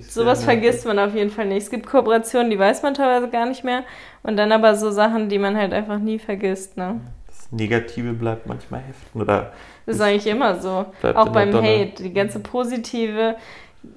sowas 0.07 0.43
vergisst 0.43 0.85
man 0.85 0.99
auf 0.99 1.15
jeden 1.15 1.31
Fall 1.31 1.47
nicht. 1.47 1.63
Es 1.63 1.71
gibt 1.71 1.87
Kooperationen, 1.87 2.51
die 2.51 2.59
weiß 2.59 2.83
man 2.83 2.93
teilweise 2.93 3.27
gar 3.27 3.47
nicht 3.47 3.63
mehr 3.63 3.83
und 4.21 4.37
dann 4.37 4.51
aber 4.51 4.75
so 4.75 4.91
Sachen, 4.91 5.29
die 5.29 5.39
man 5.39 5.57
halt 5.57 5.73
einfach 5.73 5.97
nie 5.97 6.19
vergisst, 6.19 6.77
ne? 6.77 7.01
Das 7.25 7.51
Negative 7.51 8.13
bleibt 8.13 8.45
manchmal 8.45 8.81
heften 8.81 9.19
oder 9.19 9.51
das 9.87 9.95
ist 9.95 10.01
eigentlich 10.01 10.27
immer 10.27 10.61
so. 10.61 10.85
Auch 11.15 11.29
beim 11.29 11.53
Hate. 11.55 12.03
Die 12.03 12.13
ganze 12.13 12.39
positive 12.39 13.35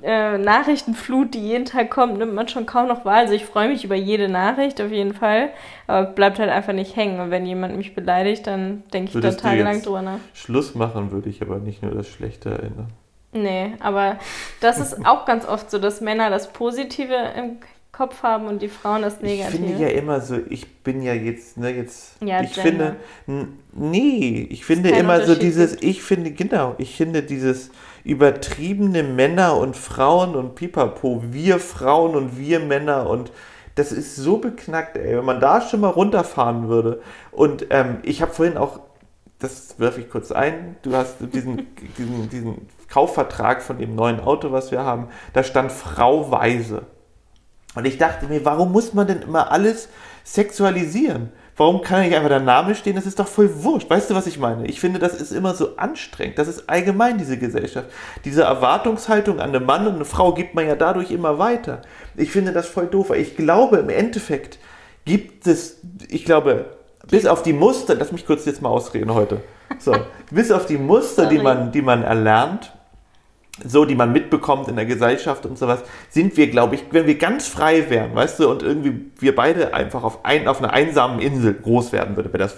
äh, 0.03 0.39
Nachrichtenflut, 0.39 1.35
die 1.35 1.41
jeden 1.41 1.67
Tag 1.67 1.91
kommt, 1.91 2.19
nimmt 2.19 2.35
man 2.35 2.49
schon 2.49 2.65
kaum 2.65 2.89
noch 2.89 3.05
wahr. 3.05 3.17
Also 3.17 3.35
ich 3.35 3.45
freue 3.45 3.69
mich 3.69 3.85
über 3.85 3.97
jede 3.97 4.31
Nachricht 4.31 4.81
auf 4.81 4.91
jeden 4.91 5.13
Fall, 5.13 5.51
aber 5.87 6.07
bleibt 6.07 6.39
halt 6.39 6.51
einfach 6.51 6.73
nicht 6.73 6.97
hängen. 6.97 7.21
Und 7.21 7.31
wenn 7.31 7.45
jemand 7.45 7.77
mich 7.77 7.95
beleidigt, 7.95 8.47
dann 8.47 8.83
denke 8.95 9.13
ich 9.15 9.23
da 9.23 9.31
tagelang 9.33 9.83
drüber 9.83 10.01
nach. 10.01 10.19
Schluss 10.33 10.75
machen 10.75 11.11
würde 11.11 11.29
ich 11.29 11.43
aber 11.43 11.59
nicht 11.59 11.83
nur 11.83 11.93
das 11.93 12.09
Schlechte 12.09 12.51
erinnern. 12.51 12.89
Nee, 13.33 13.75
aber 13.81 14.19
das 14.61 14.79
ist 14.79 14.97
auch 15.07 15.25
ganz 15.25 15.47
oft 15.47 15.71
so, 15.71 15.79
dass 15.79 16.01
Männer 16.01 16.31
das 16.31 16.53
Positive 16.53 17.15
im 17.37 17.59
Kopf 17.93 18.23
haben 18.23 18.47
und 18.47 18.63
die 18.63 18.69
Frauen 18.69 19.03
das 19.03 19.21
Negative. 19.21 19.57
Ich 19.57 19.71
finde 19.71 19.83
ja 19.83 19.89
immer 19.89 20.21
so, 20.21 20.39
ich 20.49 20.83
bin 20.83 21.03
ja 21.03 21.15
jetzt, 21.15 21.57
ne, 21.57 21.71
jetzt, 21.71 22.23
ja, 22.23 22.41
ich 22.43 22.55
Gender. 22.55 22.97
finde, 23.27 23.49
nee, 23.73 24.47
ich 24.51 24.65
finde 24.65 24.91
immer 24.91 25.25
so 25.27 25.35
dieses, 25.35 25.83
ich 25.83 26.03
finde, 26.03 26.31
genau, 26.31 26.77
ich 26.79 26.97
finde 26.97 27.23
dieses 27.23 27.71
übertriebene 28.05 29.03
Männer 29.03 29.57
und 29.57 29.77
Frauen 29.77 30.37
und 30.37 30.55
Pipapo, 30.55 31.25
wir 31.31 31.59
Frauen 31.59 32.15
und 32.15 32.39
wir 32.39 32.61
Männer 32.61 33.11
und 33.11 33.33
das 33.75 33.93
ist 33.93 34.17
so 34.17 34.39
beknackt, 34.39 34.97
ey, 34.97 35.17
wenn 35.17 35.25
man 35.25 35.41
da 35.41 35.61
schon 35.61 35.81
mal 35.81 35.91
runterfahren 35.91 36.69
würde. 36.69 37.01
Und 37.31 37.67
ähm, 37.71 37.99
ich 38.03 38.23
habe 38.23 38.33
vorhin 38.33 38.57
auch, 38.57 38.81
das 39.39 39.79
werfe 39.79 40.01
ich 40.01 40.11
kurz 40.11 40.33
ein, 40.33 40.77
du 40.83 40.95
hast 40.95 41.17
diesen, 41.33 41.69
diesen, 41.99 42.29
diesen 42.29 42.69
Kaufvertrag 42.89 43.63
von 43.63 43.79
dem 43.79 43.95
neuen 43.95 44.21
Auto, 44.21 44.53
was 44.53 44.71
wir 44.71 44.83
haben, 44.83 45.09
da 45.33 45.43
stand 45.43 45.73
Frau 45.73 46.31
Weise. 46.31 46.83
Und 47.75 47.85
ich 47.85 47.99
dachte 47.99 48.27
mir, 48.27 48.45
warum 48.45 48.73
muss 48.73 48.95
man 48.95 49.07
denn 49.07 49.23
immer 49.23 49.53
alles 49.53 49.89
sexualisieren? 50.25 51.31
Warum 51.57 51.83
kann 51.83 52.03
nicht 52.03 52.15
einfach 52.15 52.29
der 52.29 52.41
Name 52.41 52.75
stehen? 52.75 52.95
Das 52.95 53.05
ist 53.05 53.19
doch 53.19 53.27
voll 53.27 53.65
wurscht. 53.65 53.91
Weißt 53.91 54.09
du, 54.11 54.15
was 54.15 54.29
ich 54.29 54.39
meine? 54.39 54.67
Ich 54.67 54.81
finde, 54.81 55.01
das 55.01 55.21
ist 55.21 55.33
immer 55.33 55.55
so 55.55 55.77
anstrengend. 55.77 56.39
Das 56.39 56.47
ist 56.47 56.69
allgemein 56.69 57.19
diese 57.19 57.37
Gesellschaft. 57.37 57.91
Diese 58.25 58.43
Erwartungshaltung 58.43 59.41
an 59.41 59.55
einen 59.55 59.67
Mann 59.67 59.87
und 59.87 59.97
eine 59.97 60.05
Frau 60.05 60.33
gibt 60.33 60.55
man 60.55 60.69
ja 60.69 60.77
dadurch 60.77 61.11
immer 61.11 61.39
weiter. 61.39 61.83
Ich 62.17 62.31
finde 62.31 62.53
das 62.53 62.69
voll 62.69 62.87
doof. 62.87 63.11
Ich 63.11 63.37
glaube, 63.37 63.79
im 63.79 63.89
Endeffekt 63.89 64.59
gibt 65.05 65.49
es, 65.49 65.79
ich 66.09 66.25
glaube, 66.25 66.78
bis 67.11 67.27
auf 67.27 67.43
die 67.43 67.53
Muster, 67.53 67.95
lass 67.95 68.13
mich 68.13 68.27
kurz 68.27 68.45
jetzt 68.45 68.63
mal 68.63 68.69
ausreden 68.69 69.13
heute. 69.15 69.41
So, 69.79 69.95
bis 70.31 70.51
auf 70.51 70.67
die 70.67 70.79
Muster, 70.79 71.27
die 71.27 71.39
man, 71.39 71.73
die 71.73 71.83
man 71.83 72.03
erlernt, 72.03 72.73
so, 73.65 73.85
die 73.85 73.95
man 73.95 74.13
mitbekommt 74.13 74.69
in 74.69 74.77
der 74.77 74.87
Gesellschaft 74.87 75.47
und 75.47 75.59
sowas, 75.59 75.81
sind 76.11 76.37
wir, 76.37 76.49
glaube 76.49 76.77
ich, 76.77 76.85
wenn 76.91 77.07
wir 77.07 77.17
ganz 77.17 77.49
frei 77.49 77.91
wären, 77.91 78.15
weißt 78.15 78.41
du, 78.41 78.51
und 78.51 78.63
irgendwie 78.63 79.11
wir 79.19 79.35
beide 79.35 79.75
einfach 79.75 80.03
auf, 80.03 80.25
ein, 80.25 80.49
auf 80.49 80.63
einer 80.63 80.73
einsamen 80.73 81.21
Insel 81.21 81.55
groß 81.55 81.93
werden 81.93 82.17
würden, 82.17 82.33
wenn 82.33 82.41
das 82.41 82.57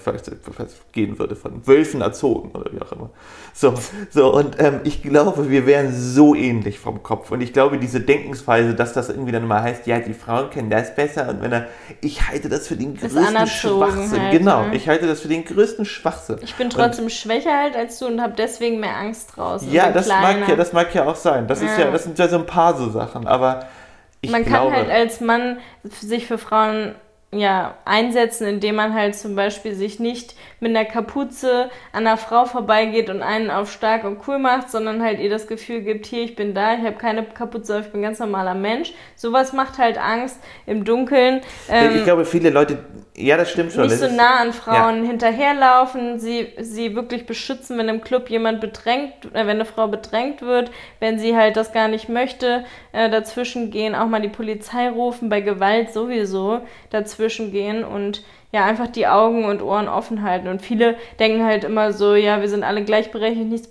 gehen 0.93 1.19
würde, 1.19 1.37
von 1.37 1.67
Wölfen 1.67 2.01
erzogen 2.01 2.51
oder 2.53 2.73
wie 2.73 2.81
auch 2.81 2.93
immer. 2.93 3.11
So, 3.53 3.75
so 4.11 4.33
und 4.33 4.61
ähm, 4.61 4.81
ich 4.85 5.03
glaube, 5.03 5.51
wir 5.51 5.67
wären 5.67 5.93
so 5.93 6.35
ähnlich 6.35 6.79
vom 6.79 7.03
Kopf. 7.03 7.31
Und 7.31 7.41
ich 7.41 7.53
glaube, 7.53 7.79
diese 7.79 8.01
Denkensweise, 8.01 8.75
dass 8.75 8.93
das 8.93 9.09
irgendwie 9.09 9.33
dann 9.33 9.47
mal 9.47 9.63
heißt, 9.63 9.87
ja, 9.87 9.99
die 9.99 10.15
Frauen 10.15 10.51
kennen 10.51 10.71
das 10.71 10.95
besser 10.95 11.29
und 11.29 11.43
wenn 11.43 11.53
er, 11.53 11.67
ich 12.01 12.29
halte 12.29 12.49
das 12.49 12.69
für 12.69 12.77
den 12.77 12.97
größten 12.97 13.47
Schwachsinn. 13.47 14.21
Halt, 14.21 14.39
genau, 14.39 14.67
ne? 14.67 14.77
ich 14.77 14.89
halte 14.89 15.07
das 15.07 15.21
für 15.21 15.29
den 15.29 15.45
größten 15.45 15.85
Schwachsinn. 15.85 16.39
Ich 16.43 16.55
bin 16.55 16.71
trotzdem 16.71 17.05
und, 17.05 17.11
schwächer 17.11 17.57
halt 17.57 17.77
als 17.77 17.99
du 17.99 18.07
und 18.07 18.21
habe 18.21 18.35
deswegen 18.37 18.81
mehr 18.81 18.97
Angst 18.97 19.37
draus. 19.37 19.63
Ja, 19.71 19.91
das 19.91 20.09
mag 20.09 20.49
ja, 20.49 20.57
das 20.57 20.73
mag 20.73 20.90
ja 20.95 21.07
auch 21.07 21.17
sein. 21.17 21.47
Das, 21.47 21.63
ist 21.63 21.79
ja, 21.79 21.91
das 21.91 22.05
sind 22.05 22.19
ja 22.19 22.29
so 22.29 22.37
ein 22.37 22.47
paar 22.47 22.77
so 22.77 22.91
Sachen, 22.91 23.27
aber 23.27 23.67
ich 24.21 24.31
Man 24.31 24.45
glaube, 24.45 24.71
kann 24.73 24.87
halt 24.87 24.91
als 24.91 25.21
Mann 25.21 25.59
sich 25.85 26.27
für 26.27 26.39
Frauen 26.39 26.95
ja, 27.33 27.77
einsetzen, 27.85 28.47
indem 28.49 28.75
man 28.75 28.93
halt 28.93 29.15
zum 29.15 29.37
Beispiel 29.37 29.75
sich 29.75 30.01
nicht 30.01 30.35
mit 30.59 30.71
einer 30.71 30.85
Kapuze 30.85 31.71
an 31.93 32.07
einer 32.07 32.17
Frau 32.17 32.45
vorbeigeht 32.45 33.09
und 33.09 33.23
einen 33.23 33.51
auf 33.51 33.71
stark 33.71 34.03
und 34.03 34.19
cool 34.27 34.41
macht, 34.41 34.69
sondern 34.69 35.01
halt 35.01 35.21
ihr 35.21 35.31
das 35.31 35.47
Gefühl 35.47 35.83
gibt, 35.83 36.07
hier, 36.07 36.25
ich 36.25 36.35
bin 36.35 36.55
da, 36.55 36.75
ich 36.75 36.81
habe 36.81 36.97
keine 36.97 37.23
Kapuze, 37.23 37.81
ich 37.81 37.93
bin 37.93 38.01
ein 38.01 38.03
ganz 38.03 38.19
normaler 38.19 38.55
Mensch. 38.55 38.93
Sowas 39.15 39.53
macht 39.53 39.79
halt 39.79 39.97
Angst 39.97 40.41
im 40.67 40.85
Dunkeln. 40.85 41.41
Ähm, 41.69 41.99
ich 41.99 42.05
glaube, 42.05 42.25
viele 42.25 42.51
Leute, 42.51 42.79
ja, 43.21 43.37
das 43.37 43.51
stimmt 43.51 43.73
schon. 43.73 43.87
Nicht 43.87 43.99
so 43.99 44.09
nah 44.09 44.39
an 44.39 44.53
Frauen 44.53 45.03
ja. 45.03 45.11
hinterherlaufen, 45.11 46.19
sie, 46.19 46.49
sie 46.61 46.95
wirklich 46.95 47.27
beschützen, 47.27 47.79
wenn 47.79 47.89
im 47.89 48.01
Club 48.01 48.31
jemand 48.31 48.61
bedrängt, 48.61 49.13
äh, 49.33 49.47
wenn 49.47 49.51
eine 49.51 49.65
Frau 49.65 49.89
bedrängt 49.89 50.43
wird, 50.43 50.71
wenn 50.99 51.19
sie 51.19 51.37
halt 51.37 51.57
das 51.57 51.73
gar 51.73 51.89
nicht 51.89 52.09
möchte, 52.09 52.65
äh, 52.93 53.11
dazwischen 53.11 53.71
gehen, 53.71 53.95
auch 53.95 54.07
mal 54.07 54.21
die 54.21 54.29
Polizei 54.29 54.89
rufen, 54.89 55.29
bei 55.29 55.41
Gewalt 55.41 55.93
sowieso 55.93 56.61
dazwischen 56.91 57.53
gehen 57.53 57.85
und 57.85 58.23
ja, 58.53 58.65
einfach 58.65 58.89
die 58.89 59.07
Augen 59.07 59.45
und 59.45 59.63
Ohren 59.63 59.89
offen 59.89 60.23
halten. 60.23 60.49
Und 60.49 60.61
viele 60.61 60.97
denken 61.21 61.45
halt 61.45 61.63
immer 61.63 61.93
so, 61.93 62.15
ja, 62.15 62.41
wir 62.41 62.49
sind 62.49 62.65
alle 62.65 62.83
gleichberechtigt, 62.83 63.47
nichts, 63.47 63.69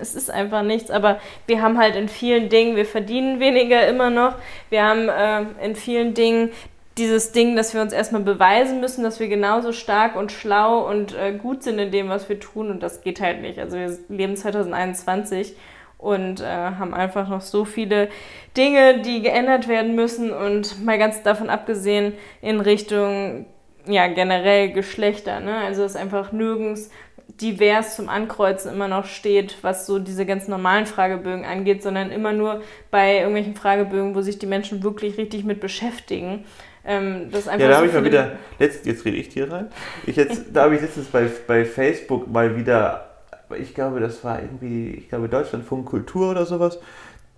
es 0.00 0.14
ist 0.14 0.30
einfach 0.30 0.62
nichts, 0.62 0.90
aber 0.90 1.18
wir 1.46 1.60
haben 1.60 1.78
halt 1.78 1.96
in 1.96 2.08
vielen 2.08 2.48
Dingen, 2.48 2.76
wir 2.76 2.86
verdienen 2.86 3.40
weniger 3.40 3.86
immer 3.88 4.10
noch, 4.10 4.36
wir 4.70 4.84
haben 4.84 5.08
äh, 5.08 5.64
in 5.64 5.74
vielen 5.74 6.14
Dingen 6.14 6.50
dieses 6.98 7.32
Ding, 7.32 7.56
dass 7.56 7.74
wir 7.74 7.82
uns 7.82 7.92
erstmal 7.92 8.22
beweisen 8.22 8.80
müssen, 8.80 9.02
dass 9.02 9.18
wir 9.18 9.28
genauso 9.28 9.72
stark 9.72 10.16
und 10.16 10.30
schlau 10.30 10.88
und 10.88 11.14
äh, 11.16 11.32
gut 11.32 11.62
sind 11.62 11.78
in 11.78 11.90
dem, 11.90 12.08
was 12.08 12.28
wir 12.28 12.38
tun 12.38 12.70
und 12.70 12.82
das 12.82 13.02
geht 13.02 13.20
halt 13.20 13.42
nicht. 13.42 13.58
Also 13.58 13.76
wir 13.76 13.98
leben 14.08 14.36
2021 14.36 15.56
und 15.98 16.40
äh, 16.40 16.44
haben 16.44 16.94
einfach 16.94 17.28
noch 17.28 17.40
so 17.40 17.64
viele 17.64 18.08
Dinge, 18.56 19.00
die 19.00 19.22
geändert 19.22 19.66
werden 19.68 19.94
müssen 19.94 20.32
und 20.32 20.84
mal 20.84 20.98
ganz 20.98 21.22
davon 21.22 21.50
abgesehen 21.50 22.12
in 22.42 22.60
Richtung 22.60 23.46
ja, 23.86 24.06
generell 24.06 24.72
Geschlechter, 24.72 25.40
ne? 25.40 25.58
Also 25.58 25.82
dass 25.82 25.96
einfach 25.96 26.32
nirgends 26.32 26.90
divers 27.40 27.96
zum 27.96 28.08
Ankreuzen 28.08 28.72
immer 28.72 28.88
noch 28.88 29.06
steht, 29.06 29.56
was 29.62 29.86
so 29.86 29.98
diese 29.98 30.24
ganz 30.24 30.46
normalen 30.46 30.86
Fragebögen 30.86 31.44
angeht, 31.44 31.82
sondern 31.82 32.10
immer 32.10 32.32
nur 32.32 32.62
bei 32.90 33.16
irgendwelchen 33.16 33.56
Fragebögen, 33.56 34.14
wo 34.14 34.20
sich 34.20 34.38
die 34.38 34.46
Menschen 34.46 34.82
wirklich 34.82 35.18
richtig 35.18 35.44
mit 35.44 35.60
beschäftigen. 35.60 36.44
Ähm, 36.86 37.30
das 37.30 37.46
ja, 37.46 37.56
da 37.56 37.68
so 37.68 37.74
habe 37.76 37.86
ich 37.86 37.92
mal 37.94 38.04
wieder, 38.04 38.32
letzt, 38.58 38.84
jetzt 38.84 39.04
rede 39.04 39.16
ich 39.16 39.28
hier 39.28 39.50
rein, 39.50 39.68
ich 40.06 40.16
jetzt, 40.16 40.42
da 40.52 40.64
habe 40.64 40.74
ich 40.74 40.82
letztens 40.82 41.06
bei, 41.06 41.30
bei 41.46 41.64
Facebook 41.64 42.30
mal 42.30 42.56
wieder, 42.56 43.08
ich 43.58 43.74
glaube, 43.74 44.00
das 44.00 44.22
war 44.22 44.40
irgendwie, 44.40 44.90
ich 44.90 45.08
glaube 45.08 45.28
Deutschlandfunk 45.28 45.86
Kultur 45.86 46.30
oder 46.30 46.44
sowas, 46.44 46.78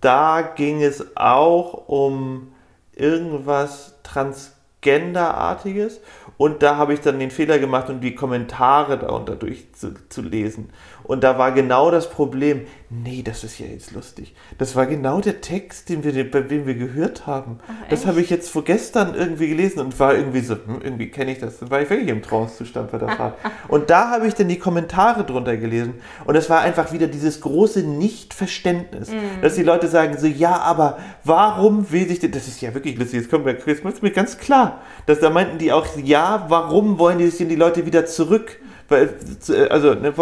da 0.01 0.41
ging 0.41 0.83
es 0.83 1.15
auch 1.15 1.87
um 1.87 2.51
irgendwas 2.97 3.95
Transgenderartiges. 4.03 6.01
Und 6.37 6.61
da 6.61 6.77
habe 6.77 6.93
ich 6.93 7.01
dann 7.01 7.19
den 7.19 7.31
Fehler 7.31 7.57
gemacht, 7.59 7.89
um 7.89 7.99
die 7.99 8.13
Kommentare 8.13 8.97
darunter 8.97 9.35
durchzulesen. 9.35 10.69
Und 11.07 11.23
da 11.23 11.37
war 11.37 11.53
genau 11.53 11.89
das 11.89 12.09
Problem, 12.09 12.67
nee, 12.89 13.21
das 13.23 13.43
ist 13.43 13.59
ja 13.59 13.65
jetzt 13.65 13.91
lustig. 13.91 14.35
Das 14.57 14.75
war 14.75 14.85
genau 14.85 15.21
der 15.21 15.41
Text, 15.41 15.87
den 15.89 16.03
wir, 16.03 16.29
bei 16.29 16.41
dem 16.41 16.67
wir 16.67 16.75
gehört 16.75 17.25
haben. 17.25 17.59
Ach, 17.67 17.89
das 17.89 18.05
habe 18.05 18.21
ich 18.21 18.29
jetzt 18.29 18.49
vorgestern 18.49 19.15
irgendwie 19.15 19.47
gelesen 19.47 19.79
und 19.79 19.97
war 19.99 20.15
irgendwie 20.15 20.41
so, 20.41 20.55
hm, 20.55 20.81
irgendwie 20.83 21.09
kenne 21.09 21.31
ich 21.31 21.39
das. 21.39 21.59
Dann 21.59 21.71
war 21.71 21.81
ich 21.81 21.89
wirklich 21.89 22.09
im 22.09 22.21
Trancezustand 22.21 22.91
bei 22.91 22.97
der 22.97 23.09
Fahrt. 23.09 23.37
und 23.69 23.89
da 23.89 24.11
habe 24.11 24.27
ich 24.27 24.35
dann 24.35 24.49
die 24.49 24.59
Kommentare 24.59 25.23
drunter 25.23 25.55
gelesen. 25.55 25.95
Und 26.25 26.35
es 26.35 26.49
war 26.49 26.59
einfach 26.61 26.91
wieder 26.91 27.07
dieses 27.07 27.39
große 27.39 27.83
Nichtverständnis, 27.83 29.09
mm. 29.09 29.41
dass 29.41 29.55
die 29.55 29.63
Leute 29.63 29.87
sagen 29.87 30.17
so, 30.17 30.27
ja, 30.27 30.57
aber 30.57 30.97
warum 31.23 31.89
will 31.91 32.07
sich 32.07 32.19
denn, 32.19 32.31
das 32.31 32.47
ist 32.47 32.61
ja 32.61 32.73
wirklich 32.73 32.97
lustig, 32.97 33.21
jetzt 33.21 33.29
kommt 33.29 33.45
mir, 33.45 33.57
jetzt 33.65 34.03
mir 34.03 34.11
ganz 34.11 34.37
klar, 34.37 34.81
dass 35.05 35.19
da 35.19 35.29
meinten 35.29 35.57
die 35.57 35.71
auch, 35.71 35.87
ja, 36.03 36.45
warum 36.49 36.99
wollen 36.99 37.17
die 37.17 37.27
sich 37.27 37.37
denn 37.37 37.49
die 37.49 37.55
Leute 37.55 37.85
wieder 37.85 38.05
zurück? 38.05 38.59
Also 38.89 39.93
ne, 39.93 40.13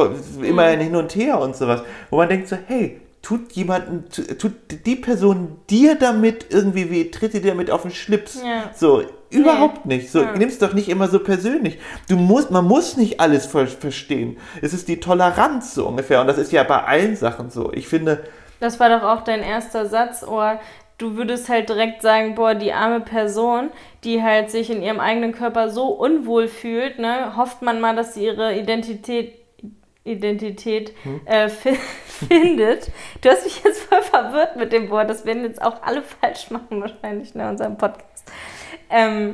immer 0.42 0.76
mhm. 0.76 0.80
hin 0.80 0.96
und 0.96 1.16
her 1.16 1.40
und 1.40 1.56
sowas, 1.56 1.82
wo 2.10 2.18
man 2.18 2.30
denkt 2.30 2.48
so, 2.48 2.58
hey, 2.68 3.02
tut 3.22 3.54
jemanden, 3.54 4.06
tut 4.38 4.54
die 4.86 4.96
Person 4.96 5.58
dir 5.70 5.96
damit 5.96 6.48
irgendwie 6.50 6.92
weh, 6.92 7.06
tritt 7.06 7.34
dir 7.34 7.42
damit 7.42 7.72
auf 7.72 7.82
den 7.82 7.92
Schlips? 7.92 8.42
Ja. 8.44 8.72
So, 8.76 9.04
überhaupt 9.32 9.86
nee. 9.86 9.98
nicht. 9.98 10.12
So, 10.12 10.22
ja. 10.22 10.34
nimm's 10.38 10.60
doch 10.60 10.74
nicht 10.74 10.90
immer 10.90 11.08
so 11.08 11.20
persönlich. 11.20 11.80
Du 12.08 12.18
musst, 12.18 12.52
man 12.52 12.66
muss 12.66 12.98
nicht 12.98 13.20
alles 13.20 13.48
verstehen. 13.48 14.38
Es 14.62 14.74
ist 14.74 14.88
die 14.88 15.00
Toleranz 15.00 15.74
so 15.74 15.88
ungefähr 15.88 16.22
und 16.22 16.28
das 16.28 16.38
ist 16.38 16.52
ja 16.52 16.64
bei 16.64 16.84
allen 16.84 17.16
Sachen 17.16 17.50
so. 17.50 17.74
Ich 17.74 17.88
finde, 17.88 18.24
das 18.60 18.80
war 18.80 18.90
doch 18.90 19.04
auch 19.04 19.24
dein 19.24 19.42
erster 19.42 19.86
Satz, 19.86 20.24
oh, 20.28 20.52
du 20.98 21.18
würdest 21.18 21.50
halt 21.50 21.70
direkt 21.70 22.02
sagen, 22.02 22.36
boah, 22.36 22.56
die 22.56 22.74
arme 22.74 23.02
Person, 23.02 23.72
die 24.04 24.24
halt 24.24 24.50
sich 24.50 24.70
in 24.70 24.82
ihrem 24.82 25.00
eigenen 25.00 25.34
Körper 25.34 25.70
so 25.70 25.88
unwohl 25.88 26.48
fühlt, 26.48 27.00
ne, 27.00 27.36
hofft 27.36 27.62
man 27.62 27.82
mal, 27.82 27.96
dass 27.96 28.14
sie 28.14 28.26
ihre 28.26 28.58
Identität 28.58 29.34
Identität 30.06 30.94
hm? 31.02 31.22
äh, 31.26 31.50
findet. 32.06 32.92
Du 33.22 33.30
hast 33.30 33.44
mich 33.44 33.64
jetzt 33.64 33.82
voll 33.82 34.04
verwirrt 34.04 34.56
mit 34.56 34.72
dem 34.72 34.92
Wort. 34.92 35.10
Das 35.10 35.26
werden 35.26 35.44
jetzt 35.44 35.62
auch 35.62 35.82
alle 35.82 36.04
falsch 36.04 36.52
machen 36.52 36.80
wahrscheinlich 36.80 37.34
in 37.34 37.42
ne, 37.42 37.50
unserem 37.50 37.76
Podcast. 37.78 38.32
Ähm, 38.92 39.34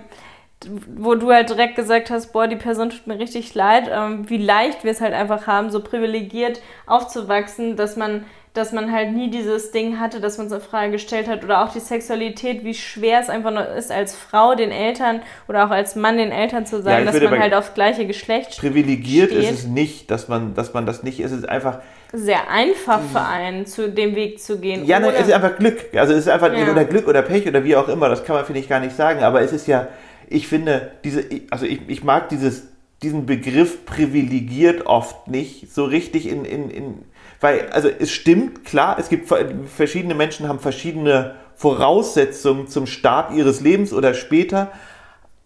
wo 0.96 1.16
du 1.16 1.32
halt 1.32 1.50
direkt 1.50 1.76
gesagt 1.76 2.10
hast, 2.10 2.32
boah, 2.32 2.48
die 2.48 2.56
Person 2.56 2.92
tut 2.92 3.08
mir 3.08 3.20
richtig 3.20 3.54
leid, 3.56 3.90
ähm, 3.92 4.30
wie 4.30 4.38
leicht 4.38 4.84
wir 4.84 4.92
es 4.92 5.02
halt 5.02 5.14
einfach 5.14 5.48
haben, 5.48 5.72
so 5.72 5.82
privilegiert 5.82 6.62
aufzuwachsen, 6.86 7.76
dass 7.76 7.98
man 7.98 8.26
dass 8.54 8.74
man 8.74 8.92
halt 8.92 9.14
nie 9.14 9.30
dieses 9.30 9.72
Ding 9.72 9.98
hatte, 10.00 10.20
dass 10.20 10.38
man 10.38 10.50
so 10.50 10.56
eine 10.56 10.64
Frage 10.64 10.92
gestellt 10.92 11.30
hat 11.30 11.44
oder 11.46 11.64
auch 11.64 11.72
die 11.72 11.80
Sexualität, 11.80 12.66
wie 12.66 12.74
schwer 12.74 13.22
es 13.22 13.30
einfach 13.30 13.52
noch 13.52 13.66
ist, 13.76 13.92
als 13.92 14.14
Frau 14.14 14.56
den 14.56 14.72
Eltern 14.72 15.22
oder 15.48 15.66
auch 15.66 15.70
als 15.70 15.96
Mann 15.96 16.18
den 16.18 16.32
Eltern 16.32 16.66
zu 16.66 16.82
sagen, 16.82 17.06
ja, 17.06 17.12
dass 17.12 17.22
man 17.22 17.40
halt 17.40 17.54
aufs 17.54 17.74
gleiche 17.74 18.06
Geschlecht 18.06 18.58
Privilegiert 18.58 19.32
steht. 19.32 19.44
ist 19.44 19.52
es 19.52 19.68
nicht, 19.68 20.12
dass 20.12 20.28
man, 20.28 20.54
dass 20.54 20.74
man 20.74 20.86
das 20.86 21.02
nicht, 21.02 21.22
es 21.22 21.32
ist 21.32 21.48
einfach 21.48 21.80
sehr 22.12 22.50
einfach 22.50 23.00
für 23.00 23.22
einen, 23.22 23.66
zu 23.66 23.90
dem 23.90 24.16
Weg 24.16 24.42
zu 24.42 24.60
gehen. 24.60 24.86
Ja, 24.86 25.00
nein, 25.00 25.14
es 25.16 25.28
ist 25.28 25.34
einfach 25.34 25.56
Glück. 25.56 25.78
Also 25.96 26.12
es 26.12 26.20
ist 26.20 26.28
einfach 26.28 26.52
ja. 26.52 26.70
oder 26.70 26.84
Glück 26.84 27.08
oder 27.08 27.22
Pech 27.22 27.48
oder 27.48 27.64
wie 27.64 27.78
auch 27.78 27.88
immer, 27.88 28.10
das 28.10 28.26
kann 28.26 28.36
man, 28.36 28.44
finde 28.44 28.60
ich, 28.60 28.68
gar 28.68 28.82
nicht 28.82 28.96
sagen. 28.98 29.24
Aber 29.24 29.42
es 29.42 29.54
ist 29.54 29.66
ja, 29.66 29.88
ich 30.28 30.50
finde, 30.50 30.92
diese, 31.06 31.24
also 31.52 31.66
ich, 31.66 31.80
ich 31.88 32.04
mag 32.04 32.28
dieses, 32.28 32.68
diesen 33.02 33.26
Begriff 33.26 33.86
privilegiert 33.86 34.86
oft 34.86 35.30
nicht 35.30 35.74
so 35.74 35.86
richtig 35.86 36.28
in, 36.28 36.44
in, 36.44 36.70
in 36.70 37.06
weil, 37.42 37.70
also 37.72 37.90
es 37.90 38.12
stimmt, 38.12 38.66
klar, 38.66 38.98
es 39.00 39.10
gibt 39.10 39.28
verschiedene 39.76 40.14
Menschen 40.14 40.48
haben 40.48 40.60
verschiedene 40.60 41.36
Voraussetzung 41.56 42.68
zum 42.68 42.86
Start 42.88 43.34
ihres 43.34 43.62
Lebens 43.62 43.94
oder 43.94 44.14
später. 44.14 44.72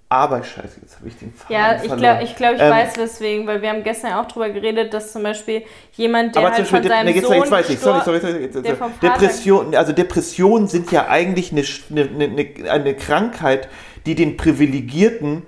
Aber 0.08 0.44
scheiße, 0.44 0.82
jetzt 0.82 0.98
habe 0.98 1.08
ich 1.08 1.18
den 1.18 1.34
Faden 1.34 1.56
Ja, 1.56 1.82
ich 1.84 1.96
glaube, 1.96 2.24
ich, 2.24 2.36
glaub, 2.36 2.54
ich 2.56 2.62
ähm, 2.62 2.70
weiß 2.70 2.98
weswegen, 2.98 3.48
weil 3.48 3.62
wir 3.62 3.70
haben 3.70 3.84
gestern 3.84 4.14
auch 4.14 4.26
darüber 4.26 4.50
geredet, 4.50 4.94
dass 4.94 5.12
zum 5.12 5.24
Beispiel 5.24 5.64
jemand, 5.94 6.36
der 6.36 6.44
aber 6.44 6.54
halt 6.54 6.68
von 6.68 6.82
De 6.82 6.90
seinem 6.90 7.16
jetzt, 7.16 7.26
Sohn 7.26 7.38
jetzt 7.38 7.52
weiß 7.52 7.70
ich, 7.72 7.80
sorry, 7.80 8.02
sorry, 8.06 8.20
sorry, 8.20 8.50
sorry. 8.52 8.88
Depression, 9.02 9.76
also 9.76 9.94
Depressionen 9.94 10.68
sind 10.68 10.92
ja 10.92 11.08
eigentlich 11.08 11.52
eine, 11.52 11.64
eine, 11.90 12.24
eine, 12.24 12.72
eine 12.72 12.94
Krankheit, 12.96 13.68
die 14.06 14.14
den 14.14 14.38
Privilegierten 14.38 15.44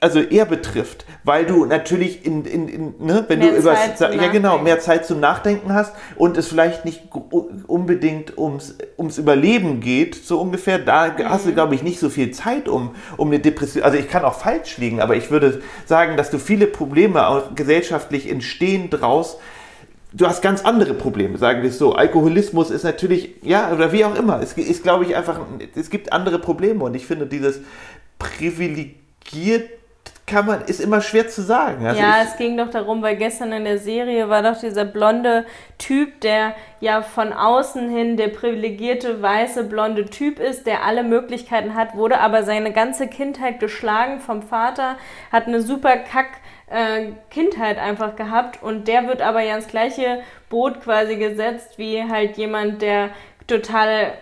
also 0.00 0.20
eher 0.20 0.44
betrifft, 0.44 1.04
weil 1.24 1.46
du 1.46 1.64
natürlich 1.64 2.24
in, 2.24 2.44
in, 2.44 2.68
in 2.68 2.94
ne, 2.98 3.24
wenn 3.28 3.38
mehr 3.38 3.52
du 3.52 3.58
über 3.58 3.74
ja 3.74 4.28
genau 4.28 4.58
mehr 4.58 4.80
Zeit 4.80 5.06
zum 5.06 5.20
Nachdenken 5.20 5.72
hast 5.72 5.94
und 6.16 6.36
es 6.36 6.48
vielleicht 6.48 6.84
nicht 6.84 7.02
unbedingt 7.66 8.36
ums, 8.38 8.76
ums 8.98 9.18
Überleben 9.18 9.80
geht, 9.80 10.14
so 10.14 10.40
ungefähr, 10.40 10.78
da 10.78 11.08
mhm. 11.08 11.28
hast 11.28 11.46
du 11.46 11.52
glaube 11.52 11.74
ich 11.74 11.82
nicht 11.82 11.98
so 11.98 12.08
viel 12.08 12.30
Zeit 12.30 12.68
um 12.68 12.94
um 13.16 13.28
eine 13.28 13.38
Depression. 13.38 13.84
Also 13.84 13.98
ich 13.98 14.08
kann 14.08 14.24
auch 14.24 14.34
falsch 14.34 14.78
liegen, 14.78 15.00
aber 15.00 15.16
ich 15.16 15.30
würde 15.30 15.62
sagen, 15.84 16.16
dass 16.16 16.30
du 16.30 16.38
viele 16.38 16.66
Probleme 16.66 17.26
auch 17.26 17.54
gesellschaftlich 17.54 18.30
entstehen 18.30 18.90
draus. 18.90 19.38
Du 20.12 20.26
hast 20.26 20.40
ganz 20.40 20.64
andere 20.64 20.94
Probleme, 20.94 21.36
sagen 21.36 21.62
wir 21.62 21.68
es 21.68 21.78
so. 21.78 21.94
Alkoholismus 21.94 22.70
ist 22.70 22.84
natürlich, 22.84 23.34
ja, 23.42 23.72
oder 23.72 23.92
wie 23.92 24.04
auch 24.04 24.14
immer. 24.14 24.40
Es 24.40 24.54
ist, 24.54 24.82
glaube 24.82 25.04
ich, 25.04 25.14
einfach, 25.14 25.40
es 25.74 25.90
gibt 25.90 26.12
andere 26.12 26.38
Probleme 26.38 26.84
und 26.84 26.94
ich 26.94 27.06
finde 27.06 27.26
dieses 27.26 27.60
Privileg 28.18 29.05
giert 29.26 29.70
kann 30.26 30.44
man, 30.44 30.62
ist 30.62 30.80
immer 30.80 31.00
schwer 31.00 31.28
zu 31.28 31.40
sagen. 31.40 31.86
Also 31.86 32.00
ja, 32.00 32.22
es 32.22 32.36
ging 32.36 32.56
doch 32.56 32.68
darum, 32.68 33.00
weil 33.00 33.16
gestern 33.16 33.52
in 33.52 33.64
der 33.64 33.78
Serie 33.78 34.28
war 34.28 34.42
doch 34.42 34.58
dieser 34.58 34.84
blonde 34.84 35.46
Typ, 35.78 36.20
der 36.20 36.54
ja 36.80 37.02
von 37.02 37.32
außen 37.32 37.88
hin 37.88 38.16
der 38.16 38.28
privilegierte, 38.28 39.22
weiße, 39.22 39.64
blonde 39.64 40.06
Typ 40.06 40.40
ist, 40.40 40.66
der 40.66 40.84
alle 40.84 41.04
Möglichkeiten 41.04 41.74
hat, 41.74 41.94
wurde 41.94 42.18
aber 42.18 42.42
seine 42.42 42.72
ganze 42.72 43.06
Kindheit 43.06 43.60
geschlagen 43.60 44.18
vom 44.18 44.42
Vater, 44.42 44.96
hat 45.30 45.46
eine 45.46 45.60
super 45.60 45.96
Kack 45.96 46.26
äh, 46.68 47.12
Kindheit 47.30 47.78
einfach 47.78 48.16
gehabt 48.16 48.60
und 48.62 48.88
der 48.88 49.06
wird 49.06 49.22
aber 49.22 49.42
ja 49.42 49.54
ins 49.54 49.68
gleiche 49.68 50.22
Boot 50.50 50.80
quasi 50.80 51.16
gesetzt 51.16 51.78
wie 51.78 52.02
halt 52.02 52.36
jemand, 52.36 52.82
der 52.82 53.10
total 53.46 54.12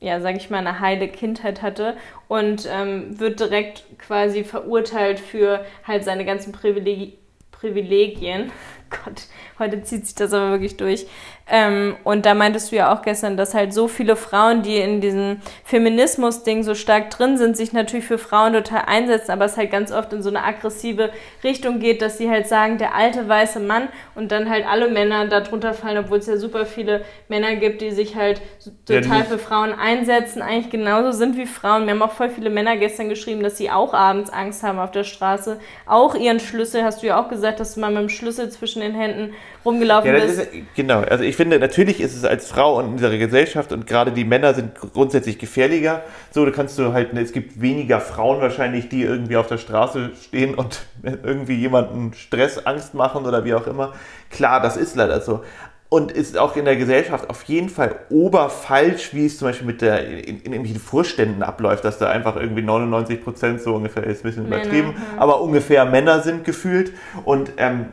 ja, 0.00 0.20
sag 0.20 0.36
ich 0.36 0.50
mal, 0.50 0.58
eine 0.58 0.80
heile 0.80 1.08
Kindheit 1.08 1.62
hatte 1.62 1.96
und 2.26 2.68
ähm, 2.70 3.18
wird 3.20 3.40
direkt 3.40 3.84
quasi 3.98 4.44
verurteilt 4.44 5.20
für 5.20 5.64
halt 5.86 6.04
seine 6.04 6.24
ganzen 6.24 6.52
Privileg 6.52 7.18
Privilegien. 7.50 8.50
Gott, 8.90 9.26
heute 9.58 9.82
zieht 9.82 10.06
sich 10.06 10.14
das 10.14 10.32
aber 10.32 10.52
wirklich 10.52 10.78
durch. 10.78 11.06
Ähm, 11.52 11.96
und 12.04 12.26
da 12.26 12.34
meintest 12.34 12.70
du 12.70 12.76
ja 12.76 12.94
auch 12.94 13.02
gestern, 13.02 13.36
dass 13.36 13.54
halt 13.54 13.74
so 13.74 13.88
viele 13.88 14.14
Frauen, 14.14 14.62
die 14.62 14.76
in 14.76 15.00
diesem 15.00 15.40
Feminismus-Ding 15.64 16.62
so 16.62 16.76
stark 16.76 17.10
drin 17.10 17.38
sind, 17.38 17.56
sich 17.56 17.72
natürlich 17.72 18.06
für 18.06 18.18
Frauen 18.18 18.52
total 18.52 18.84
einsetzen, 18.86 19.32
aber 19.32 19.46
es 19.46 19.56
halt 19.56 19.72
ganz 19.72 19.90
oft 19.90 20.12
in 20.12 20.22
so 20.22 20.28
eine 20.28 20.44
aggressive 20.44 21.10
Richtung 21.42 21.80
geht, 21.80 22.02
dass 22.02 22.18
sie 22.18 22.30
halt 22.30 22.46
sagen, 22.46 22.78
der 22.78 22.94
alte 22.94 23.28
weiße 23.28 23.58
Mann 23.58 23.88
und 24.14 24.30
dann 24.30 24.48
halt 24.48 24.64
alle 24.64 24.88
Männer 24.88 25.26
darunter 25.26 25.74
fallen, 25.74 25.98
obwohl 25.98 26.18
es 26.18 26.28
ja 26.28 26.36
super 26.36 26.66
viele 26.66 27.04
Männer 27.28 27.56
gibt, 27.56 27.80
die 27.80 27.90
sich 27.90 28.14
halt 28.14 28.40
total 28.86 29.18
ja, 29.18 29.24
für 29.24 29.38
Frauen 29.38 29.72
einsetzen, 29.72 30.42
eigentlich 30.42 30.70
genauso 30.70 31.10
sind 31.10 31.36
wie 31.36 31.46
Frauen. 31.46 31.86
Wir 31.86 31.94
haben 31.94 32.02
auch 32.02 32.12
voll 32.12 32.30
viele 32.30 32.50
Männer 32.50 32.76
gestern 32.76 33.08
geschrieben, 33.08 33.42
dass 33.42 33.56
sie 33.56 33.72
auch 33.72 33.92
abends 33.92 34.30
Angst 34.30 34.62
haben 34.62 34.78
auf 34.78 34.92
der 34.92 35.02
Straße, 35.02 35.58
auch 35.86 36.14
ihren 36.14 36.38
Schlüssel, 36.38 36.84
hast 36.84 37.02
du 37.02 37.08
ja 37.08 37.20
auch 37.20 37.28
gesagt, 37.28 37.58
dass 37.58 37.74
du 37.74 37.80
mal 37.80 37.90
mit 37.90 38.02
dem 38.02 38.08
Schlüssel 38.08 38.50
zwischen 38.50 38.82
den 38.82 38.94
Händen 38.94 39.34
rumgelaufen 39.64 40.14
ja, 40.14 40.20
bist. 40.20 40.40
Ist, 40.40 40.50
genau, 40.76 41.00
also 41.00 41.24
ich 41.24 41.39
finde, 41.40 41.58
natürlich 41.58 42.02
ist 42.02 42.14
es 42.14 42.26
als 42.26 42.48
Frau 42.48 42.78
in 42.80 42.88
unserer 42.88 43.16
Gesellschaft 43.16 43.72
und 43.72 43.86
gerade 43.86 44.12
die 44.12 44.26
Männer 44.26 44.52
sind 44.52 44.74
grundsätzlich 44.74 45.38
gefährlicher. 45.38 46.02
So, 46.32 46.44
da 46.44 46.50
kannst 46.50 46.78
du 46.78 46.92
halt, 46.92 47.14
es 47.14 47.32
gibt 47.32 47.62
weniger 47.62 47.98
Frauen 47.98 48.42
wahrscheinlich, 48.42 48.90
die 48.90 49.04
irgendwie 49.04 49.38
auf 49.38 49.46
der 49.46 49.56
Straße 49.56 50.10
stehen 50.22 50.54
und 50.54 50.82
irgendwie 51.02 51.54
jemanden 51.54 52.12
Stress, 52.12 52.58
Angst 52.66 52.92
machen 52.92 53.24
oder 53.24 53.46
wie 53.46 53.54
auch 53.54 53.66
immer. 53.66 53.94
Klar, 54.28 54.60
das 54.60 54.76
ist 54.76 54.96
leider 54.96 55.22
so. 55.22 55.42
Und 55.88 56.12
ist 56.12 56.36
auch 56.36 56.56
in 56.56 56.66
der 56.66 56.76
Gesellschaft 56.76 57.30
auf 57.30 57.42
jeden 57.44 57.70
Fall 57.70 57.96
oberfalsch, 58.10 59.14
wie 59.14 59.24
es 59.24 59.38
zum 59.38 59.48
Beispiel 59.48 59.66
mit 59.66 59.80
der, 59.80 60.06
in, 60.08 60.18
in 60.18 60.52
irgendwelchen 60.52 60.78
Vorständen 60.78 61.42
abläuft, 61.42 61.86
dass 61.86 61.96
da 61.96 62.10
einfach 62.10 62.36
irgendwie 62.36 62.60
99 62.60 63.24
Prozent 63.24 63.62
so 63.62 63.76
ungefähr, 63.76 64.04
ist 64.04 64.20
ein 64.20 64.22
bisschen 64.24 64.46
übertrieben, 64.46 64.88
Männer, 64.88 65.00
ja. 65.16 65.22
aber 65.22 65.40
ungefähr 65.40 65.86
Männer 65.86 66.20
sind 66.20 66.44
gefühlt. 66.44 66.92
Und 67.24 67.52
ähm, 67.56 67.86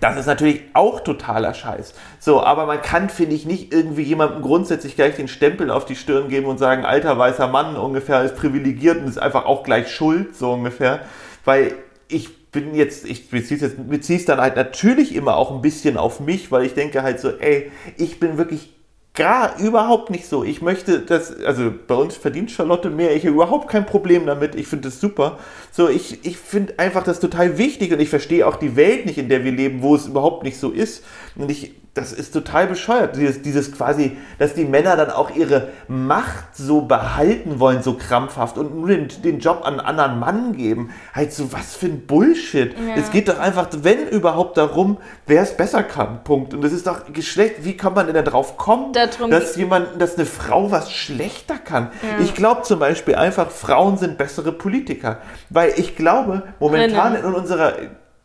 das 0.00 0.18
ist 0.18 0.26
natürlich 0.26 0.62
auch 0.74 1.00
totaler 1.00 1.54
Scheiß. 1.54 1.94
So, 2.18 2.42
aber 2.42 2.66
man 2.66 2.82
kann, 2.82 3.08
finde 3.08 3.34
ich, 3.36 3.46
nicht 3.46 3.72
irgendwie 3.72 4.02
jemandem 4.02 4.42
grundsätzlich 4.42 4.96
gleich 4.96 5.16
den 5.16 5.28
Stempel 5.28 5.70
auf 5.70 5.84
die 5.84 5.96
Stirn 5.96 6.28
geben 6.28 6.46
und 6.46 6.58
sagen, 6.58 6.84
alter 6.84 7.16
weißer 7.16 7.48
Mann 7.48 7.76
ungefähr 7.76 8.22
ist 8.22 8.36
privilegiert 8.36 8.98
und 8.98 9.08
ist 9.08 9.18
einfach 9.18 9.46
auch 9.46 9.62
gleich 9.62 9.90
schuld, 9.90 10.36
so 10.36 10.52
ungefähr. 10.52 11.00
Weil 11.44 11.74
ich 12.08 12.50
bin 12.50 12.74
jetzt, 12.74 13.04
ich 13.04 13.30
beziehe 13.30 13.58
es 13.60 14.24
dann 14.24 14.40
halt 14.40 14.56
natürlich 14.56 15.14
immer 15.14 15.36
auch 15.36 15.50
ein 15.50 15.62
bisschen 15.62 15.96
auf 15.96 16.20
mich, 16.20 16.52
weil 16.52 16.64
ich 16.64 16.74
denke 16.74 17.02
halt 17.02 17.20
so, 17.20 17.30
ey, 17.30 17.70
ich 17.96 18.20
bin 18.20 18.36
wirklich 18.36 18.74
gar 19.14 19.58
überhaupt 19.60 20.10
nicht 20.10 20.26
so. 20.26 20.42
Ich 20.42 20.60
möchte 20.60 21.00
das, 21.00 21.34
also 21.44 21.72
bei 21.86 21.94
uns 21.94 22.16
verdient 22.16 22.50
Charlotte 22.50 22.90
mehr, 22.90 23.14
ich 23.14 23.24
habe 23.24 23.34
überhaupt 23.34 23.68
kein 23.68 23.86
Problem 23.86 24.26
damit, 24.26 24.56
ich 24.56 24.66
finde 24.66 24.88
das 24.88 25.00
super. 25.00 25.38
So, 25.70 25.88
ich, 25.88 26.24
ich 26.26 26.36
finde 26.36 26.78
einfach 26.78 27.04
das 27.04 27.20
total 27.20 27.56
wichtig 27.56 27.92
und 27.92 28.00
ich 28.00 28.08
verstehe 28.08 28.46
auch 28.46 28.56
die 28.56 28.74
Welt 28.74 29.06
nicht, 29.06 29.18
in 29.18 29.28
der 29.28 29.44
wir 29.44 29.52
leben, 29.52 29.82
wo 29.82 29.94
es 29.94 30.06
überhaupt 30.06 30.42
nicht 30.42 30.58
so 30.58 30.70
ist. 30.70 31.04
Und 31.36 31.50
ich 31.50 31.72
das 31.94 32.12
ist 32.12 32.32
total 32.32 32.66
bescheuert, 32.66 33.14
dieses, 33.14 33.40
dieses 33.42 33.70
quasi, 33.70 34.16
dass 34.38 34.54
die 34.54 34.64
Männer 34.64 34.96
dann 34.96 35.10
auch 35.10 35.30
ihre 35.30 35.68
Macht 35.86 36.56
so 36.56 36.82
behalten 36.82 37.60
wollen, 37.60 37.84
so 37.84 37.94
krampfhaft 37.94 38.58
und 38.58 38.74
nur 38.74 38.88
den, 38.88 39.08
den 39.22 39.38
Job 39.38 39.62
an 39.64 39.78
einen 39.78 39.86
anderen 39.86 40.18
Mann 40.18 40.56
geben. 40.56 40.90
Halt 41.14 41.32
so, 41.32 41.52
was 41.52 41.76
für 41.76 41.86
ein 41.86 42.04
Bullshit. 42.04 42.72
Ja. 42.72 42.96
Es 42.96 43.12
geht 43.12 43.28
doch 43.28 43.38
einfach, 43.38 43.68
wenn 43.82 44.08
überhaupt, 44.08 44.56
darum, 44.56 44.98
wer 45.26 45.42
es 45.42 45.56
besser 45.56 45.84
kann. 45.84 46.24
Punkt. 46.24 46.52
Und 46.52 46.62
das 46.62 46.72
ist 46.72 46.88
doch 46.88 47.12
Geschlecht, 47.12 47.64
wie 47.64 47.76
kann 47.76 47.94
man 47.94 48.06
denn 48.06 48.16
da 48.16 48.22
drauf 48.22 48.56
kommen, 48.56 48.92
Darum 48.92 49.30
dass 49.30 49.54
jemand, 49.54 50.00
dass 50.00 50.16
eine 50.16 50.26
Frau 50.26 50.72
was 50.72 50.90
schlechter 50.90 51.58
kann? 51.58 51.92
Ja. 52.02 52.24
Ich 52.24 52.34
glaube 52.34 52.62
zum 52.62 52.80
Beispiel 52.80 53.14
einfach, 53.14 53.52
Frauen 53.52 53.98
sind 53.98 54.18
bessere 54.18 54.50
Politiker. 54.50 55.18
Weil 55.48 55.74
ich 55.76 55.94
glaube, 55.94 56.42
momentan 56.58 57.14
in 57.14 57.24
unserer, 57.24 57.74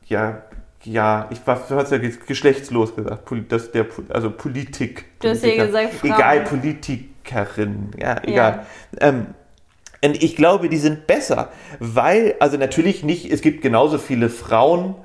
ja, 0.07 0.41
ja, 0.83 1.27
ich 1.31 1.45
war, 1.45 1.61
du 1.67 1.75
hast 1.75 1.91
ja 1.91 1.97
geschlechtslos 1.97 2.95
gesagt, 2.95 3.29
das, 3.49 3.71
der, 3.71 3.85
also 4.09 4.31
Politik. 4.31 5.05
Du 5.19 5.29
hast 5.29 5.43
ja 5.43 5.65
gesagt, 5.65 5.93
Frauen. 5.95 6.13
Egal, 6.13 6.43
Politikerin, 6.45 7.91
ja, 7.99 8.17
egal. 8.23 8.65
Ja. 8.99 9.07
Ähm, 9.07 9.27
und 10.01 10.23
ich 10.23 10.35
glaube, 10.35 10.69
die 10.69 10.77
sind 10.77 11.07
besser, 11.07 11.49
weil, 11.79 12.35
also 12.39 12.57
natürlich 12.57 13.03
nicht, 13.03 13.29
es 13.29 13.41
gibt 13.41 13.61
genauso 13.61 13.97
viele 13.97 14.29
Frauen, 14.29 14.95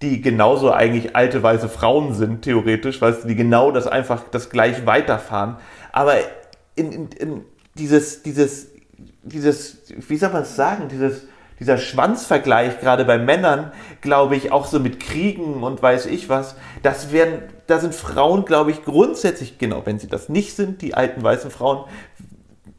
die 0.00 0.22
genauso 0.22 0.72
eigentlich 0.72 1.14
alte 1.16 1.42
weiße 1.42 1.68
Frauen 1.68 2.14
sind, 2.14 2.42
theoretisch, 2.42 3.02
weil 3.02 3.14
die 3.24 3.34
genau 3.34 3.72
das 3.72 3.86
einfach, 3.86 4.24
das 4.30 4.48
gleich 4.48 4.86
weiterfahren. 4.86 5.56
Aber 5.92 6.14
in, 6.76 6.92
in, 6.92 7.08
in 7.18 7.44
dieses, 7.74 8.22
dieses, 8.22 8.68
dieses, 9.22 9.82
wie 9.88 10.16
soll 10.16 10.30
man 10.30 10.42
es 10.42 10.56
sagen, 10.56 10.88
dieses, 10.88 11.26
dieser 11.58 11.78
Schwanzvergleich 11.78 12.80
gerade 12.80 13.04
bei 13.04 13.18
Männern, 13.18 13.72
glaube 14.00 14.36
ich, 14.36 14.52
auch 14.52 14.66
so 14.66 14.78
mit 14.80 15.00
Kriegen 15.00 15.62
und 15.62 15.82
weiß 15.82 16.06
ich 16.06 16.28
was, 16.28 16.56
das 16.82 17.12
werden, 17.12 17.42
da 17.66 17.78
sind 17.78 17.94
Frauen, 17.94 18.44
glaube 18.44 18.70
ich, 18.70 18.84
grundsätzlich, 18.84 19.58
genau, 19.58 19.82
wenn 19.84 19.98
sie 19.98 20.08
das 20.08 20.28
nicht 20.28 20.54
sind, 20.54 20.82
die 20.82 20.94
alten 20.94 21.22
weißen 21.22 21.50
Frauen, 21.50 21.84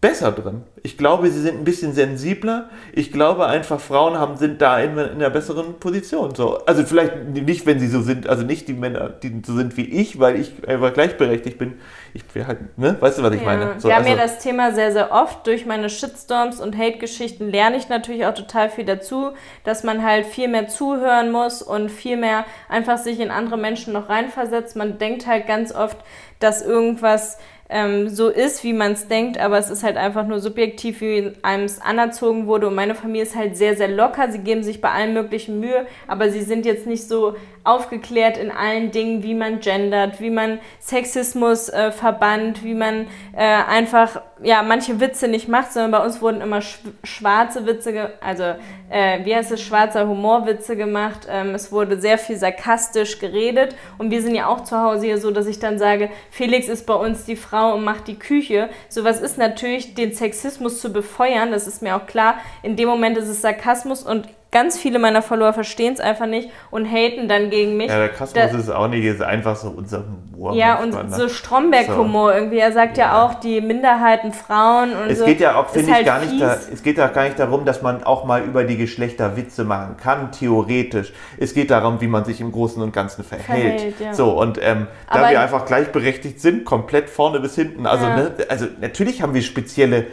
besser 0.02 0.32
drin. 0.32 0.64
Ich 0.82 0.98
glaube, 0.98 1.30
sie 1.30 1.42
sind 1.42 1.58
ein 1.58 1.66
bisschen 1.66 1.94
sensibler. 1.94 2.70
Ich 2.94 3.12
glaube 3.12 3.48
einfach, 3.48 3.82
Frauen 3.82 4.18
haben, 4.18 4.38
sind 4.38 4.62
da 4.62 4.80
in, 4.80 4.98
in 4.98 4.98
einer 4.98 5.30
besseren 5.30 5.74
Position. 5.78 6.34
So. 6.36 6.60
Also 6.66 6.86
vielleicht 6.86 7.26
nicht, 7.28 7.66
wenn 7.66 7.82
sie 7.82 7.88
so 7.88 8.02
sind, 8.02 8.30
also 8.30 8.44
nicht 8.44 8.70
die 8.70 8.74
Männer, 8.74 9.10
die 9.10 9.42
so 9.46 9.56
sind 9.56 9.76
wie 9.76 9.84
ich, 9.84 10.18
weil 10.18 10.40
ich 10.40 10.54
einfach 10.66 10.94
gleichberechtigt 10.94 11.58
bin. 11.58 11.80
Ich 12.14 12.24
will 12.34 12.48
halt, 12.48 12.78
ne? 12.78 12.96
Weißt 12.98 13.20
du, 13.20 13.24
was 13.24 13.34
ich 13.34 13.42
ja. 13.42 13.46
meine? 13.46 13.80
So, 13.80 13.92
haben 13.92 14.06
also, 14.06 14.10
ja 14.10 14.16
das 14.16 14.40
Thema 14.40 14.72
sehr, 14.72 14.94
sehr 14.94 15.12
oft. 15.12 15.46
Durch 15.46 15.66
meine 15.66 15.90
Shitstorms 15.90 16.62
und 16.62 16.78
Hate-Geschichten 16.78 17.50
lerne 17.50 17.76
ich 17.76 17.90
natürlich 17.90 18.26
auch 18.26 18.34
total 18.34 18.70
viel 18.70 18.86
dazu, 18.86 19.32
dass 19.66 19.84
man 19.84 20.04
halt 20.04 20.26
viel 20.26 20.48
mehr 20.48 20.70
zuhören 20.70 21.30
muss 21.30 21.62
und 21.62 21.90
viel 21.90 22.16
mehr 22.16 22.46
einfach 22.70 22.98
sich 22.98 23.20
in 23.20 23.32
andere 23.32 23.58
Menschen 23.58 23.92
noch 23.92 24.08
reinversetzt. 24.08 24.78
Man 24.78 24.98
denkt 24.98 25.28
halt 25.28 25.46
ganz 25.46 25.76
oft, 25.76 25.98
dass 26.40 26.62
irgendwas 26.62 27.38
ähm, 27.70 28.10
so 28.10 28.30
ist, 28.30 28.64
wie 28.64 28.74
man 28.74 28.94
es 28.94 29.08
denkt, 29.08 29.38
aber 29.38 29.60
es 29.60 29.70
ist 29.70 29.84
halt 29.84 29.96
einfach 29.96 30.26
nur 30.26 30.40
subjektiv, 30.40 31.02
wie 31.02 31.34
einem 31.44 31.66
es 31.66 31.80
anerzogen 31.80 32.48
wurde. 32.48 32.68
Und 32.68 32.76
meine 32.76 32.96
Familie 32.96 33.24
ist 33.24 33.36
halt 33.36 33.56
sehr, 33.56 33.78
sehr 33.78 33.88
locker. 33.88 34.32
Sie 34.32 34.40
geben 34.40 34.64
sich 34.64 34.82
bei 34.82 34.90
allen 34.90 35.14
möglichen 35.14 35.60
Mühe, 35.60 35.86
aber 36.08 36.32
sie 36.32 36.42
sind 36.42 36.66
jetzt 36.66 36.88
nicht 36.88 37.08
so 37.08 37.36
aufgeklärt 37.70 38.38
in 38.38 38.52
allen 38.52 38.92
Dingen, 38.92 39.24
wie 39.24 39.36
man 39.36 39.60
gendert, 39.60 40.20
wie 40.20 40.30
man 40.30 40.60
Sexismus 40.80 41.70
äh, 41.70 41.92
verbannt, 41.92 42.64
wie 42.64 42.74
man 42.74 43.08
äh, 43.36 43.44
einfach 43.44 44.22
ja, 44.42 44.64
manche 44.64 45.00
Witze 45.00 45.28
nicht 45.28 45.48
macht, 45.48 45.74
sondern 45.74 45.92
bei 45.92 46.04
uns 46.04 46.22
wurden 46.22 46.42
immer 46.42 46.62
schwarze 47.04 47.66
Witze, 47.66 48.12
also 48.22 48.44
äh, 48.90 49.24
wie 49.26 49.36
heißt 49.36 49.52
es, 49.52 49.62
schwarzer 49.62 50.08
Humorwitze 50.08 50.76
gemacht. 50.76 51.28
Ähm, 51.30 51.54
es 51.56 51.72
wurde 51.72 52.00
sehr 52.00 52.18
viel 52.18 52.38
sarkastisch 52.38 53.20
geredet 53.20 53.76
und 53.98 54.12
wir 54.12 54.22
sind 54.22 54.36
ja 54.36 54.48
auch 54.48 54.64
zu 54.64 54.80
Hause 54.80 55.06
hier 55.06 55.18
so, 55.18 55.32
dass 55.32 55.48
ich 55.48 55.60
dann 55.60 55.78
sage, 55.78 56.10
Felix 56.32 56.68
ist 56.68 56.86
bei 56.86 56.94
uns 56.96 57.26
die 57.26 57.36
Frau 57.36 57.76
und 57.76 57.84
macht 57.84 58.08
die 58.08 58.18
Küche. 58.18 58.70
Sowas 58.88 59.20
ist 59.22 59.38
natürlich, 59.38 59.94
den 59.94 60.14
Sexismus 60.14 60.80
zu 60.80 60.92
befeuern, 60.92 61.52
das 61.52 61.68
ist 61.68 61.82
mir 61.82 61.96
auch 61.96 62.08
klar. 62.08 62.36
In 62.64 62.76
dem 62.76 62.88
Moment 62.88 63.18
ist 63.18 63.28
es 63.28 63.42
Sarkasmus 63.42 64.04
und 64.04 64.28
ganz 64.52 64.80
viele 64.80 64.98
meiner 64.98 65.22
Follower 65.22 65.54
verstehen 65.54 65.94
es 65.94 66.00
einfach 66.00 66.26
nicht 66.26 66.50
und 66.72 66.86
haten 66.86 67.28
dann 67.28 67.50
gegen 67.50 67.78
mich. 67.78 67.90
Ja, 67.90 68.00
der 68.00 68.10
Kasmus 68.10 68.54
ist 68.54 68.70
auch 68.70 68.88
nicht, 68.88 69.06
ist 69.06 69.22
einfach 69.22 69.56
so 69.56 69.70
unser 69.70 70.04
Humor. 70.34 70.56
Ja, 70.56 70.82
und 70.82 70.92
ne? 70.92 71.16
so 71.16 71.30
Stromberg-Humor 71.30 72.32
so. 72.32 72.38
irgendwie. 72.38 72.58
Er 72.58 72.72
sagt 72.72 72.98
ja. 72.98 73.06
ja. 73.06 73.26
auch 73.26 73.36
die 73.36 73.62
Minderheiten, 73.62 74.34
Frauen 74.34 74.94
und 74.94 75.12
es 75.12 75.20
so. 75.20 75.26
Geht 75.26 75.40
ja 75.40 75.56
auch, 75.56 75.70
finde 75.70 75.92
halt 75.92 76.02
ich, 76.02 76.08
gar 76.08 76.20
nicht 76.20 76.42
da, 76.42 76.58
es 76.72 76.82
geht 76.82 76.98
ja 76.98 77.08
gar 77.08 77.26
nicht 77.26 77.38
darum, 77.38 77.64
dass 77.66 77.82
man 77.84 78.04
auch 78.04 78.26
mal 78.26 78.42
über 78.44 78.64
die 78.64 78.78
Geschlechter 78.78 79.38
Witze 79.38 79.66
machen 79.66 79.98
kann, 79.98 80.32
theoretisch. 80.32 81.14
Es 81.38 81.54
geht 81.54 81.70
darum, 81.70 82.02
wie 82.02 82.08
man 82.08 82.26
sich 82.26 82.42
im 82.42 82.52
Großen 82.52 82.82
und 82.82 82.92
Ganzen 82.92 83.24
verhält. 83.24 83.46
verhält 83.46 84.00
ja. 84.00 84.14
So, 84.14 84.32
und 84.32 84.58
ähm, 84.62 84.88
da 85.12 85.20
Aber 85.20 85.30
wir 85.30 85.42
einfach 85.42 85.66
gleichberechtigt 85.66 86.42
sind, 86.42 86.66
komplett 86.66 87.10
vorne 87.10 87.40
bis 87.40 87.54
hinten. 87.54 87.86
Also, 87.86 88.06
ja. 88.06 88.16
ne, 88.16 88.32
also 88.50 88.66
natürlich 88.82 89.22
haben 89.22 89.36
wir 89.36 89.44
spezielle 89.44 90.08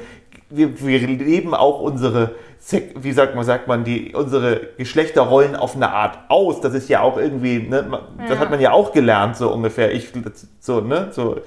wir, 0.51 0.81
wir 0.81 0.99
leben 1.01 1.55
auch 1.55 1.81
unsere, 1.81 2.37
wie 2.95 3.13
sagt 3.13 3.35
man, 3.35 3.45
sagt 3.45 3.69
man, 3.69 3.85
die, 3.85 4.15
unsere 4.15 4.69
Geschlechterrollen 4.77 5.57
auf 5.57 5.77
eine 5.77 5.91
Art 5.91 6.19
aus. 6.29 6.61
Das 6.61 6.75
ist 6.75 6.89
ja 6.89 7.01
auch 7.01 7.17
irgendwie, 7.17 7.59
ne, 7.59 8.01
das 8.19 8.31
ja. 8.31 8.39
hat 8.39 8.51
man 8.51 8.61
ja 8.61 8.73
auch 8.73 8.93
gelernt, 8.93 9.37
so 9.37 9.53
ungefähr. 9.53 9.93
Ich, 9.93 10.13
so, 10.61 10.81
ne, 10.81 11.09
so, 11.11 11.41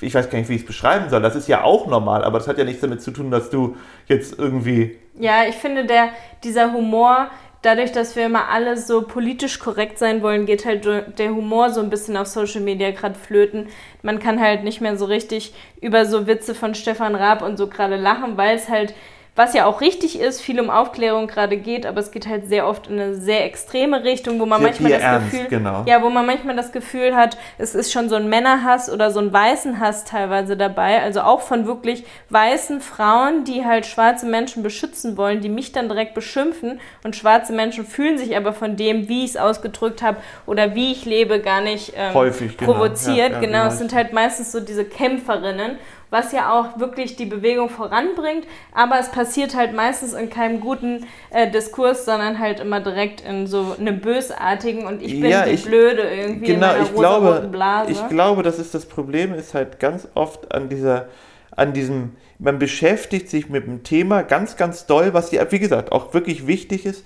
ich 0.00 0.14
weiß 0.14 0.30
gar 0.30 0.38
nicht, 0.38 0.48
wie 0.48 0.54
ich 0.54 0.62
es 0.62 0.66
beschreiben 0.66 1.08
soll. 1.08 1.22
Das 1.22 1.36
ist 1.36 1.48
ja 1.48 1.62
auch 1.62 1.86
normal, 1.86 2.24
aber 2.24 2.38
das 2.38 2.48
hat 2.48 2.58
ja 2.58 2.64
nichts 2.64 2.80
damit 2.80 3.02
zu 3.02 3.10
tun, 3.10 3.30
dass 3.30 3.50
du 3.50 3.76
jetzt 4.06 4.38
irgendwie. 4.38 4.98
Ja, 5.18 5.44
ich 5.48 5.56
finde, 5.56 5.86
der, 5.86 6.10
dieser 6.44 6.72
Humor, 6.72 7.28
dadurch, 7.62 7.92
dass 7.92 8.16
wir 8.16 8.26
immer 8.26 8.48
alle 8.48 8.76
so 8.76 9.02
politisch 9.02 9.58
korrekt 9.58 9.98
sein 9.98 10.22
wollen, 10.22 10.46
geht 10.46 10.64
halt 10.64 10.84
der 11.18 11.30
Humor 11.30 11.70
so 11.70 11.80
ein 11.80 11.90
bisschen 11.90 12.16
auf 12.16 12.26
Social 12.26 12.60
Media 12.60 12.90
gerade 12.90 13.14
flöten. 13.14 13.68
Man 14.02 14.18
kann 14.18 14.40
halt 14.40 14.64
nicht 14.64 14.80
mehr 14.80 14.96
so 14.96 15.04
richtig 15.06 15.52
über 15.80 16.06
so 16.06 16.26
Witze 16.26 16.54
von 16.54 16.74
Stefan 16.74 17.14
Raab 17.14 17.42
und 17.42 17.56
so 17.56 17.68
gerade 17.68 17.96
lachen, 17.96 18.36
weil 18.36 18.56
es 18.56 18.68
halt 18.68 18.94
was 19.36 19.52
ja 19.52 19.66
auch 19.66 19.82
richtig 19.82 20.18
ist, 20.18 20.40
viel 20.40 20.58
um 20.58 20.70
Aufklärung 20.70 21.26
gerade 21.26 21.58
geht, 21.58 21.84
aber 21.84 22.00
es 22.00 22.10
geht 22.10 22.26
halt 22.26 22.48
sehr 22.48 22.66
oft 22.66 22.86
in 22.86 22.98
eine 22.98 23.14
sehr 23.14 23.44
extreme 23.44 24.02
Richtung, 24.02 24.40
wo 24.40 24.46
man 24.46 24.60
sehr 24.60 24.70
manchmal 24.70 24.92
das 24.92 25.02
ernst, 25.02 25.30
Gefühl, 25.30 25.48
genau. 25.48 25.84
ja, 25.86 26.02
wo 26.02 26.08
man 26.08 26.24
manchmal 26.24 26.56
das 26.56 26.72
Gefühl 26.72 27.14
hat, 27.14 27.36
es 27.58 27.74
ist 27.74 27.92
schon 27.92 28.08
so 28.08 28.16
ein 28.16 28.30
Männerhass 28.30 28.90
oder 28.90 29.10
so 29.10 29.20
ein 29.20 29.30
weißen 29.30 29.78
Hass 29.78 30.04
teilweise 30.04 30.56
dabei, 30.56 31.02
also 31.02 31.20
auch 31.20 31.42
von 31.42 31.66
wirklich 31.66 32.04
weißen 32.30 32.80
Frauen, 32.80 33.44
die 33.44 33.66
halt 33.66 33.84
schwarze 33.84 34.24
Menschen 34.24 34.62
beschützen 34.62 35.18
wollen, 35.18 35.42
die 35.42 35.50
mich 35.50 35.72
dann 35.72 35.88
direkt 35.88 36.14
beschimpfen 36.14 36.80
und 37.04 37.14
schwarze 37.14 37.52
Menschen 37.52 37.84
fühlen 37.84 38.16
sich 38.16 38.36
aber 38.38 38.54
von 38.54 38.76
dem, 38.76 39.08
wie 39.08 39.24
ich 39.24 39.30
es 39.30 39.36
ausgedrückt 39.36 40.00
habe 40.00 40.16
oder 40.46 40.74
wie 40.74 40.92
ich 40.92 41.04
lebe, 41.04 41.40
gar 41.40 41.60
nicht 41.60 41.92
ähm, 41.94 42.14
Häufig, 42.14 42.56
genau. 42.56 42.72
provoziert. 42.72 43.32
Ja, 43.32 43.34
ja, 43.34 43.40
genau, 43.40 43.66
es 43.66 43.76
sind 43.76 43.94
halt 43.94 44.14
meistens 44.14 44.50
so 44.50 44.60
diese 44.60 44.86
Kämpferinnen 44.86 45.78
was 46.10 46.32
ja 46.32 46.52
auch 46.52 46.78
wirklich 46.78 47.16
die 47.16 47.26
Bewegung 47.26 47.68
voranbringt, 47.68 48.46
aber 48.72 48.98
es 48.98 49.10
passiert 49.10 49.56
halt 49.56 49.74
meistens 49.74 50.12
in 50.12 50.30
keinem 50.30 50.60
guten 50.60 51.06
äh, 51.30 51.50
Diskurs, 51.50 52.04
sondern 52.04 52.38
halt 52.38 52.60
immer 52.60 52.80
direkt 52.80 53.20
in 53.20 53.46
so 53.46 53.76
einem 53.78 54.00
bösartigen 54.00 54.86
und 54.86 55.02
ich 55.02 55.20
bin 55.20 55.30
ja, 55.30 55.44
die 55.44 55.52
ich, 55.52 55.64
Blöde 55.64 56.02
irgendwie 56.02 56.46
genau, 56.46 56.68
in 56.68 56.72
meiner 56.72 56.82
ich 56.84 56.94
glaube, 56.94 57.48
Blase. 57.50 57.92
Ich 57.92 58.08
glaube, 58.08 58.42
das 58.42 58.58
ist 58.58 58.74
das 58.74 58.86
Problem, 58.86 59.34
ist 59.34 59.54
halt 59.54 59.80
ganz 59.80 60.06
oft 60.14 60.54
an 60.54 60.68
dieser, 60.68 61.08
an 61.50 61.72
diesem, 61.72 62.12
man 62.38 62.58
beschäftigt 62.58 63.28
sich 63.28 63.48
mit 63.48 63.66
dem 63.66 63.82
Thema 63.82 64.22
ganz, 64.22 64.56
ganz 64.56 64.86
doll, 64.86 65.12
was 65.12 65.32
ja, 65.32 65.50
wie 65.50 65.58
gesagt, 65.58 65.90
auch 65.90 66.14
wirklich 66.14 66.46
wichtig 66.46 66.86
ist, 66.86 67.04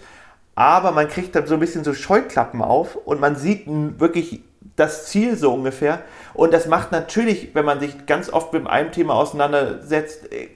aber 0.55 0.93
man 0.93 1.09
kriegt 1.09 1.35
dann 1.35 1.47
so 1.47 1.55
ein 1.55 1.61
bisschen 1.61 1.85
so 1.85 1.95
Scheuklappen 1.95 2.61
auf 2.61 2.97
und 2.97 3.19
man 3.19 3.37
sieht 3.37 3.65
wirklich 3.67 4.43
das 4.81 5.07
Ziel 5.07 5.37
so 5.37 5.53
ungefähr. 5.53 6.01
Und 6.35 6.53
das 6.53 6.67
macht 6.67 6.93
natürlich, 6.93 7.55
wenn 7.55 7.65
man 7.65 7.81
sich 7.81 8.07
ganz 8.07 8.33
oft 8.33 8.53
mit 8.53 8.67
einem 8.67 8.93
Thema 8.93 9.15
auseinandersetzt, 9.15 10.33
äh, 10.33 10.49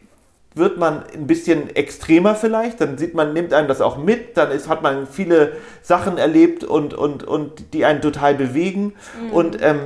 wird 0.55 0.79
man 0.79 1.03
ein 1.13 1.27
bisschen 1.27 1.75
extremer 1.75 2.37
vielleicht, 2.37 2.81
dann 2.81 2.97
sieht 2.97 3.15
man, 3.15 3.33
nimmt 3.33 3.53
einem 3.53 3.67
das 3.67 3.81
auch 3.81 3.99
mit, 3.99 4.37
dann 4.37 4.53
ist, 4.53 4.69
hat 4.69 4.83
man 4.83 5.09
viele 5.09 5.57
Sachen 5.83 6.17
erlebt 6.17 6.63
und, 6.63 6.95
und, 6.95 7.25
und 7.25 7.75
die 7.75 7.85
einen 7.85 8.01
total 8.01 8.35
bewegen. 8.35 8.95
Mhm. 9.21 9.33
Und 9.33 9.63
ähm, 9.63 9.81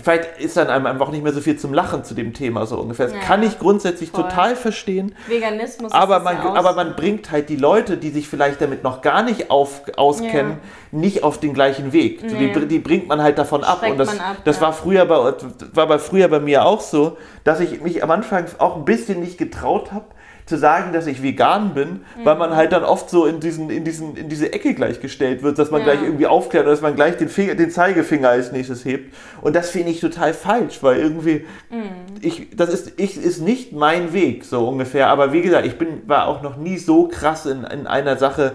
vielleicht 0.00 0.40
ist 0.40 0.56
dann 0.56 0.68
einem 0.68 0.86
einfach 0.86 1.10
nicht 1.10 1.22
mehr 1.22 1.32
so 1.32 1.40
viel 1.40 1.58
zum 1.58 1.74
Lachen 1.74 2.04
zu 2.04 2.14
dem 2.14 2.32
Thema 2.32 2.66
so 2.66 2.78
ungefähr. 2.78 3.06
Das 3.06 3.14
ja, 3.14 3.20
kann 3.20 3.42
ich 3.42 3.58
grundsätzlich 3.58 4.10
voll. 4.10 4.22
total 4.22 4.56
verstehen. 4.56 5.14
Veganismus 5.26 5.92
aber 5.92 6.20
man, 6.20 6.36
ja 6.36 6.54
aber 6.54 6.74
man 6.74 6.96
bringt 6.96 7.30
halt 7.30 7.48
die 7.48 7.56
Leute, 7.56 7.96
die 7.96 8.10
sich 8.10 8.28
vielleicht 8.28 8.60
damit 8.60 8.82
noch 8.82 9.02
gar 9.02 9.22
nicht 9.22 9.50
auf, 9.50 9.82
auskennen, 9.96 10.58
ja. 10.92 10.98
nicht 10.98 11.22
auf 11.22 11.38
den 11.40 11.54
gleichen 11.54 11.92
Weg. 11.92 12.22
Nee. 12.22 12.52
Die, 12.52 12.66
die, 12.66 12.78
bringt 12.78 13.08
man 13.08 13.22
halt 13.22 13.38
davon 13.38 13.64
ab. 13.64 13.82
Und 13.88 13.98
das, 13.98 14.18
ab, 14.18 14.36
das 14.44 14.60
war 14.60 14.72
früher 14.72 15.04
bei 15.06 15.34
war 15.74 15.86
bei 15.86 15.98
früher 15.98 16.28
bei 16.28 16.40
mir 16.40 16.64
auch 16.64 16.80
so, 16.80 17.16
dass 17.44 17.60
ich 17.60 17.80
mich 17.80 18.02
am 18.02 18.10
Anfang 18.10 18.46
auch 18.58 18.76
ein 18.76 18.84
bisschen 18.84 19.20
nicht 19.20 19.38
getraut 19.38 19.92
habe 19.92 20.06
zu 20.52 20.58
sagen, 20.58 20.92
dass 20.92 21.06
ich 21.06 21.22
vegan 21.22 21.72
bin, 21.72 21.88
mhm. 21.88 22.24
weil 22.24 22.36
man 22.36 22.54
halt 22.54 22.72
dann 22.72 22.84
oft 22.84 23.08
so 23.08 23.24
in, 23.24 23.40
diesen, 23.40 23.70
in, 23.70 23.84
diesen, 23.84 24.16
in 24.16 24.28
diese 24.28 24.52
Ecke 24.52 24.74
gleichgestellt 24.74 25.42
wird, 25.42 25.58
dass 25.58 25.70
man 25.70 25.80
ja. 25.80 25.86
gleich 25.86 26.02
irgendwie 26.02 26.26
aufklärt 26.26 26.66
oder 26.66 26.72
dass 26.72 26.82
man 26.82 26.94
gleich 26.94 27.16
den, 27.16 27.30
Finger, 27.30 27.54
den 27.54 27.70
Zeigefinger 27.70 28.28
als 28.28 28.52
nächstes 28.52 28.84
hebt. 28.84 29.14
Und 29.40 29.56
das 29.56 29.70
finde 29.70 29.90
ich 29.90 30.00
total 30.00 30.34
falsch, 30.34 30.82
weil 30.82 30.98
irgendwie, 30.98 31.46
mhm. 31.70 31.88
ich, 32.20 32.54
das 32.54 32.68
ist, 32.68 33.00
ich, 33.00 33.16
ist 33.16 33.40
nicht 33.40 33.72
mein 33.72 34.12
Weg, 34.12 34.44
so 34.44 34.68
ungefähr. 34.68 35.08
Aber 35.08 35.32
wie 35.32 35.40
gesagt, 35.40 35.66
ich 35.66 35.78
bin, 35.78 36.06
war 36.06 36.28
auch 36.28 36.42
noch 36.42 36.58
nie 36.58 36.76
so 36.76 37.08
krass 37.08 37.46
in, 37.46 37.64
in 37.64 37.86
einer 37.86 38.18
Sache 38.18 38.52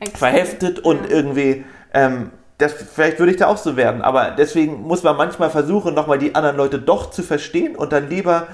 Extrem. 0.00 0.18
verheftet 0.18 0.80
und 0.80 1.04
ja. 1.04 1.16
irgendwie, 1.16 1.64
ähm, 1.94 2.32
das, 2.58 2.72
vielleicht 2.72 3.20
würde 3.20 3.30
ich 3.30 3.38
da 3.38 3.46
auch 3.46 3.58
so 3.58 3.76
werden, 3.76 4.02
aber 4.02 4.32
deswegen 4.36 4.82
muss 4.82 5.04
man 5.04 5.16
manchmal 5.16 5.50
versuchen, 5.50 5.94
nochmal 5.94 6.18
die 6.18 6.34
anderen 6.34 6.56
Leute 6.56 6.80
doch 6.80 7.10
zu 7.10 7.22
verstehen 7.22 7.76
und 7.76 7.92
dann 7.92 8.08
lieber, 8.08 8.48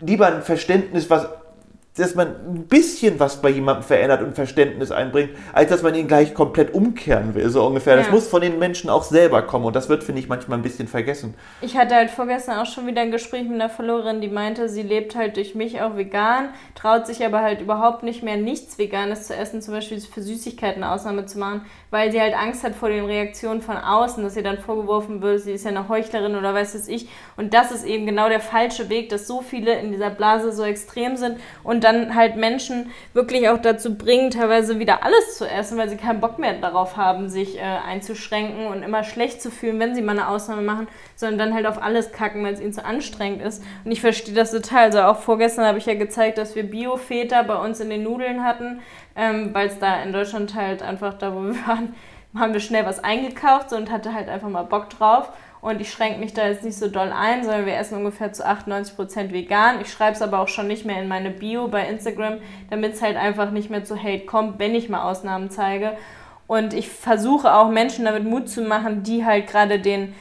lieber 0.00 0.26
ein 0.26 0.42
Verständnis, 0.42 1.10
was 1.10 1.28
dass 1.96 2.14
man 2.14 2.28
ein 2.28 2.66
bisschen 2.68 3.20
was 3.20 3.42
bei 3.42 3.50
jemandem 3.50 3.84
verändert 3.84 4.22
und 4.22 4.34
Verständnis 4.34 4.90
einbringt, 4.90 5.30
als 5.52 5.68
dass 5.68 5.82
man 5.82 5.94
ihn 5.94 6.08
gleich 6.08 6.32
komplett 6.32 6.72
umkehren 6.72 7.34
will, 7.34 7.48
so 7.50 7.66
ungefähr. 7.66 7.96
Ja. 7.96 8.02
Das 8.02 8.10
muss 8.10 8.28
von 8.28 8.40
den 8.40 8.58
Menschen 8.58 8.88
auch 8.88 9.02
selber 9.02 9.42
kommen 9.42 9.66
und 9.66 9.76
das 9.76 9.90
wird, 9.90 10.02
finde 10.02 10.20
ich, 10.20 10.28
manchmal 10.28 10.58
ein 10.58 10.62
bisschen 10.62 10.88
vergessen. 10.88 11.34
Ich 11.60 11.76
hatte 11.76 11.94
halt 11.94 12.10
vorgestern 12.10 12.58
auch 12.58 12.66
schon 12.66 12.86
wieder 12.86 13.02
ein 13.02 13.10
Gespräch 13.10 13.42
mit 13.42 13.54
einer 13.54 13.68
Followerin, 13.68 14.22
die 14.22 14.28
meinte, 14.28 14.70
sie 14.70 14.82
lebt 14.82 15.14
halt 15.16 15.36
durch 15.36 15.54
mich 15.54 15.82
auch 15.82 15.96
vegan, 15.96 16.48
traut 16.74 17.06
sich 17.06 17.24
aber 17.24 17.42
halt 17.42 17.60
überhaupt 17.60 18.02
nicht 18.02 18.22
mehr 18.22 18.38
nichts 18.38 18.78
Veganes 18.78 19.26
zu 19.26 19.36
essen, 19.36 19.60
zum 19.60 19.74
Beispiel 19.74 20.00
für 20.00 20.22
Süßigkeiten 20.22 20.82
eine 20.82 20.92
Ausnahme 20.92 21.26
zu 21.26 21.38
machen, 21.38 21.66
weil 21.90 22.10
sie 22.10 22.20
halt 22.20 22.34
Angst 22.34 22.64
hat 22.64 22.74
vor 22.74 22.88
den 22.88 23.04
Reaktionen 23.04 23.60
von 23.60 23.76
außen, 23.76 24.24
dass 24.24 24.34
ihr 24.34 24.42
dann 24.42 24.58
vorgeworfen 24.58 25.20
wird, 25.20 25.40
sie 25.40 25.52
ist 25.52 25.64
ja 25.64 25.70
eine 25.70 25.90
Heuchlerin 25.90 26.36
oder 26.36 26.54
weiß 26.54 26.74
es 26.74 26.88
ich. 26.88 27.08
Und 27.36 27.52
das 27.52 27.70
ist 27.70 27.84
eben 27.84 28.06
genau 28.06 28.30
der 28.30 28.40
falsche 28.40 28.88
Weg, 28.88 29.10
dass 29.10 29.26
so 29.26 29.42
viele 29.42 29.78
in 29.78 29.92
dieser 29.92 30.08
Blase 30.08 30.52
so 30.52 30.64
extrem 30.64 31.16
sind 31.16 31.38
und 31.62 31.81
dann 31.82 32.14
halt 32.14 32.36
Menschen 32.36 32.90
wirklich 33.12 33.48
auch 33.48 33.58
dazu 33.58 33.96
bringen, 33.96 34.30
teilweise 34.30 34.78
wieder 34.78 35.04
alles 35.04 35.36
zu 35.36 35.48
essen, 35.48 35.78
weil 35.78 35.88
sie 35.88 35.96
keinen 35.96 36.20
Bock 36.20 36.38
mehr 36.38 36.54
darauf 36.54 36.96
haben, 36.96 37.28
sich 37.28 37.58
äh, 37.58 37.62
einzuschränken 37.62 38.66
und 38.66 38.82
immer 38.82 39.04
schlecht 39.04 39.42
zu 39.42 39.50
fühlen, 39.50 39.78
wenn 39.78 39.94
sie 39.94 40.02
mal 40.02 40.12
eine 40.12 40.28
Ausnahme 40.28 40.62
machen, 40.62 40.88
sondern 41.16 41.38
dann 41.38 41.54
halt 41.54 41.66
auf 41.66 41.82
alles 41.82 42.12
kacken, 42.12 42.42
weil 42.44 42.54
es 42.54 42.60
ihnen 42.60 42.72
zu 42.72 42.84
anstrengend 42.84 43.42
ist. 43.42 43.62
Und 43.84 43.92
ich 43.92 44.00
verstehe 44.00 44.34
das 44.34 44.50
total. 44.50 44.84
Also 44.84 45.02
auch 45.02 45.18
vorgestern 45.18 45.66
habe 45.66 45.78
ich 45.78 45.86
ja 45.86 45.94
gezeigt, 45.94 46.38
dass 46.38 46.54
wir 46.54 46.64
Bio-Feta 46.64 47.42
bei 47.42 47.56
uns 47.56 47.80
in 47.80 47.90
den 47.90 48.02
Nudeln 48.02 48.44
hatten, 48.44 48.80
ähm, 49.16 49.50
weil 49.52 49.68
es 49.68 49.78
da 49.78 50.02
in 50.02 50.12
Deutschland 50.12 50.54
halt 50.54 50.82
einfach 50.82 51.14
da, 51.14 51.34
wo 51.34 51.42
wir 51.42 51.66
waren, 51.66 51.94
haben 52.38 52.52
wir 52.52 52.60
schnell 52.60 52.86
was 52.86 53.02
eingekauft 53.02 53.72
und 53.72 53.90
hatte 53.90 54.14
halt 54.14 54.28
einfach 54.28 54.48
mal 54.48 54.62
Bock 54.62 54.88
drauf. 54.90 55.30
Und 55.62 55.80
ich 55.80 55.92
schränke 55.92 56.18
mich 56.18 56.34
da 56.34 56.48
jetzt 56.48 56.64
nicht 56.64 56.76
so 56.76 56.88
doll 56.88 57.12
ein, 57.12 57.44
sondern 57.44 57.66
wir 57.66 57.76
essen 57.76 57.96
ungefähr 57.96 58.32
zu 58.32 58.44
98% 58.44 59.32
vegan. 59.32 59.80
Ich 59.80 59.92
schreibe 59.92 60.16
es 60.16 60.20
aber 60.20 60.40
auch 60.40 60.48
schon 60.48 60.66
nicht 60.66 60.84
mehr 60.84 61.00
in 61.00 61.06
meine 61.06 61.30
Bio 61.30 61.68
bei 61.68 61.86
Instagram, 61.86 62.38
damit 62.68 62.94
es 62.94 63.00
halt 63.00 63.16
einfach 63.16 63.52
nicht 63.52 63.70
mehr 63.70 63.84
zu 63.84 63.96
Hate 63.96 64.26
kommt, 64.26 64.58
wenn 64.58 64.74
ich 64.74 64.88
mal 64.88 65.08
Ausnahmen 65.08 65.50
zeige. 65.50 65.96
Und 66.48 66.74
ich 66.74 66.88
versuche 66.88 67.54
auch 67.54 67.70
Menschen 67.70 68.04
damit 68.04 68.24
Mut 68.24 68.48
zu 68.48 68.62
machen, 68.62 69.04
die 69.04 69.24
halt 69.24 69.46
gerade 69.46 69.78
den, 69.78 70.14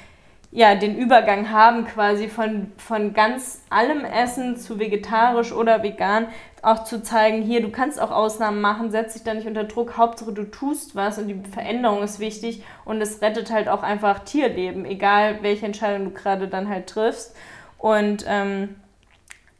ja, 0.52 0.76
den 0.76 0.98
Übergang 0.98 1.50
haben, 1.50 1.86
quasi 1.86 2.28
von, 2.28 2.74
von 2.76 3.14
ganz 3.14 3.64
allem 3.70 4.04
Essen 4.04 4.58
zu 4.58 4.80
vegetarisch 4.80 5.54
oder 5.54 5.82
vegan, 5.82 6.28
auch 6.62 6.84
zu 6.84 7.02
zeigen, 7.02 7.42
hier, 7.42 7.62
du 7.62 7.70
kannst 7.72 8.00
auch 8.00 8.12
Ausnahmen 8.12 8.60
machen, 8.60 8.92
setz 8.92 9.14
dich 9.14 9.24
da 9.24 9.34
nicht 9.34 9.48
unter 9.48 9.64
Druck, 9.64 9.98
Hauptsache 9.98 10.34
du 10.34 10.44
tust 10.44 10.96
was 10.96 11.18
und 11.18 11.30
die 11.30 11.42
Veränderung 11.52 12.04
ist 12.04 12.20
wichtig 12.20 12.64
und 12.84 13.02
es 13.02 13.22
rettet 13.22 13.50
halt 13.50 13.70
auch 13.70 13.82
einfach 13.82 14.20
Tierleben, 14.20 14.86
egal 14.86 15.40
welche 15.42 15.66
Entscheidung 15.66 16.06
du 16.06 16.12
gerade 16.12 16.48
dann 16.50 16.70
halt 16.70 16.88
triffst. 16.88 17.36
Und 17.78 18.26
ähm, 18.28 18.76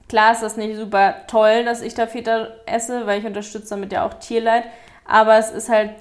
klar 0.10 0.34
ist 0.34 0.44
das 0.44 0.58
nicht 0.58 0.76
super 0.78 1.16
toll, 1.28 1.64
dass 1.64 1.82
ich 1.82 1.96
da 1.96 2.06
Feta 2.06 2.50
esse, 2.66 3.08
weil 3.08 3.20
ich 3.20 3.26
unterstütze 3.26 3.70
damit 3.70 3.94
ja 3.94 4.06
auch 4.06 4.16
Tierleid, 4.16 4.66
aber 5.06 5.38
es 5.38 5.52
ist 5.52 5.70
halt 5.70 5.92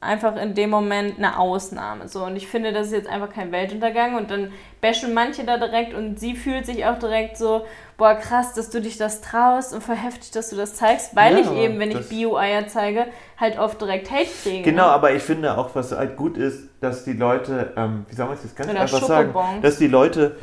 einfach 0.00 0.36
in 0.36 0.54
dem 0.54 0.70
Moment 0.70 1.18
eine 1.18 1.38
Ausnahme. 1.38 2.08
So. 2.08 2.24
Und 2.24 2.36
ich 2.36 2.46
finde, 2.46 2.72
das 2.72 2.88
ist 2.88 2.92
jetzt 2.92 3.08
einfach 3.08 3.30
kein 3.30 3.50
Weltuntergang. 3.52 4.16
Und 4.16 4.30
dann 4.30 4.52
bashen 4.80 5.14
manche 5.14 5.44
da 5.44 5.56
direkt 5.56 5.94
und 5.94 6.20
sie 6.20 6.34
fühlt 6.34 6.66
sich 6.66 6.84
auch 6.86 6.98
direkt 6.98 7.36
so, 7.36 7.64
boah, 7.96 8.14
krass, 8.14 8.52
dass 8.54 8.70
du 8.70 8.80
dich 8.80 8.98
das 8.98 9.20
traust 9.20 9.72
und 9.72 9.82
voll 9.82 9.96
heftig, 9.96 10.30
dass 10.32 10.50
du 10.50 10.56
das 10.56 10.74
zeigst, 10.74 11.16
weil 11.16 11.34
ja, 11.34 11.40
ich 11.40 11.50
eben, 11.52 11.78
wenn 11.78 11.90
ich 11.90 12.08
Bio-Eier 12.08 12.66
zeige, 12.68 13.06
halt 13.38 13.58
oft 13.58 13.80
direkt 13.80 14.10
Hate 14.10 14.28
kriege. 14.42 14.62
Genau, 14.62 14.86
ne? 14.86 14.92
aber 14.92 15.12
ich 15.12 15.22
finde 15.22 15.56
auch, 15.56 15.74
was 15.74 15.92
halt 15.92 16.16
gut 16.16 16.36
ist, 16.36 16.68
dass 16.80 17.04
die 17.04 17.14
Leute, 17.14 17.72
ähm, 17.76 18.04
wie 18.08 18.14
soll 18.14 18.26
man 18.26 18.36
es 18.36 18.44
jetzt 18.44 18.56
ganz 18.56 18.70
Oder 18.70 18.82
einfach 18.82 19.02
sagen, 19.02 19.34
dass 19.62 19.78
die 19.78 19.88
Leute 19.88 20.36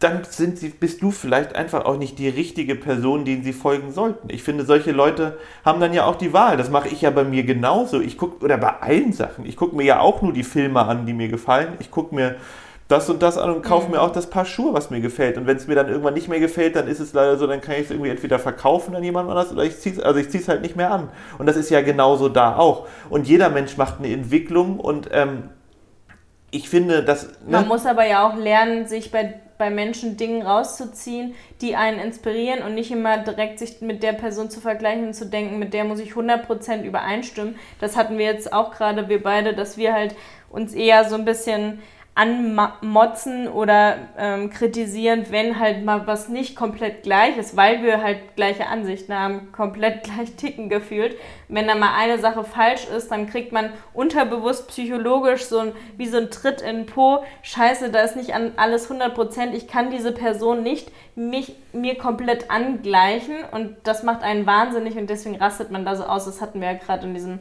dann 0.00 0.24
sind 0.24 0.58
sie, 0.58 0.70
bist 0.70 1.02
du 1.02 1.10
vielleicht 1.10 1.54
einfach 1.54 1.84
auch 1.84 1.98
nicht 1.98 2.18
die 2.18 2.28
richtige 2.30 2.74
Person, 2.74 3.26
denen 3.26 3.44
sie 3.44 3.52
folgen 3.52 3.92
sollten. 3.92 4.30
Ich 4.30 4.42
finde, 4.42 4.64
solche 4.64 4.92
Leute 4.92 5.38
haben 5.62 5.78
dann 5.78 5.92
ja 5.92 6.06
auch 6.06 6.16
die 6.16 6.32
Wahl. 6.32 6.56
Das 6.56 6.70
mache 6.70 6.88
ich 6.88 7.02
ja 7.02 7.10
bei 7.10 7.22
mir 7.22 7.42
genauso. 7.42 8.00
Ich 8.00 8.16
gucke, 8.16 8.42
oder 8.42 8.56
bei 8.56 8.80
allen 8.80 9.12
Sachen, 9.12 9.44
ich 9.44 9.56
gucke 9.56 9.76
mir 9.76 9.84
ja 9.84 10.00
auch 10.00 10.22
nur 10.22 10.32
die 10.32 10.42
Filme 10.42 10.80
an, 10.80 11.04
die 11.04 11.12
mir 11.12 11.28
gefallen. 11.28 11.74
Ich 11.80 11.90
gucke 11.90 12.14
mir 12.14 12.36
das 12.88 13.10
und 13.10 13.22
das 13.22 13.36
an 13.36 13.50
und 13.50 13.62
kaufe 13.62 13.86
mhm. 13.86 13.92
mir 13.92 14.00
auch 14.00 14.10
das 14.10 14.30
Paar 14.30 14.46
Schuhe, 14.46 14.72
was 14.72 14.88
mir 14.88 15.02
gefällt. 15.02 15.36
Und 15.36 15.46
wenn 15.46 15.58
es 15.58 15.66
mir 15.66 15.74
dann 15.74 15.90
irgendwann 15.90 16.14
nicht 16.14 16.28
mehr 16.28 16.40
gefällt, 16.40 16.76
dann 16.76 16.88
ist 16.88 16.98
es 16.98 17.12
leider 17.12 17.36
so, 17.36 17.46
dann 17.46 17.60
kann 17.60 17.74
ich 17.74 17.82
es 17.82 17.90
irgendwie 17.90 18.08
entweder 18.10 18.38
verkaufen 18.38 18.96
an 18.96 19.04
jemand 19.04 19.28
anders 19.28 19.52
oder 19.52 19.64
ich 19.64 19.78
ziehe 19.78 19.96
es, 19.96 20.00
also 20.00 20.18
ich 20.18 20.30
ziehe 20.30 20.42
es 20.42 20.48
halt 20.48 20.62
nicht 20.62 20.76
mehr 20.76 20.90
an. 20.90 21.10
Und 21.36 21.44
das 21.44 21.56
ist 21.56 21.68
ja 21.68 21.82
genauso 21.82 22.30
da 22.30 22.56
auch. 22.56 22.88
Und 23.10 23.28
jeder 23.28 23.50
Mensch 23.50 23.76
macht 23.76 23.98
eine 23.98 24.10
Entwicklung 24.10 24.80
und 24.80 25.10
ähm, 25.12 25.50
ich 26.50 26.70
finde, 26.70 27.04
dass. 27.04 27.26
Ne? 27.44 27.50
Man 27.50 27.68
muss 27.68 27.84
aber 27.84 28.06
ja 28.06 28.26
auch 28.26 28.34
lernen, 28.34 28.86
sich 28.86 29.12
bei 29.12 29.34
bei 29.60 29.68
Menschen 29.68 30.16
Dingen 30.16 30.40
rauszuziehen, 30.40 31.34
die 31.60 31.76
einen 31.76 32.00
inspirieren 32.00 32.62
und 32.62 32.74
nicht 32.74 32.90
immer 32.90 33.18
direkt 33.18 33.58
sich 33.58 33.82
mit 33.82 34.02
der 34.02 34.14
Person 34.14 34.48
zu 34.48 34.58
vergleichen 34.58 35.08
und 35.08 35.14
zu 35.14 35.26
denken, 35.26 35.58
mit 35.58 35.74
der 35.74 35.84
muss 35.84 36.00
ich 36.00 36.12
100% 36.12 36.82
übereinstimmen. 36.82 37.56
Das 37.78 37.94
hatten 37.94 38.16
wir 38.16 38.24
jetzt 38.24 38.54
auch 38.54 38.72
gerade, 38.72 39.10
wir 39.10 39.22
beide, 39.22 39.54
dass 39.54 39.76
wir 39.76 39.92
halt 39.92 40.16
uns 40.48 40.72
eher 40.72 41.04
so 41.04 41.14
ein 41.14 41.26
bisschen 41.26 41.80
anmotzen 42.20 43.48
oder 43.48 43.96
ähm, 44.18 44.50
kritisieren, 44.50 45.24
wenn 45.30 45.58
halt 45.58 45.86
mal 45.86 46.06
was 46.06 46.28
nicht 46.28 46.54
komplett 46.54 47.02
gleich 47.02 47.38
ist, 47.38 47.56
weil 47.56 47.82
wir 47.82 48.02
halt 48.02 48.36
gleiche 48.36 48.66
Ansichten 48.66 49.14
haben, 49.14 49.52
komplett 49.56 50.02
gleich 50.02 50.34
ticken 50.36 50.68
gefühlt. 50.68 51.16
Wenn 51.48 51.66
da 51.66 51.74
mal 51.74 51.94
eine 51.96 52.18
Sache 52.18 52.44
falsch 52.44 52.86
ist, 52.94 53.10
dann 53.10 53.26
kriegt 53.26 53.52
man 53.52 53.70
unterbewusst 53.94 54.68
psychologisch 54.68 55.46
so 55.46 55.60
ein, 55.60 55.72
wie 55.96 56.08
so 56.08 56.18
ein 56.18 56.30
Tritt 56.30 56.60
in 56.60 56.76
den 56.76 56.86
Po. 56.86 57.24
Scheiße, 57.40 57.90
da 57.90 58.00
ist 58.00 58.16
nicht 58.16 58.34
an 58.34 58.52
alles 58.56 58.90
100%. 58.90 59.52
Ich 59.52 59.66
kann 59.66 59.90
diese 59.90 60.12
Person 60.12 60.62
nicht 60.62 60.92
mich, 61.14 61.56
mir 61.72 61.96
komplett 61.96 62.50
angleichen 62.50 63.36
und 63.50 63.76
das 63.84 64.02
macht 64.02 64.22
einen 64.22 64.44
wahnsinnig 64.44 64.96
und 64.98 65.08
deswegen 65.08 65.36
rastet 65.36 65.70
man 65.70 65.86
da 65.86 65.96
so 65.96 66.04
aus. 66.04 66.26
Das 66.26 66.42
hatten 66.42 66.60
wir 66.60 66.72
ja 66.72 66.78
gerade 66.78 67.06
in 67.06 67.14
diesem 67.14 67.38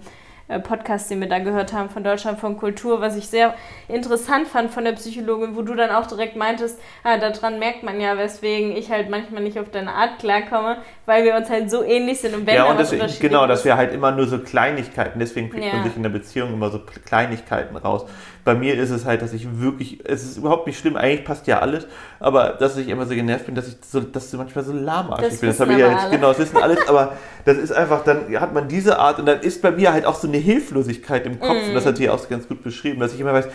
Podcast, 0.57 1.11
den 1.11 1.21
wir 1.21 1.29
da 1.29 1.37
gehört 1.37 1.73
haben 1.73 1.91
von 1.91 2.03
Deutschland 2.03 2.39
von 2.39 2.57
Kultur, 2.57 3.01
was 3.01 3.15
ich 3.15 3.27
sehr 3.27 3.53
interessant 3.87 4.47
fand 4.47 4.71
von 4.71 4.83
der 4.83 4.93
Psychologin, 4.93 5.55
wo 5.55 5.61
du 5.61 5.75
dann 5.75 5.91
auch 5.91 6.07
direkt 6.07 6.35
meintest, 6.35 6.79
ah, 7.03 7.17
daran 7.17 7.59
merkt 7.59 7.83
man 7.83 8.01
ja, 8.01 8.17
weswegen 8.17 8.75
ich 8.75 8.89
halt 8.89 9.11
manchmal 9.11 9.43
nicht 9.43 9.59
auf 9.59 9.69
deine 9.69 9.91
Art 9.91 10.17
klarkomme, 10.17 10.77
weil 11.05 11.23
wir 11.23 11.35
uns 11.35 11.51
halt 11.51 11.69
so 11.69 11.83
ähnlich 11.83 12.19
sind 12.19 12.33
und 12.33 12.47
wenn 12.47 12.55
ja, 12.55 12.65
und 12.65 12.79
deswegen, 12.79 13.05
genau, 13.19 13.45
dass 13.45 13.63
wir 13.63 13.77
halt 13.77 13.93
immer 13.93 14.11
nur 14.11 14.25
so 14.25 14.39
Kleinigkeiten, 14.39 15.19
deswegen 15.19 15.51
kriegt 15.51 15.65
ja. 15.65 15.73
man 15.73 15.83
sich 15.83 15.95
in 15.95 16.01
der 16.01 16.09
Beziehung 16.09 16.53
immer 16.53 16.71
so 16.71 16.79
Kleinigkeiten 17.05 17.77
raus. 17.77 18.05
Bei 18.45 18.55
mir 18.55 18.75
ist 18.75 18.89
es 18.89 19.05
halt, 19.05 19.21
dass 19.21 19.33
ich 19.33 19.59
wirklich, 19.59 19.99
es 20.05 20.23
ist 20.23 20.37
überhaupt 20.37 20.67
nicht 20.67 20.79
schlimm, 20.79 20.95
eigentlich 20.95 21.25
passt 21.25 21.47
ja 21.47 21.59
alles, 21.59 21.87
aber 22.19 22.49
dass 22.59 22.77
ich 22.77 22.87
immer 22.87 23.05
so 23.05 23.13
genervt 23.13 23.45
bin, 23.45 23.55
dass 23.55 23.67
ich 23.67 23.77
so, 23.87 23.99
dass 23.99 24.31
du 24.31 24.37
manchmal 24.37 24.63
so 24.63 24.73
lahmarschig 24.73 25.39
bin. 25.39 25.49
Das 25.49 25.59
habe 25.59 25.73
ich 25.73 25.79
ja 25.79 25.91
jetzt, 25.91 26.11
genau, 26.11 26.29
das 26.29 26.39
wissen 26.39 26.57
alles, 26.57 26.87
aber 26.87 27.13
das 27.45 27.57
ist 27.57 27.71
einfach, 27.71 28.03
dann 28.03 28.27
hat 28.39 28.53
man 28.53 28.67
diese 28.67 28.99
Art 28.99 29.19
und 29.19 29.25
dann 29.25 29.41
ist 29.41 29.61
bei 29.61 29.71
mir 29.71 29.93
halt 29.93 30.05
auch 30.05 30.15
so 30.15 30.27
eine 30.27 30.37
Hilflosigkeit 30.37 31.25
im 31.25 31.39
Kopf 31.39 31.53
mm. 31.53 31.69
und 31.69 31.73
das 31.75 31.85
hat 31.85 31.97
sie 31.97 32.09
auch 32.09 32.27
ganz 32.29 32.47
gut 32.47 32.63
beschrieben, 32.63 32.99
dass 32.99 33.13
ich 33.13 33.19
immer 33.19 33.33
weiß, 33.33 33.47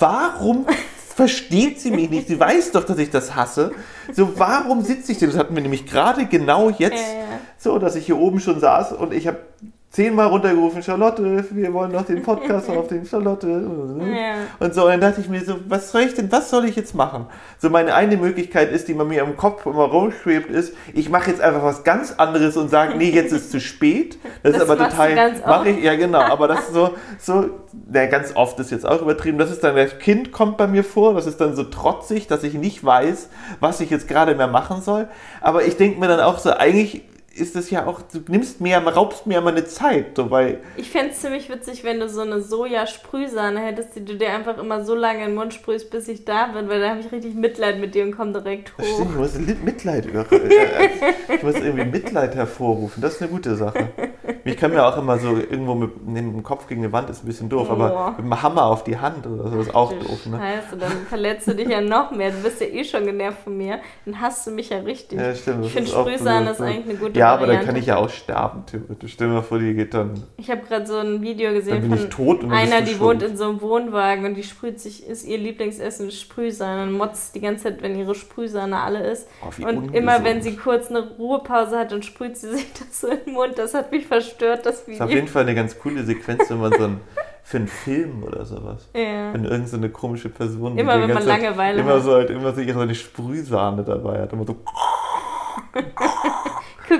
warum 0.00 0.66
versteht 1.14 1.80
sie 1.80 1.90
mich 1.90 2.10
nicht. 2.10 2.28
Sie 2.28 2.40
weiß 2.40 2.72
doch, 2.72 2.84
dass 2.84 2.98
ich 2.98 3.10
das 3.10 3.34
hasse. 3.34 3.72
So, 4.12 4.38
warum 4.38 4.82
sitze 4.82 5.12
ich 5.12 5.18
denn? 5.18 5.30
Das 5.30 5.38
hatten 5.38 5.54
wir 5.54 5.62
nämlich 5.62 5.86
gerade 5.86 6.26
genau 6.26 6.70
jetzt 6.70 6.94
ja. 6.94 7.38
so, 7.58 7.78
dass 7.78 7.96
ich 7.96 8.06
hier 8.06 8.18
oben 8.18 8.40
schon 8.40 8.60
saß 8.60 8.92
und 8.92 9.12
ich 9.12 9.26
habe 9.26 9.38
zehnmal 9.92 10.28
runtergerufen, 10.28 10.82
Charlotte, 10.82 11.44
wir 11.50 11.74
wollen 11.74 11.92
noch 11.92 12.06
den 12.06 12.22
Podcast 12.22 12.70
aufnehmen, 12.70 13.04
Charlotte. 13.04 13.46
Ja. 13.46 14.36
Und 14.58 14.74
so, 14.74 14.84
und 14.84 14.90
dann 14.92 15.02
dachte 15.02 15.20
ich 15.20 15.28
mir 15.28 15.44
so, 15.44 15.56
was 15.68 15.92
soll 15.92 16.02
ich 16.02 16.14
denn, 16.14 16.32
was 16.32 16.48
soll 16.48 16.64
ich 16.64 16.76
jetzt 16.76 16.94
machen? 16.94 17.26
So, 17.58 17.68
meine 17.68 17.94
eine 17.94 18.16
Möglichkeit 18.16 18.72
ist, 18.72 18.88
die 18.88 18.94
bei 18.94 19.04
mir 19.04 19.22
im 19.22 19.36
Kopf 19.36 19.66
immer 19.66 19.84
rumschwebt, 19.84 20.50
ist, 20.50 20.74
ich 20.94 21.10
mache 21.10 21.30
jetzt 21.30 21.42
einfach 21.42 21.62
was 21.62 21.84
ganz 21.84 22.14
anderes 22.16 22.56
und 22.56 22.70
sage, 22.70 22.96
nee, 22.96 23.10
jetzt 23.10 23.32
ist 23.32 23.52
zu 23.52 23.60
spät. 23.60 24.16
Das, 24.42 24.54
das 24.54 24.62
ist 24.62 24.70
aber 24.70 24.88
total, 24.88 25.34
mache 25.46 25.68
ich, 25.68 25.84
ja 25.84 25.94
genau, 25.94 26.20
aber 26.20 26.48
das 26.48 26.60
ist 26.60 26.72
so, 26.72 26.94
so, 27.18 27.50
na, 27.90 28.06
ganz 28.06 28.34
oft 28.34 28.58
ist 28.60 28.70
jetzt 28.70 28.88
auch 28.88 29.02
übertrieben, 29.02 29.36
das 29.36 29.50
ist 29.50 29.62
dann, 29.62 29.76
das 29.76 29.98
Kind 29.98 30.32
kommt 30.32 30.56
bei 30.56 30.68
mir 30.68 30.84
vor, 30.84 31.12
das 31.12 31.26
ist 31.26 31.38
dann 31.38 31.54
so 31.54 31.64
trotzig, 31.64 32.26
dass 32.28 32.44
ich 32.44 32.54
nicht 32.54 32.82
weiß, 32.82 33.28
was 33.60 33.82
ich 33.82 33.90
jetzt 33.90 34.08
gerade 34.08 34.34
mehr 34.34 34.48
machen 34.48 34.80
soll. 34.80 35.08
Aber 35.42 35.66
ich 35.66 35.76
denke 35.76 36.00
mir 36.00 36.08
dann 36.08 36.20
auch 36.20 36.38
so, 36.38 36.50
eigentlich 36.50 37.02
ist 37.34 37.56
das 37.56 37.70
ja 37.70 37.86
auch, 37.86 38.02
du 38.02 38.20
nimmst 38.28 38.60
mir, 38.60 38.78
raubst 38.78 39.26
mir 39.26 39.34
ja 39.34 39.40
meine 39.40 39.64
Zeit. 39.64 40.16
So, 40.16 40.30
weil 40.30 40.60
ich 40.76 40.90
fände 40.90 41.12
es 41.12 41.20
ziemlich 41.20 41.48
witzig, 41.50 41.84
wenn 41.84 42.00
du 42.00 42.08
so 42.08 42.20
eine 42.20 42.40
Sojasprühsahne 42.40 43.60
hättest, 43.60 43.96
die 43.96 44.04
du 44.04 44.16
dir 44.16 44.32
einfach 44.32 44.58
immer 44.58 44.84
so 44.84 44.94
lange 44.94 45.20
in 45.20 45.30
den 45.30 45.34
Mund 45.34 45.54
sprühst, 45.54 45.90
bis 45.90 46.08
ich 46.08 46.24
da 46.24 46.46
bin, 46.46 46.68
weil 46.68 46.80
da 46.80 46.90
habe 46.90 47.00
ich 47.00 47.10
richtig 47.10 47.34
Mitleid 47.34 47.80
mit 47.80 47.94
dir 47.94 48.04
und 48.04 48.16
komme 48.16 48.32
direkt 48.32 48.76
hoch. 48.76 48.84
Stimmt, 48.84 49.10
ich 49.12 49.16
muss 49.16 49.34
Mitleid, 49.64 50.06
ich 51.28 51.42
muss 51.42 51.54
irgendwie 51.54 51.84
Mitleid 51.84 52.34
hervorrufen, 52.34 53.02
das 53.02 53.14
ist 53.14 53.22
eine 53.22 53.30
gute 53.30 53.56
Sache. 53.56 53.88
Ich 54.44 54.56
kann 54.56 54.72
mir 54.72 54.84
auch 54.84 54.96
immer 54.96 55.18
so 55.18 55.36
irgendwo 55.36 55.74
mit, 55.74 55.90
dem 56.06 56.42
Kopf 56.42 56.66
gegen 56.66 56.82
die 56.82 56.92
Wand 56.92 57.10
ist 57.10 57.22
ein 57.22 57.26
bisschen 57.26 57.48
doof, 57.48 57.68
oh. 57.70 57.72
aber 57.72 58.10
mit 58.16 58.26
dem 58.26 58.42
Hammer 58.42 58.64
auf 58.64 58.84
die 58.84 58.98
Hand 58.98 59.26
oder 59.26 59.48
so 59.48 59.60
ist 59.60 59.74
auch 59.74 59.92
doof. 59.92 60.26
Ne? 60.26 60.38
Scheiße, 60.38 60.76
dann 60.76 60.92
verletzt 61.08 61.46
du 61.46 61.54
dich 61.54 61.68
ja 61.68 61.80
noch 61.80 62.10
mehr. 62.10 62.30
Du 62.30 62.42
bist 62.42 62.60
ja 62.60 62.66
eh 62.66 62.84
schon 62.84 63.04
genervt 63.04 63.38
von 63.44 63.56
mir. 63.56 63.78
Dann 64.04 64.20
hast 64.20 64.46
du 64.46 64.50
mich 64.50 64.70
ja 64.70 64.78
richtig. 64.78 65.18
Ja, 65.18 65.34
stimmt, 65.34 65.64
ich 65.64 65.72
finde 65.72 65.90
Sprühsahne 65.90 66.50
ist 66.50 66.60
eigentlich 66.60 66.88
eine 66.88 66.98
gute 66.98 67.20
Ja, 67.22 67.34
aber 67.34 67.46
dann 67.46 67.64
kann 67.64 67.76
ich 67.76 67.86
ja 67.86 67.96
auch 67.96 68.10
sterben, 68.10 68.64
theoretisch. 68.66 69.12
Stell 69.12 69.28
dir 69.28 69.34
mal 69.34 69.42
vor, 69.42 69.58
die 69.58 69.74
geht 69.74 69.94
dann. 69.94 70.22
Ich 70.36 70.50
habe 70.50 70.62
gerade 70.62 70.86
so 70.86 70.96
ein 70.96 71.22
Video 71.22 71.52
gesehen 71.52 71.82
von 72.10 72.50
einer, 72.50 72.82
die 72.82 72.98
wohnt 72.98 73.22
in 73.22 73.36
so 73.36 73.48
einem 73.48 73.60
Wohnwagen 73.60 74.24
und 74.24 74.34
die 74.34 74.42
sprüht 74.42 74.80
sich, 74.80 75.06
ist 75.06 75.24
ihr 75.24 75.38
Lieblingsessen 75.38 76.10
Sprühsahne 76.10 76.82
und 76.82 76.92
motzt 76.92 77.34
die 77.34 77.40
ganze 77.40 77.64
Zeit, 77.64 77.82
wenn 77.82 77.96
ihre 77.96 78.14
Sprühsahne 78.14 78.80
alle 78.80 79.06
ist. 79.06 79.28
Oh, 79.40 79.46
und 79.46 79.76
ungesund. 79.76 79.94
immer 79.94 80.24
wenn 80.24 80.42
sie 80.42 80.56
kurz 80.56 80.90
eine 80.90 81.00
Ruhepause 81.16 81.78
hat, 81.78 81.92
dann 81.92 82.02
sprüht 82.02 82.36
sie 82.36 82.50
sich 82.50 82.66
das 82.78 83.00
so 83.00 83.08
in 83.08 83.24
den 83.24 83.34
Mund. 83.34 83.56
Das 83.56 83.74
hat 83.74 83.92
mich 83.92 84.06
verstört, 84.06 84.66
das 84.66 84.86
Video. 84.86 84.98
Das 84.98 85.06
ist 85.06 85.12
auf 85.12 85.14
jeden 85.14 85.28
Fall 85.28 85.42
eine 85.42 85.54
ganz 85.54 85.78
coole 85.78 86.02
Sequenz, 86.02 86.50
wenn 86.50 86.58
man 86.60 86.72
so 86.72 86.84
ein 86.84 87.00
für 87.44 87.56
einen 87.56 87.68
Film 87.68 88.22
oder 88.22 88.44
sowas. 88.44 88.88
Ja. 88.94 89.32
Wenn 89.32 89.44
irgendeine 89.44 89.88
so 89.88 89.92
komische 89.92 90.28
Person 90.28 90.78
immer 90.78 91.00
wenn 91.00 91.12
man 91.12 91.26
Langeweile 91.26 91.80
immer 91.80 91.94
hat. 91.94 92.02
so 92.02 92.12
halt 92.12 92.30
immer 92.30 92.52
so 92.54 92.60
ihre 92.60 92.94
Sprühsahne 92.94 93.82
dabei 93.82 94.20
hat, 94.22 94.32
immer 94.32 94.46
so 94.46 94.56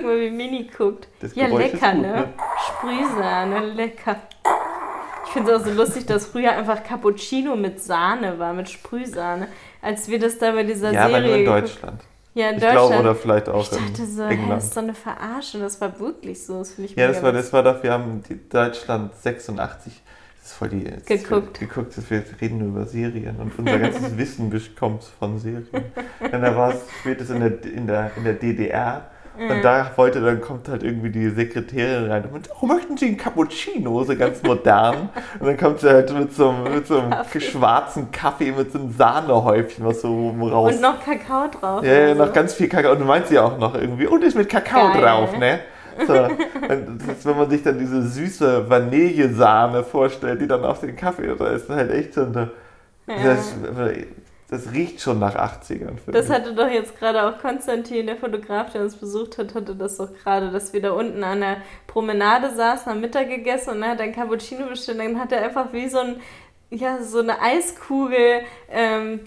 Guck 0.02 0.10
mal, 0.10 0.20
wie 0.20 0.30
Mini 0.30 0.68
guckt. 0.76 1.06
Das 1.20 1.34
ja, 1.34 1.46
Geräusch 1.46 1.72
lecker, 1.72 1.92
gut, 1.92 2.02
ne? 2.02 2.12
ne? 2.12 2.28
Sprühsahne, 2.66 3.66
lecker. 3.66 4.16
Ich 5.24 5.30
finde 5.30 5.52
es 5.52 5.60
auch 5.60 5.64
so 5.64 5.72
lustig, 5.72 6.06
dass 6.06 6.26
früher 6.26 6.52
einfach 6.52 6.82
Cappuccino 6.82 7.54
mit 7.54 7.80
Sahne 7.80 8.38
war, 8.38 8.52
mit 8.52 8.68
Sprühsahne. 8.68 9.46
Als 9.80 10.08
wir 10.08 10.18
das 10.18 10.38
da 10.38 10.50
bei 10.50 10.64
dieser 10.64 10.92
ja, 10.92 11.06
Serie. 11.06 11.12
Ja, 11.12 11.18
aber 11.18 11.26
nur 11.26 11.36
in 11.36 11.44
Deutschland. 11.44 12.02
Ja, 12.34 12.48
in 12.48 12.56
ich 12.56 12.62
Deutschland. 12.62 12.88
glaube, 12.88 13.00
oder 13.00 13.14
vielleicht 13.14 13.48
auch 13.48 13.62
ich 13.62 13.68
dachte 13.68 14.06
so, 14.06 14.26
hä, 14.26 14.38
das 14.48 14.64
ist 14.64 14.74
so 14.74 14.80
eine 14.80 14.94
Verarsche. 14.94 15.58
Das 15.60 15.80
war 15.80 16.00
wirklich 16.00 16.44
so. 16.44 16.58
Das 16.58 16.76
ich 16.78 16.96
ja, 16.96 17.06
das 17.06 17.22
war, 17.22 17.30
das 17.30 17.52
war 17.52 17.62
doch, 17.62 17.82
wir 17.82 17.92
haben 17.92 18.22
Deutschland 18.50 19.14
86 19.14 20.02
das 20.42 20.50
ist 20.50 20.56
voll 20.56 20.70
die. 20.70 20.84
Geguckt. 21.06 21.60
geguckt, 21.60 22.10
wir 22.10 22.24
reden 22.40 22.58
nur 22.58 22.68
über 22.68 22.84
Serien 22.84 23.36
und 23.36 23.56
unser 23.56 23.78
ganzes 23.78 24.16
Wissen 24.18 24.52
kommt 24.76 25.04
von 25.04 25.38
Serien. 25.38 25.68
Und 26.18 26.32
da 26.32 26.56
war 26.56 26.74
es 26.74 26.80
spätestens 27.00 27.36
in 27.36 27.40
der, 27.40 27.72
in 27.72 27.86
der, 27.86 28.10
in 28.16 28.24
der 28.24 28.34
DDR 28.34 29.11
und 29.38 29.48
mhm. 29.48 29.62
da 29.62 29.90
wollte, 29.96 30.20
dann 30.20 30.42
kommt 30.42 30.68
halt 30.68 30.82
irgendwie 30.82 31.08
die 31.08 31.30
Sekretärin 31.30 32.10
rein 32.10 32.24
und 32.30 32.50
oh, 32.60 32.66
möchten 32.66 32.98
Sie 32.98 33.06
einen 33.06 33.16
Cappuccino, 33.16 34.04
so 34.04 34.14
ganz 34.14 34.42
modern. 34.42 35.08
und 35.40 35.46
dann 35.46 35.56
kommt 35.56 35.80
sie 35.80 35.88
halt 35.88 36.12
mit 36.12 36.34
so, 36.34 36.50
einem, 36.50 36.74
mit 36.74 36.86
so 36.86 36.98
einem 36.98 37.10
Kaffee. 37.10 37.40
schwarzen 37.40 38.12
Kaffee 38.12 38.52
mit 38.52 38.72
so 38.72 38.78
einem 38.78 38.92
Sahnehäufchen, 38.92 39.86
was 39.86 40.02
so 40.02 40.30
raus. 40.38 40.74
Und 40.74 40.82
noch 40.82 41.02
Kakao 41.02 41.48
drauf. 41.48 41.82
Ja, 41.82 42.08
ja, 42.08 42.14
noch 42.14 42.32
ganz 42.32 42.52
viel 42.52 42.68
Kakao. 42.68 42.92
Und 42.92 43.00
du 43.00 43.04
meinst 43.06 43.32
ja 43.32 43.42
auch 43.42 43.56
noch 43.56 43.74
irgendwie, 43.74 44.06
und 44.06 44.22
ist 44.22 44.36
mit 44.36 44.50
Kakao 44.50 44.92
Geil. 44.92 45.00
drauf, 45.00 45.38
ne? 45.38 45.60
So, 46.06 46.14
ist, 46.14 47.24
wenn 47.24 47.36
man 47.36 47.48
sich 47.48 47.62
dann 47.62 47.78
diese 47.78 48.02
süße 48.02 48.68
Vanillesahne 48.68 49.82
vorstellt, 49.82 50.42
die 50.42 50.46
dann 50.46 50.64
auf 50.64 50.80
den 50.80 50.94
Kaffee, 50.94 51.34
da 51.38 51.48
ist 51.48 51.70
halt 51.70 51.90
echt 51.90 52.14
so 52.14 52.22
eine. 52.22 52.50
Ja. 53.06 53.16
Das, 53.24 53.54
das 54.52 54.70
riecht 54.74 55.00
schon 55.00 55.18
nach 55.18 55.34
80ern. 55.34 55.96
Das 56.08 56.28
hatte 56.28 56.54
doch 56.54 56.68
jetzt 56.68 56.98
gerade 56.98 57.22
auch 57.22 57.40
Konstantin, 57.40 58.06
der 58.06 58.16
Fotograf, 58.16 58.70
der 58.70 58.82
uns 58.82 58.96
besucht 58.96 59.38
hat, 59.38 59.54
hatte 59.54 59.74
das 59.74 59.96
doch 59.96 60.10
gerade, 60.22 60.50
dass 60.50 60.74
wir 60.74 60.82
da 60.82 60.92
unten 60.92 61.24
an 61.24 61.40
der 61.40 61.56
Promenade 61.86 62.54
saßen, 62.54 62.92
haben 62.92 63.00
Mittag 63.00 63.30
gegessen 63.30 63.70
und 63.70 63.80
dann 63.80 63.88
hat 63.88 64.00
er 64.00 64.04
ein 64.04 64.14
Cappuccino 64.14 64.66
bestellt. 64.66 64.98
Dann 64.98 65.18
hat 65.18 65.32
er 65.32 65.42
einfach 65.42 65.72
wie 65.72 65.88
so 65.88 66.00
ein 66.00 66.16
ja, 66.68 67.02
so 67.02 67.20
eine 67.20 67.40
Eiskugel 67.40 68.42
ähm, 68.70 69.20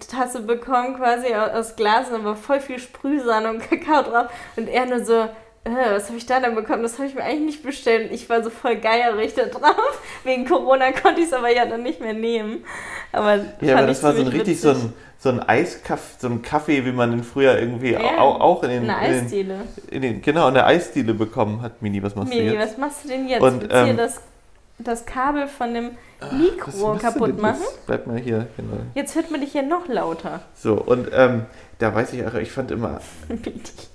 bekommen, 0.46 0.96
quasi 0.96 1.34
aus 1.34 1.76
Glas, 1.76 2.12
war 2.12 2.36
voll 2.36 2.60
viel 2.60 2.80
Sprühsahne 2.80 3.50
und 3.50 3.62
Kakao 3.62 4.04
drauf. 4.04 4.32
Und 4.56 4.68
er 4.68 4.86
nur 4.86 5.04
so, 5.04 5.28
äh, 5.66 5.96
was 5.96 6.10
habe 6.10 6.18
ich 6.18 6.26
da 6.28 6.40
denn 6.40 6.54
bekommen? 6.54 6.84
Das 6.84 7.00
habe 7.00 7.08
ich 7.08 7.16
mir 7.16 7.24
eigentlich 7.24 7.46
nicht 7.46 7.64
bestellt. 7.64 8.12
Ich 8.12 8.30
war 8.30 8.44
so 8.44 8.52
voll 8.52 8.76
geierig 8.76 9.34
da 9.34 9.46
drauf. 9.46 10.02
Wegen 10.24 10.46
Corona 10.46 10.92
konnte 10.92 11.22
ich 11.22 11.28
es 11.28 11.34
aber 11.34 11.52
ja 11.52 11.66
dann 11.66 11.82
nicht 11.82 12.00
mehr 12.00 12.14
nehmen. 12.14 12.64
Aber 13.12 13.40
ja, 13.62 13.78
aber 13.78 13.88
das 13.88 14.04
war 14.04 14.14
so 14.14 14.22
ein 14.22 14.28
richtig 14.28 14.62
so 14.62 14.70
ein, 14.70 14.94
so 15.18 15.30
ein 15.30 15.40
Eiskaffee, 15.40 16.20
so 16.20 16.28
ein 16.28 16.44
Kaffee, 16.44 16.86
wie 16.86 16.92
man 16.92 17.10
den 17.10 17.24
früher 17.24 17.58
irgendwie 17.58 17.94
ja, 17.94 18.20
auch, 18.20 18.40
auch 18.40 18.64
in 18.64 18.70
den. 18.70 18.82
In 18.82 18.88
der 18.88 19.00
Eisdiele. 19.00 19.56
In 19.90 20.02
den, 20.04 20.22
genau, 20.22 20.48
in 20.50 20.54
der 20.54 20.68
Eisdiele 20.68 21.16
bekommen 21.16 21.64
hat. 21.64 21.82
Mini, 21.82 22.04
was 22.04 22.16
machst 22.16 22.30
Mini, 22.30 22.42
du 22.42 22.46
jetzt? 22.46 22.60
Mini, 22.60 22.72
was 22.72 22.78
machst 22.78 23.04
du 23.04 23.08
denn 23.08 23.28
jetzt? 23.28 23.42
Und, 23.42 23.62
Willst 23.62 23.76
ähm, 23.76 23.98
das, 23.98 24.22
das 24.78 25.06
Kabel 25.08 25.48
von 25.48 25.74
dem 25.74 25.92
Mikro 26.32 26.96
kaputt 26.96 27.42
machen? 27.42 27.64
Bleib 27.88 28.06
mal 28.06 28.18
hier, 28.18 28.48
genau. 28.56 28.78
Jetzt 28.94 29.16
hört 29.16 29.32
man 29.32 29.42
dich 29.42 29.52
hier 29.52 29.64
noch 29.64 29.88
lauter. 29.88 30.42
So, 30.54 30.76
und 30.76 31.08
ähm, 31.12 31.48
da 31.80 31.96
weiß 31.96 32.14
ich 32.14 32.24
auch, 32.24 32.36
ich 32.36 32.52
fand 32.52 32.70
immer. 32.70 33.02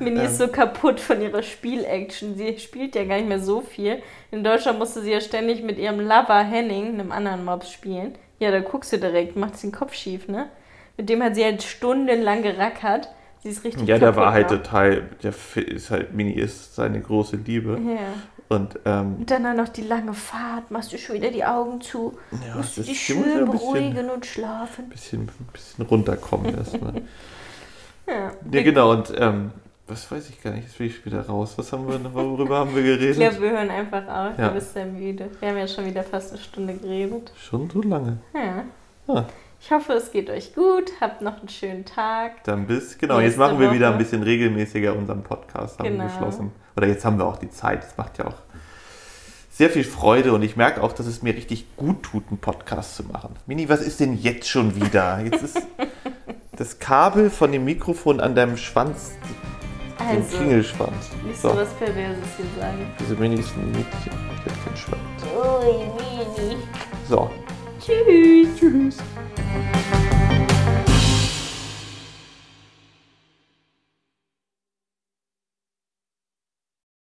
Mini 0.00 0.20
ähm, 0.20 0.26
ist 0.26 0.38
so 0.38 0.48
kaputt 0.48 1.00
von 1.00 1.20
ihrer 1.20 1.42
Spielaction. 1.42 2.36
Sie 2.36 2.58
spielt 2.58 2.94
ja 2.94 3.04
gar 3.04 3.16
nicht 3.16 3.28
mehr 3.28 3.40
so 3.40 3.60
viel. 3.60 4.02
In 4.30 4.42
Deutschland 4.44 4.78
musste 4.78 5.02
sie 5.02 5.12
ja 5.12 5.20
ständig 5.20 5.62
mit 5.62 5.78
ihrem 5.78 6.00
Lover 6.00 6.42
Henning, 6.42 6.88
einem 6.88 7.12
anderen 7.12 7.44
Mops, 7.44 7.70
spielen. 7.70 8.14
Ja, 8.38 8.50
da 8.50 8.60
guckst 8.60 8.92
du 8.92 8.98
direkt, 8.98 9.36
macht 9.36 9.62
den 9.62 9.72
Kopf 9.72 9.94
schief, 9.94 10.28
ne? 10.28 10.48
Mit 10.96 11.08
dem 11.08 11.22
hat 11.22 11.34
sie 11.34 11.44
halt 11.44 11.62
stundenlang 11.62 12.42
gerackert. 12.42 13.08
Sie 13.42 13.48
ist 13.50 13.64
richtig 13.64 13.86
Ja, 13.88 13.98
der 13.98 14.16
war 14.16 14.32
halt 14.32 14.48
total, 14.48 15.08
der 15.22 15.32
ist 15.56 15.90
halt, 15.90 16.14
Mini 16.14 16.32
ist 16.32 16.74
seine 16.74 17.00
große 17.00 17.36
Liebe. 17.36 17.78
Ja. 17.86 18.56
Und, 18.56 18.80
ähm, 18.84 19.16
und 19.20 19.30
dann 19.30 19.56
noch 19.56 19.68
die 19.68 19.82
lange 19.82 20.12
Fahrt, 20.12 20.70
machst 20.70 20.92
du 20.92 20.98
schon 20.98 21.16
wieder 21.16 21.30
die 21.30 21.44
Augen 21.44 21.80
zu, 21.80 22.18
ja, 22.32 22.56
musst 22.56 22.76
du 22.76 22.82
dich 22.82 23.00
schön 23.00 23.44
beruhigen 23.46 24.10
und 24.10 24.26
schlafen. 24.26 24.86
Ein 24.86 24.90
bisschen, 24.90 25.30
bisschen 25.52 25.86
runterkommen 25.86 26.56
erstmal. 26.56 26.94
ja. 28.10 28.32
ja, 28.52 28.62
genau, 28.62 28.92
und 28.92 29.12
ähm, 29.16 29.52
was 29.86 30.10
weiß 30.10 30.30
ich 30.30 30.42
gar 30.42 30.52
nicht, 30.52 30.64
jetzt 30.64 30.78
bin 30.78 30.86
ich 30.86 31.04
wieder 31.04 31.26
raus. 31.26 31.54
Was 31.56 31.72
haben 31.72 31.88
wir, 31.88 32.14
worüber 32.14 32.58
haben 32.58 32.74
wir 32.74 32.82
geredet? 32.82 33.10
Ich 33.10 33.16
glaube, 33.18 33.40
wir 33.42 33.50
hören 33.50 33.70
einfach 33.70 34.02
auf, 34.02 34.38
ja. 34.38 34.48
du 34.48 34.54
bist 34.54 34.72
sehr 34.72 34.86
müde. 34.86 35.30
Wir 35.40 35.48
haben 35.48 35.58
ja 35.58 35.66
schon 35.66 35.86
wieder 35.86 36.04
fast 36.04 36.32
eine 36.32 36.40
Stunde 36.40 36.74
geredet. 36.74 37.32
Schon 37.36 37.68
so 37.68 37.82
lange? 37.82 38.18
Ja. 38.32 38.64
Ah. 39.08 39.24
Ich 39.60 39.70
hoffe, 39.70 39.92
es 39.92 40.10
geht 40.10 40.30
euch 40.30 40.54
gut. 40.54 40.90
Habt 41.00 41.20
noch 41.20 41.38
einen 41.40 41.48
schönen 41.48 41.84
Tag. 41.84 42.44
Dann 42.44 42.66
bis, 42.66 42.96
genau, 42.96 43.18
Nächste 43.18 43.28
jetzt 43.28 43.38
machen 43.38 43.58
wir 43.58 43.66
Woche. 43.68 43.76
wieder 43.76 43.92
ein 43.92 43.98
bisschen 43.98 44.22
regelmäßiger 44.22 44.96
unseren 44.96 45.22
Podcast, 45.22 45.78
haben 45.78 45.88
genau. 45.88 46.04
wir 46.04 46.08
beschlossen. 46.08 46.52
Oder 46.76 46.86
jetzt 46.86 47.04
haben 47.04 47.18
wir 47.18 47.26
auch 47.26 47.36
die 47.36 47.50
Zeit. 47.50 47.84
Es 47.84 47.96
macht 47.98 48.16
ja 48.18 48.26
auch 48.26 48.36
sehr 49.50 49.68
viel 49.68 49.84
Freude 49.84 50.32
und 50.32 50.42
ich 50.42 50.56
merke 50.56 50.82
auch, 50.82 50.92
dass 50.92 51.06
es 51.06 51.20
mir 51.20 51.34
richtig 51.34 51.76
gut 51.76 52.02
tut, 52.02 52.28
einen 52.28 52.38
Podcast 52.38 52.96
zu 52.96 53.04
machen. 53.04 53.34
Mini, 53.46 53.68
was 53.68 53.82
ist 53.82 54.00
denn 54.00 54.16
jetzt 54.16 54.48
schon 54.48 54.74
wieder? 54.74 55.20
Jetzt 55.20 55.42
ist 55.42 55.56
das 56.56 56.78
Kabel 56.78 57.30
von 57.30 57.52
dem 57.52 57.64
Mikrofon 57.64 58.20
an 58.20 58.34
deinem 58.34 58.56
Schwanz, 58.56 59.12
also, 59.98 60.14
dem 60.14 60.28
Klingelschwanz. 60.28 61.10
Nicht 61.24 61.40
so 61.40 61.48
was 61.56 61.72
Perverses 61.74 62.24
hier 62.36 62.62
sagen. 62.62 62.86
Diese 62.98 63.14
Mini 63.14 63.36
ist 63.36 63.52
ein 63.56 63.70
Mädchen, 63.70 64.12
mit 64.44 64.66
dem 64.66 64.76
Schwanz. 64.76 65.00
Ui, 65.34 65.74
Mini. 65.74 66.56
So. 67.08 67.30
Tschüss. 67.80 68.48
Tschüss. 68.58 68.96